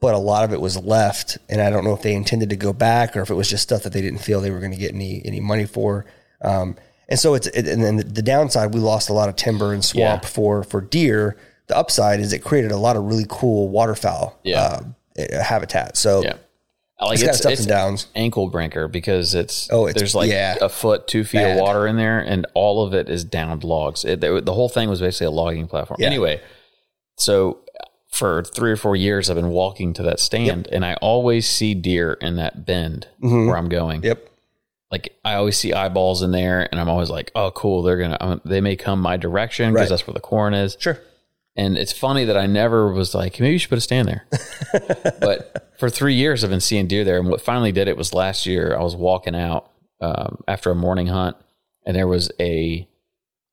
[0.00, 2.56] but a lot of it was left, and I don't know if they intended to
[2.56, 4.72] go back or if it was just stuff that they didn't feel they were going
[4.72, 6.04] to get any any money for.
[6.42, 6.76] Um,
[7.08, 9.84] and so it's it, and then the downside, we lost a lot of timber and
[9.84, 10.28] swamp Yeah.
[10.28, 11.36] for for deer.
[11.68, 14.80] The upside is it created a lot of really cool waterfowl Yeah.
[15.18, 15.96] uh, habitat.
[15.96, 16.34] So Yeah.
[17.02, 18.06] I like it's got its ups and downs.
[18.14, 20.56] ankle breaker because it's Oh, it's- there's like yeah.
[20.60, 21.56] a foot, two feet Bad.
[21.56, 24.04] of water in there, and all of it is downed logs.
[24.04, 25.98] It, the the whole thing was basically a logging platform.
[26.00, 26.06] Yeah.
[26.06, 26.40] Anyway,
[27.16, 27.58] so
[28.10, 31.74] for three or four years, I've been walking to that stand, and I always see
[31.74, 33.98] deer in that bend where I'm going.
[34.00, 34.06] Mm-hmm.
[34.08, 34.28] Yep.
[34.90, 37.82] Like I always see eyeballs in there, and I'm always like, "Oh, cool!
[37.82, 39.88] They're gonna, um, they may come my direction because Right.
[39.96, 40.98] that's where the corn is." Sure.
[41.56, 44.26] And it's funny that I never was like, maybe you should put a stand there.
[45.20, 47.18] but for three years, I've been seeing deer there.
[47.18, 49.70] And what finally did it was last year, I was walking out
[50.00, 51.36] um, after a morning hunt,
[51.86, 52.88] and there was a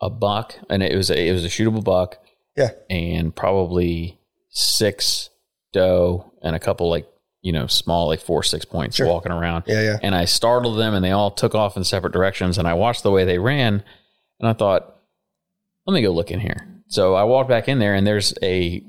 [0.01, 2.17] a buck, and it was a, it was a shootable buck,
[2.55, 2.69] Yeah.
[2.89, 4.17] and probably
[4.49, 5.29] six
[5.73, 7.05] doe and a couple like
[7.41, 9.07] you know small like four six points Sure.
[9.07, 9.65] walking around.
[9.67, 9.81] Yeah.
[9.81, 9.97] Yeah.
[10.01, 12.57] And I startled them, and they all took off in separate directions.
[12.57, 13.83] And I watched the way they ran,
[14.39, 14.95] and I thought,
[15.85, 16.65] let me go look in here.
[16.89, 18.83] So I walked back in there, and there's a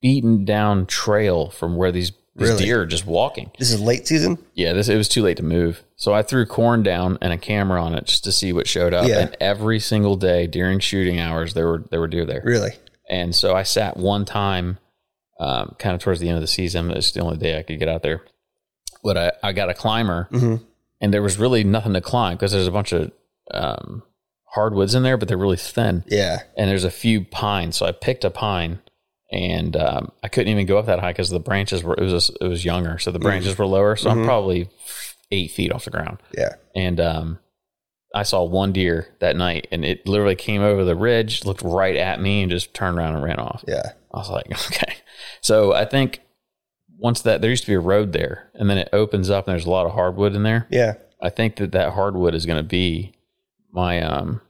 [0.00, 2.64] beaten down trail from where these There's Really?
[2.66, 3.50] deer are just walking.
[3.58, 4.36] This is late season.
[4.54, 5.82] Yeah, this it was too late to move.
[5.96, 8.92] So I threw corn down and a camera on it just to see what showed
[8.92, 9.08] up.
[9.08, 9.20] Yeah.
[9.20, 12.42] And every single day during shooting hours, there were there were deer there.
[12.44, 12.72] Really?
[13.08, 14.78] And so I sat one time,
[15.40, 16.90] um, kind of towards the end of the season.
[16.90, 18.20] It's the only day I could get out there.
[19.02, 20.56] But I, I got a climber, Mm-hmm.
[21.00, 23.12] and there was really nothing to climb because there's a bunch of
[23.54, 24.02] um,
[24.56, 26.02] hardwoods in there, but they're really thin.
[26.08, 26.38] Yeah.
[26.56, 27.76] And there's a few pines.
[27.76, 28.80] So I picked a pine,
[29.30, 32.30] and um, I couldn't even go up that high because the branches were it was
[32.40, 33.94] it was younger, so the branches were lower.
[33.96, 34.68] So I'm probably
[35.30, 36.54] eight feet off the ground Yeah.
[36.76, 37.38] and um,
[38.14, 41.96] I saw one deer that night, and it literally came over the ridge, looked right
[41.96, 43.64] at me, and just turned around and ran off.
[43.68, 43.92] Yeah.
[44.14, 44.94] I was like, okay.
[45.42, 46.20] So I think
[46.98, 49.52] once that there used to be a road there, and then it opens up, and
[49.52, 50.66] there's a lot of hardwood in there.
[50.70, 50.94] Yeah.
[51.20, 53.12] I think that that hardwood is going to be
[53.72, 54.40] my um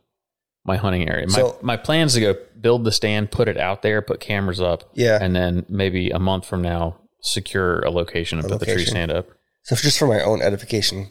[0.66, 1.26] my hunting area.
[1.28, 4.60] My So- my plans to go build the stand, put it out there, put cameras
[4.60, 5.18] up, Yeah.
[5.20, 8.84] and then maybe a month from now secure a location and A put the tree
[8.84, 9.28] stand up.
[9.64, 11.08] So just for my own edification,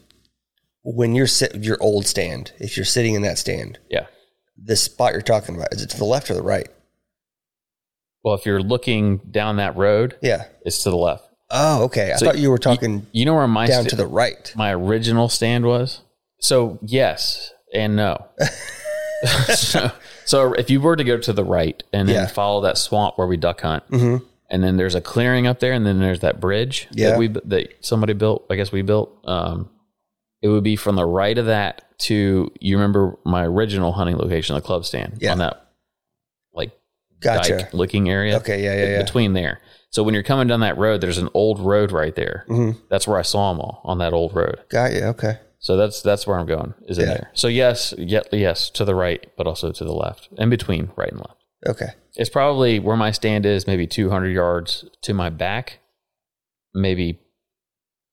[0.84, 4.06] when you're sit your old stand, if you're sitting in that stand, Yeah.
[4.57, 6.68] this spot you're talking about, is it to the left or the right?
[8.23, 10.45] Well, if you're looking down that road, Yeah.
[10.65, 11.23] it's to the left.
[11.52, 12.11] Oh, okay.
[12.11, 14.52] I So thought you were talking You know where my down sta- to the right.
[14.56, 16.02] my original stand was?
[16.40, 18.26] So yes and no.
[19.56, 19.91] so,
[20.26, 22.27] so if you were to go to the right and then Yeah.
[22.27, 24.23] follow that swamp where we duck hunt, Mhm.
[24.49, 27.11] and then there's a clearing up there, and then there's that bridge Yeah.
[27.11, 28.45] that we that somebody built.
[28.49, 29.11] I guess we built.
[29.26, 29.69] Um,
[30.41, 34.56] it would be from the right of that to you remember my original hunting location,
[34.56, 35.31] the club stand Yeah.
[35.31, 35.65] on that
[36.53, 36.72] like
[37.22, 37.57] Gotcha.
[37.57, 38.38] dike looking area.
[38.38, 39.02] Okay, yeah, yeah, yeah.
[39.02, 39.60] Between there.
[39.89, 42.43] So when you're coming down that road, there's an old road right there.
[42.49, 42.76] Mhm.
[42.89, 44.60] That's where I saw them all on that old road.
[44.69, 45.03] Got you.
[45.06, 45.38] Okay.
[45.65, 46.75] So that's that's where I'm going.
[46.87, 47.13] Is in Yeah.
[47.15, 47.31] there.
[47.33, 51.09] So yes, yet yes to the right, but also to the left, in between right
[51.11, 51.43] and left.
[51.65, 51.87] Okay.
[52.15, 55.79] It's probably where my stand is, maybe 200 yards to my back,
[56.75, 57.17] maybe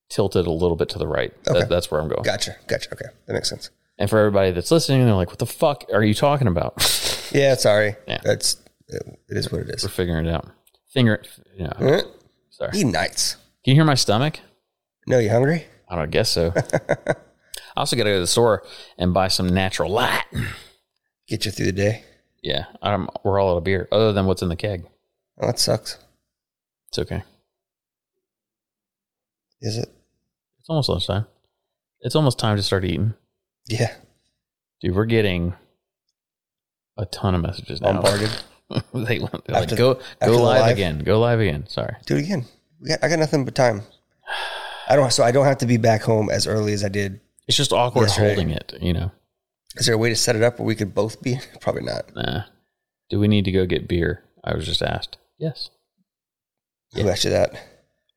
[0.09, 1.31] tilted a little bit to the right.
[1.45, 1.67] That- Okay.
[1.69, 2.23] that's where I'm going.
[2.23, 2.57] Gotcha.
[2.69, 2.91] Gotcha.
[2.95, 3.05] Okay.
[3.27, 3.69] That makes sense.
[3.99, 6.75] And for everybody that's listening, they're like, "What the fuck are you talking about?"
[7.33, 7.55] Yeah.
[7.57, 7.97] Sorry.
[8.09, 8.21] Yeah.
[8.25, 8.57] That's
[8.89, 9.83] it is what it is.
[9.85, 10.49] We're figuring it out.
[10.95, 11.23] Finger,
[11.59, 11.73] you know.
[11.79, 12.03] Huh?
[12.49, 12.71] Sorry.
[12.73, 13.37] Be nice.
[13.63, 14.41] Can you hear my stomach?
[15.07, 15.67] No, you hungry?
[15.89, 16.55] I don't guess so.
[17.77, 18.63] I also got to go to the store
[18.99, 20.25] and buy some natural light.
[21.29, 22.05] Get you through the day.
[22.43, 24.85] Yeah, I'm, we're all out of beer, other than what's in the keg.
[25.41, 25.99] Oh, that sucks.
[26.89, 27.23] It's okay.
[29.61, 29.89] Is it?
[30.59, 31.27] It's almost lunchtime.
[32.01, 33.15] It's almost time to start eating.
[33.69, 33.95] Yeah.
[34.81, 35.55] Dude, we're getting
[36.99, 37.93] a ton of messages now.
[37.93, 38.31] Bombarded.
[38.93, 40.73] they want like, After- go go live, live?
[40.73, 40.99] again.
[40.99, 41.67] Go live again.
[41.69, 41.95] Sorry.
[42.07, 42.45] Do it again.
[42.81, 43.83] We got, I got nothing but time.
[44.89, 45.13] I don't.
[45.13, 47.21] So I don't have to be back home as early as I did.
[47.49, 49.11] It's just awkward holding it, you know.
[49.77, 51.39] Is there a way to set it up where we could both be?
[51.61, 52.15] Probably not.
[52.15, 52.43] Nah.
[53.11, 54.23] Do we need to go get beer?
[54.45, 55.19] I was just asked.
[55.39, 55.71] Yes,
[56.95, 57.55] Who asked you that?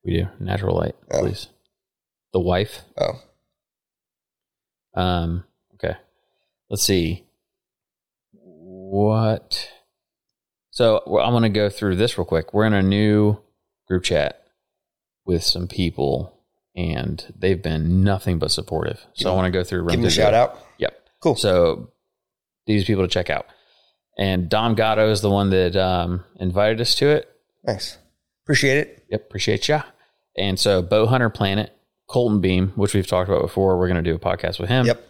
[0.03, 0.27] we do.
[0.39, 1.21] Natural light, Oh.
[1.21, 1.47] please.
[2.33, 2.81] The wife.
[2.97, 3.13] Oh,
[4.93, 5.43] Um,
[5.75, 5.97] okay.
[6.69, 7.23] Let's see.
[8.33, 9.69] What?
[10.71, 12.53] So I'm going to go through this real quick.
[12.53, 13.37] We're in a new
[13.87, 14.41] group chat
[15.25, 16.34] with some people,
[16.75, 19.05] and they've been nothing but supportive.
[19.13, 19.81] So I want to go through.
[19.81, 20.59] run give him a shout out.
[20.77, 21.09] Yep.
[21.21, 21.35] Cool.
[21.35, 21.91] So
[22.65, 23.45] these people to check out.
[24.17, 27.29] And Dom Gatto is the one that um, invited us to it.
[27.63, 27.97] Nice.
[28.45, 29.05] Appreciate it.
[29.09, 29.83] Yep, appreciate ya.
[30.37, 31.71] And so Bow Hunter Planet,
[32.07, 34.85] Colton Beam, which we've talked about before, we're going to do a podcast with him.
[34.85, 35.07] Yep.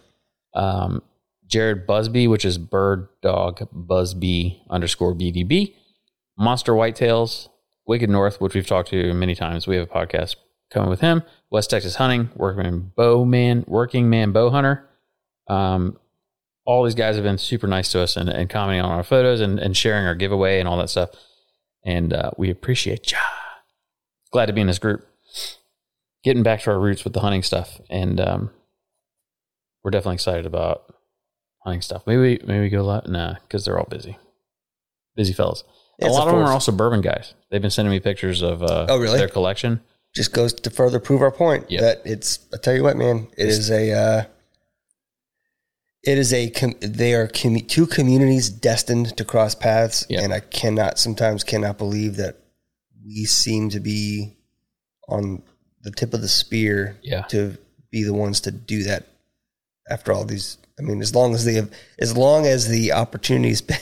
[0.54, 1.02] Um,
[1.46, 5.74] Jared Busby, which is Bird Dog Busby underscore BDB.
[6.38, 7.48] Monster Whitetails,
[7.86, 9.66] Wicked North, which we've talked to many times.
[9.66, 10.36] We have a podcast
[10.72, 11.22] coming with him.
[11.50, 14.88] West Texas Hunting, Workman Bowman, Working Man Bow Hunter.
[15.48, 15.98] Um,
[16.64, 19.40] all these guys have been super nice to us and, and commenting on our photos
[19.40, 21.10] and, and sharing our giveaway and all that stuff.
[21.84, 23.18] And uh, we appreciate ya.
[24.32, 25.06] Glad to be in this group.
[26.24, 27.80] Getting back to our roots with the hunting stuff.
[27.88, 28.50] And um,
[29.84, 30.92] we're definitely excited about
[31.62, 32.02] hunting stuff.
[32.06, 33.08] Maybe maybe we go a lot.
[33.08, 34.18] Nah, because they're all busy.
[35.14, 35.62] Busy fellas.
[36.00, 37.34] Yeah, a lot a of them are also bourbon guys.
[37.50, 39.16] They've been sending me pictures of uh, Oh, really?
[39.18, 39.80] their collection.
[40.16, 41.80] Just goes to further prove our point Yep.
[41.82, 42.38] that it's.
[42.52, 43.92] I tell you what, man, it is a.
[43.92, 44.24] Uh,
[46.02, 46.48] it is a.
[46.50, 50.22] Com- they are commu- two communities destined to cross paths, Yep.
[50.24, 52.36] and I cannot sometimes cannot believe that
[53.04, 54.36] we seem to be
[55.08, 55.42] on
[55.82, 57.22] the tip of the spear Yeah.
[57.28, 57.58] to
[57.90, 59.04] be the ones to do that
[59.88, 61.70] after all these I mean as long as they have
[62.00, 63.78] as long as the opportunity's been,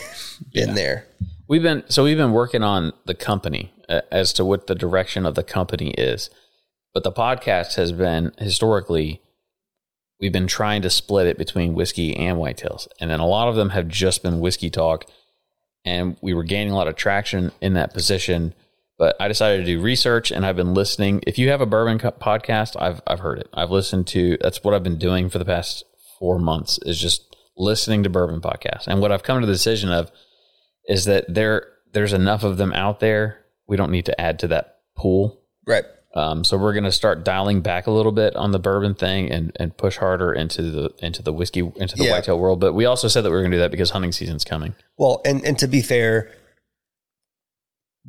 [0.53, 0.75] been Yeah.
[0.75, 1.07] there.
[1.49, 5.35] We've been so we've been working on the company as to what the direction of
[5.35, 6.31] the company is,
[6.93, 9.21] but the podcast has been historically
[10.21, 13.57] we've been trying to split it between whiskey and whitetails, and then a lot of
[13.57, 15.05] them have just been whiskey talk,
[15.85, 18.55] and we were gaining a lot of traction in that position,
[18.97, 21.21] But I decided to do research, and I've been listening.
[21.27, 23.49] If you have a bourbon podcast, I've I've heard it.
[23.53, 24.39] I've listened to.
[24.41, 25.85] That's what I've been doing for the past
[26.19, 26.79] four months.
[26.87, 28.87] Is just listening to bourbon podcasts.
[28.87, 30.13] And what I've come to the decision of
[30.89, 33.44] is that there there's enough of them out there.
[33.67, 35.41] We don't need to add to that pool.
[35.67, 35.85] Right.
[36.15, 39.31] Um, so we're going to start dialing back a little bit on the bourbon thing
[39.33, 42.13] and, and push harder into the into the whiskey into the Yeah.
[42.13, 42.61] whitetail world.
[42.61, 44.75] But we also said that we are going to do that because hunting season's coming.
[44.97, 46.31] Well, and and to be fair,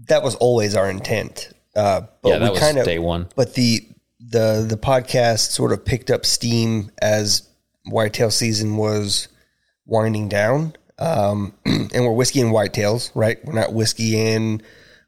[0.07, 1.49] that was always our intent.
[1.76, 3.27] Uh, but yeah, that we was kind of day one.
[3.36, 3.82] but the
[4.19, 7.48] the the podcast sort of picked up steam as
[7.86, 9.27] whitetail season was
[9.86, 10.76] winding down.
[10.99, 13.44] Um, and we're whiskey and whitetails, right?
[13.44, 14.61] We're not whiskey and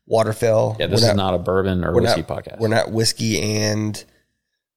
[0.07, 0.77] waterfowl.
[0.79, 2.59] Yeah, this we're is not a bourbon or whiskey not, podcast.
[2.59, 4.03] We're not whiskey and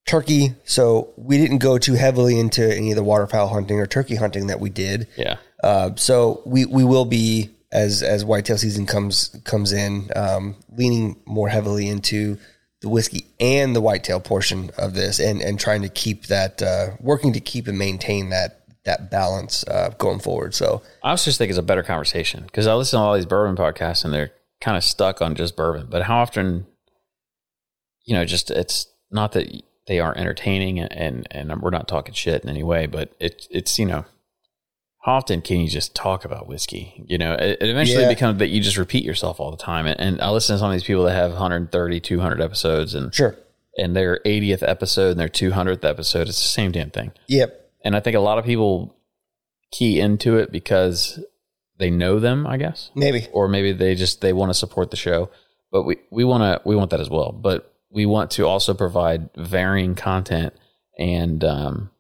[0.06, 0.54] turkey.
[0.64, 4.48] So we didn't go too heavily into any of the waterfowl hunting or turkey hunting
[4.48, 5.06] that we did.
[5.16, 10.56] yeah, Uh, so we, we will be as as whitetail season comes comes in, um,
[10.72, 12.36] leaning more heavily into
[12.80, 16.88] the whiskey and the whitetail portion of this, and and trying to keep that uh,
[16.98, 20.54] working to keep and maintain that that balance uh, going forward.
[20.54, 23.26] So I also just think it's a better conversation because I listen to all these
[23.26, 25.86] bourbon podcasts and they're kind of stuck on just bourbon.
[25.90, 26.66] But how often,
[28.04, 29.48] you know, just it's not that
[29.86, 33.78] they aren't entertaining and and we're not talking shit in any way, but it it's
[33.78, 34.04] you know,
[35.02, 37.02] how often can you just talk about whiskey?
[37.06, 38.08] You know, it, it eventually Yeah.
[38.08, 39.86] becomes that you just repeat yourself all the time.
[39.86, 43.14] And, and I listen to some of these people that have 130, 200 episodes and
[43.14, 43.36] sure,
[43.78, 47.12] and their 80th episode and their 200th episode, it's the same damn thing.
[47.28, 48.94] yep, And I think a lot of people
[49.72, 51.24] key into it because
[51.80, 54.96] they know them, I guess, maybe or maybe they just they want to support the
[54.96, 55.30] show.
[55.72, 57.32] But we we want to we want that as well.
[57.32, 60.54] But we want to also provide varying content
[60.98, 61.90] and um,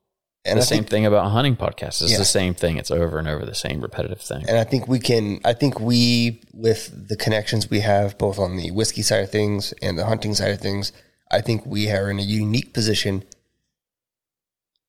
[0.44, 2.00] and the I same think thing about hunting podcasts.
[2.02, 2.18] It's Yeah.
[2.18, 2.76] the same thing.
[2.78, 4.44] It's over and over the same repetitive thing.
[4.48, 5.40] and I think we can.
[5.44, 9.74] I think we, with the connections we have, both on the whiskey side of things
[9.82, 10.92] and the hunting side of things,
[11.30, 13.24] I think we are in a unique position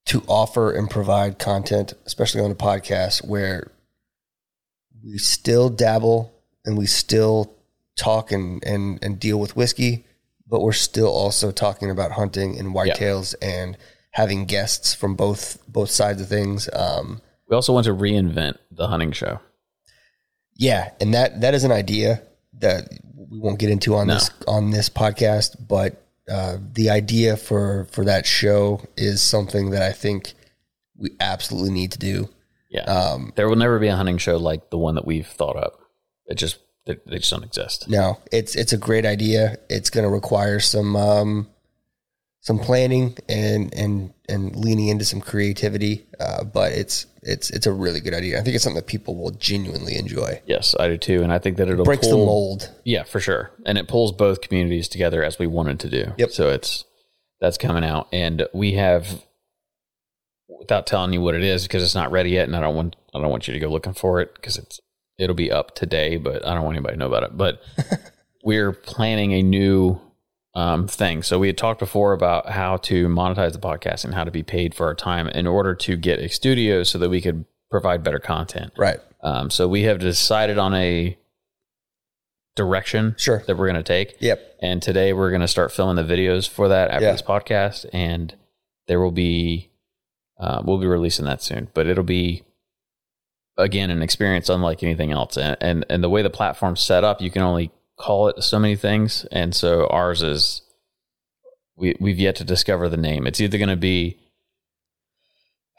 [0.06, 3.72] to offer and provide content, especially on a podcast where
[5.04, 6.34] we still dabble
[6.66, 7.54] and we still
[7.96, 10.06] talk and and and deal with whiskey,
[10.48, 13.78] but we're still also talking about hunting and whitetails and
[14.12, 16.70] having guests from both both sides of things.
[16.74, 19.40] Um, We also want to reinvent the hunting show.
[20.56, 22.22] Yeah, and that that is an idea
[22.60, 24.14] that we won't get into on No.
[24.16, 29.82] this on this podcast, but uh, the idea for for that show is something that
[29.82, 30.34] I think
[30.96, 32.30] we absolutely need to do.
[32.72, 35.58] Yeah, Um, there will never be a hunting show like the one that we've thought
[35.58, 35.80] up.
[36.26, 37.88] It just they, they just don't exist.
[37.90, 39.58] no, it's it's a great idea.
[39.70, 41.48] It's going to require some um,
[42.40, 47.72] some planning and and and leaning into some creativity, uh, but it's it's it's a
[47.74, 48.40] really good idea.
[48.40, 50.42] I think it's something that people will genuinely enjoy.
[50.48, 52.72] Yes, I do too, and I think that it'll Breaks the mold.
[52.84, 53.52] Yeah, for sure.
[53.66, 56.14] And it pulls both communities together as we wanted to do.
[56.18, 56.32] Yep.
[56.32, 56.86] So it's
[57.42, 59.24] that's coming out, and we have,
[60.60, 62.96] without telling you what it is because it's not ready yet, and I don't want
[63.14, 64.80] I don't want you to go looking for it because it's
[65.18, 67.38] it'll be up today, but I don't want anybody to know about it.
[67.38, 67.62] But
[68.44, 70.00] we're planning a new
[70.56, 71.22] um, thing.
[71.24, 74.44] So we had talked before about how to monetize the podcast and how to be
[74.44, 78.04] paid for our time in order to get a studio so that we could provide
[78.04, 78.74] better content.
[78.78, 79.00] Right.
[79.22, 81.18] Um, so we have decided on a
[82.56, 83.44] direction Sure.
[83.48, 84.16] that we're going to take.
[84.20, 84.58] Yep.
[84.62, 87.12] And today we're going to start filming the videos for that after Yeah.
[87.14, 88.36] this podcast, and
[88.88, 89.71] there will be
[90.42, 91.70] uh, we'll be releasing that soon.
[91.74, 92.44] But it'll be
[93.58, 97.22] again an experience unlike anything else, and and, and the way the platform's set up,
[97.22, 100.64] you can only call it so many things, and so ours is
[101.78, 103.26] we we've yet to discover the name.
[103.28, 104.18] It's either going to be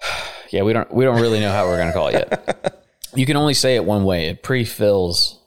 [0.51, 2.84] yeah we don't we don't really know how we're going to call it yet.
[3.14, 4.28] you can only say it one way.
[4.28, 5.39] It pre-fills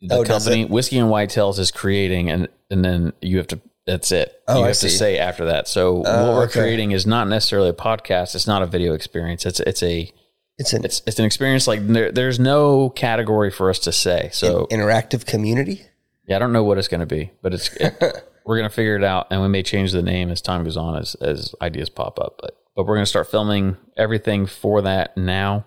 [0.00, 0.64] the Oh, company.
[0.66, 3.60] Whiskey and White Whitetails is creating, and and then you have to.
[3.86, 4.32] That's it.
[4.48, 5.68] Oh, you I have to say after that.
[5.68, 6.60] So Oh, what we're okay.
[6.60, 8.34] creating is not necessarily a podcast.
[8.34, 9.44] It's not a video experience.
[9.44, 10.10] It's it's a
[10.58, 14.30] It's an it's it's an experience like there, there's no category for us to say.
[14.32, 15.82] So interactive community.
[16.26, 17.94] yeah, I don't know what it's going to be, but it's it,
[18.46, 20.76] we're going to figure it out, and we may change the name as time goes
[20.78, 22.38] on as as ideas pop up.
[22.40, 25.64] But but we're going to start filming everything for that now,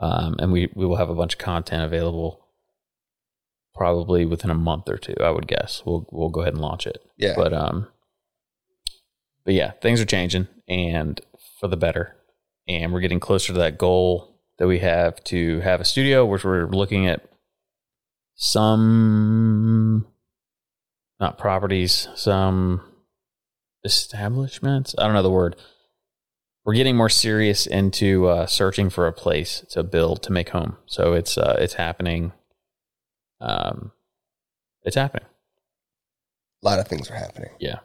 [0.00, 2.43] um, and we we will have a bunch of content available
[3.74, 5.14] probably within a month or two.
[5.20, 6.98] I would guess we'll we'll go ahead and launch it.
[7.16, 7.34] Yeah.
[7.36, 7.88] But um,
[9.44, 11.20] but yeah, things are changing and
[11.60, 12.16] for the better,
[12.68, 16.44] and we're getting closer to that goal that we have to have a studio, which
[16.44, 17.28] we're looking at
[18.36, 20.06] some
[21.20, 22.80] not properties, some
[23.84, 24.94] establishments.
[24.98, 25.56] I don't know the word.
[26.64, 30.76] We're getting more serious into uh, searching for a place to build to make home.
[30.86, 32.32] So it's uh, it's happening.
[33.40, 33.92] Um,
[34.82, 35.26] it's happening.
[36.62, 37.50] A lot of things are happening.
[37.58, 37.80] Yeah.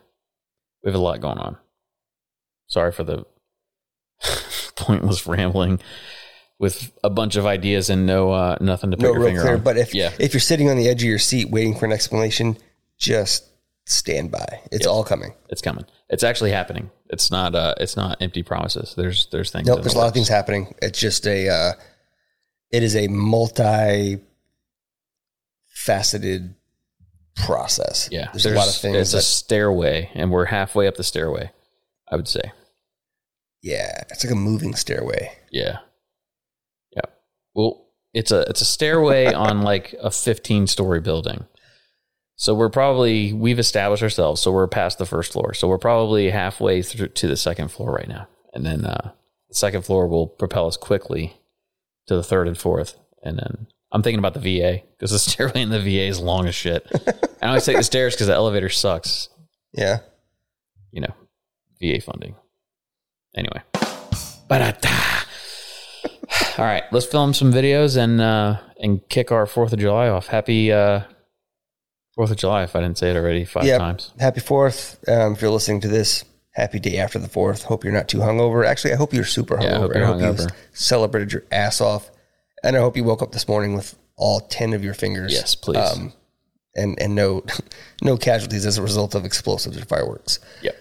[0.83, 1.57] We have a lot going on.
[2.67, 3.25] Sorry for the
[4.75, 5.79] pointless rambling
[6.59, 9.41] with a bunch of ideas and no uh, nothing to put No your real finger
[9.41, 9.55] clear.
[9.55, 9.61] on.
[9.63, 11.91] But if yeah, if you're sitting on the edge of your seat waiting for an
[11.91, 12.57] explanation,
[12.97, 13.45] just
[13.85, 14.61] stand by.
[14.71, 14.93] It's Yep.
[14.93, 15.33] all coming.
[15.49, 15.85] it's coming.
[16.09, 16.91] It's actually happening.
[17.09, 18.93] It's not uh it's not empty promises.
[18.95, 19.67] There's there's things.
[19.67, 20.75] Nope, there's a lot of things happening.
[20.81, 21.73] It's just a uh,
[22.71, 24.19] it is a multi
[25.85, 26.55] faceted
[27.35, 28.09] process.
[28.11, 31.51] Yeah, There's, a lot of things It's a stairway, and we're halfway up the stairway.
[32.11, 32.51] I would say.
[33.61, 35.31] yeah, it's like a moving stairway.
[35.51, 35.77] Yeah.
[36.95, 37.09] Yeah.
[37.53, 41.45] Well, it's a it's a stairway on like a 15 story building.
[42.35, 44.41] So we're probably we've established ourselves.
[44.41, 45.53] So we're past the first floor.
[45.53, 48.27] So we're probably halfway through to the second floor right now.
[48.53, 49.11] And then uh,
[49.49, 51.37] the second floor will propel us quickly
[52.07, 52.97] to the third and fourth.
[53.23, 56.47] And then I'm thinking about the VA because the stairway in the VA is long
[56.47, 56.85] as shit.
[57.41, 59.29] I always take the stairs because the elevator sucks.
[59.73, 59.99] Yeah.
[60.91, 61.13] You know,
[61.81, 62.35] VA funding.
[63.35, 63.61] Anyway.
[64.47, 64.89] Ba-da-da.
[66.57, 70.27] All right, let's film some videos and uh, and kick our Fourth of July off.
[70.27, 71.01] Happy uh,
[72.15, 72.63] Fourth of July!
[72.63, 73.77] If I didn't say it already five Yeah.
[73.77, 74.11] times.
[74.19, 74.99] Happy Fourth.
[75.07, 77.63] Um, if you're listening to this, happy day after the Fourth.
[77.63, 78.65] Hope you're not too hungover.
[78.65, 79.63] Actually, I hope you're super hungover.
[79.63, 80.51] Yeah, I hope you're you hungover.
[80.73, 82.09] celebrated your ass off,
[82.63, 85.33] and I hope you woke up this morning with all ten of your fingers.
[85.33, 85.77] Yes, please.
[85.77, 86.13] Um,
[86.75, 87.43] and and no
[88.03, 90.39] no casualties as a result of explosives or fireworks.
[90.61, 90.75] Yep.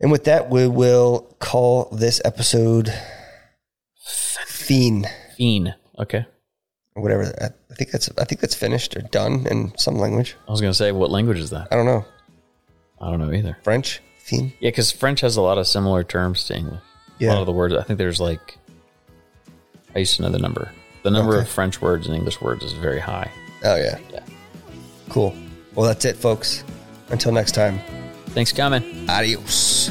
[0.00, 2.92] And with that, we will call this episode
[4.46, 5.06] Fiend
[5.36, 5.74] Fiend.
[5.98, 6.26] Okay.
[6.94, 7.24] whatever.
[7.40, 10.36] I think that's I think that's finished or done in some language.
[10.48, 11.68] I was gonna say, what language is that?
[11.70, 12.04] I don't know.
[13.00, 13.56] I don't know either.
[13.62, 14.52] French Fiend.
[14.60, 16.80] Yeah, because French has a lot of similar terms to English.
[16.80, 17.32] A Yeah.
[17.34, 17.74] lot of the words.
[17.74, 18.58] I think there's like.
[19.94, 20.70] I used to know the number.
[21.02, 21.42] The number Okay.
[21.42, 23.30] of French words and English words is very high.
[23.64, 23.98] Oh yeah.
[24.12, 24.20] Yeah.
[25.08, 25.34] Cool.
[25.74, 26.64] Well, that's it, folks.
[27.10, 27.78] Until next time.
[28.28, 29.08] Thanks, for coming.
[29.08, 29.90] Adios.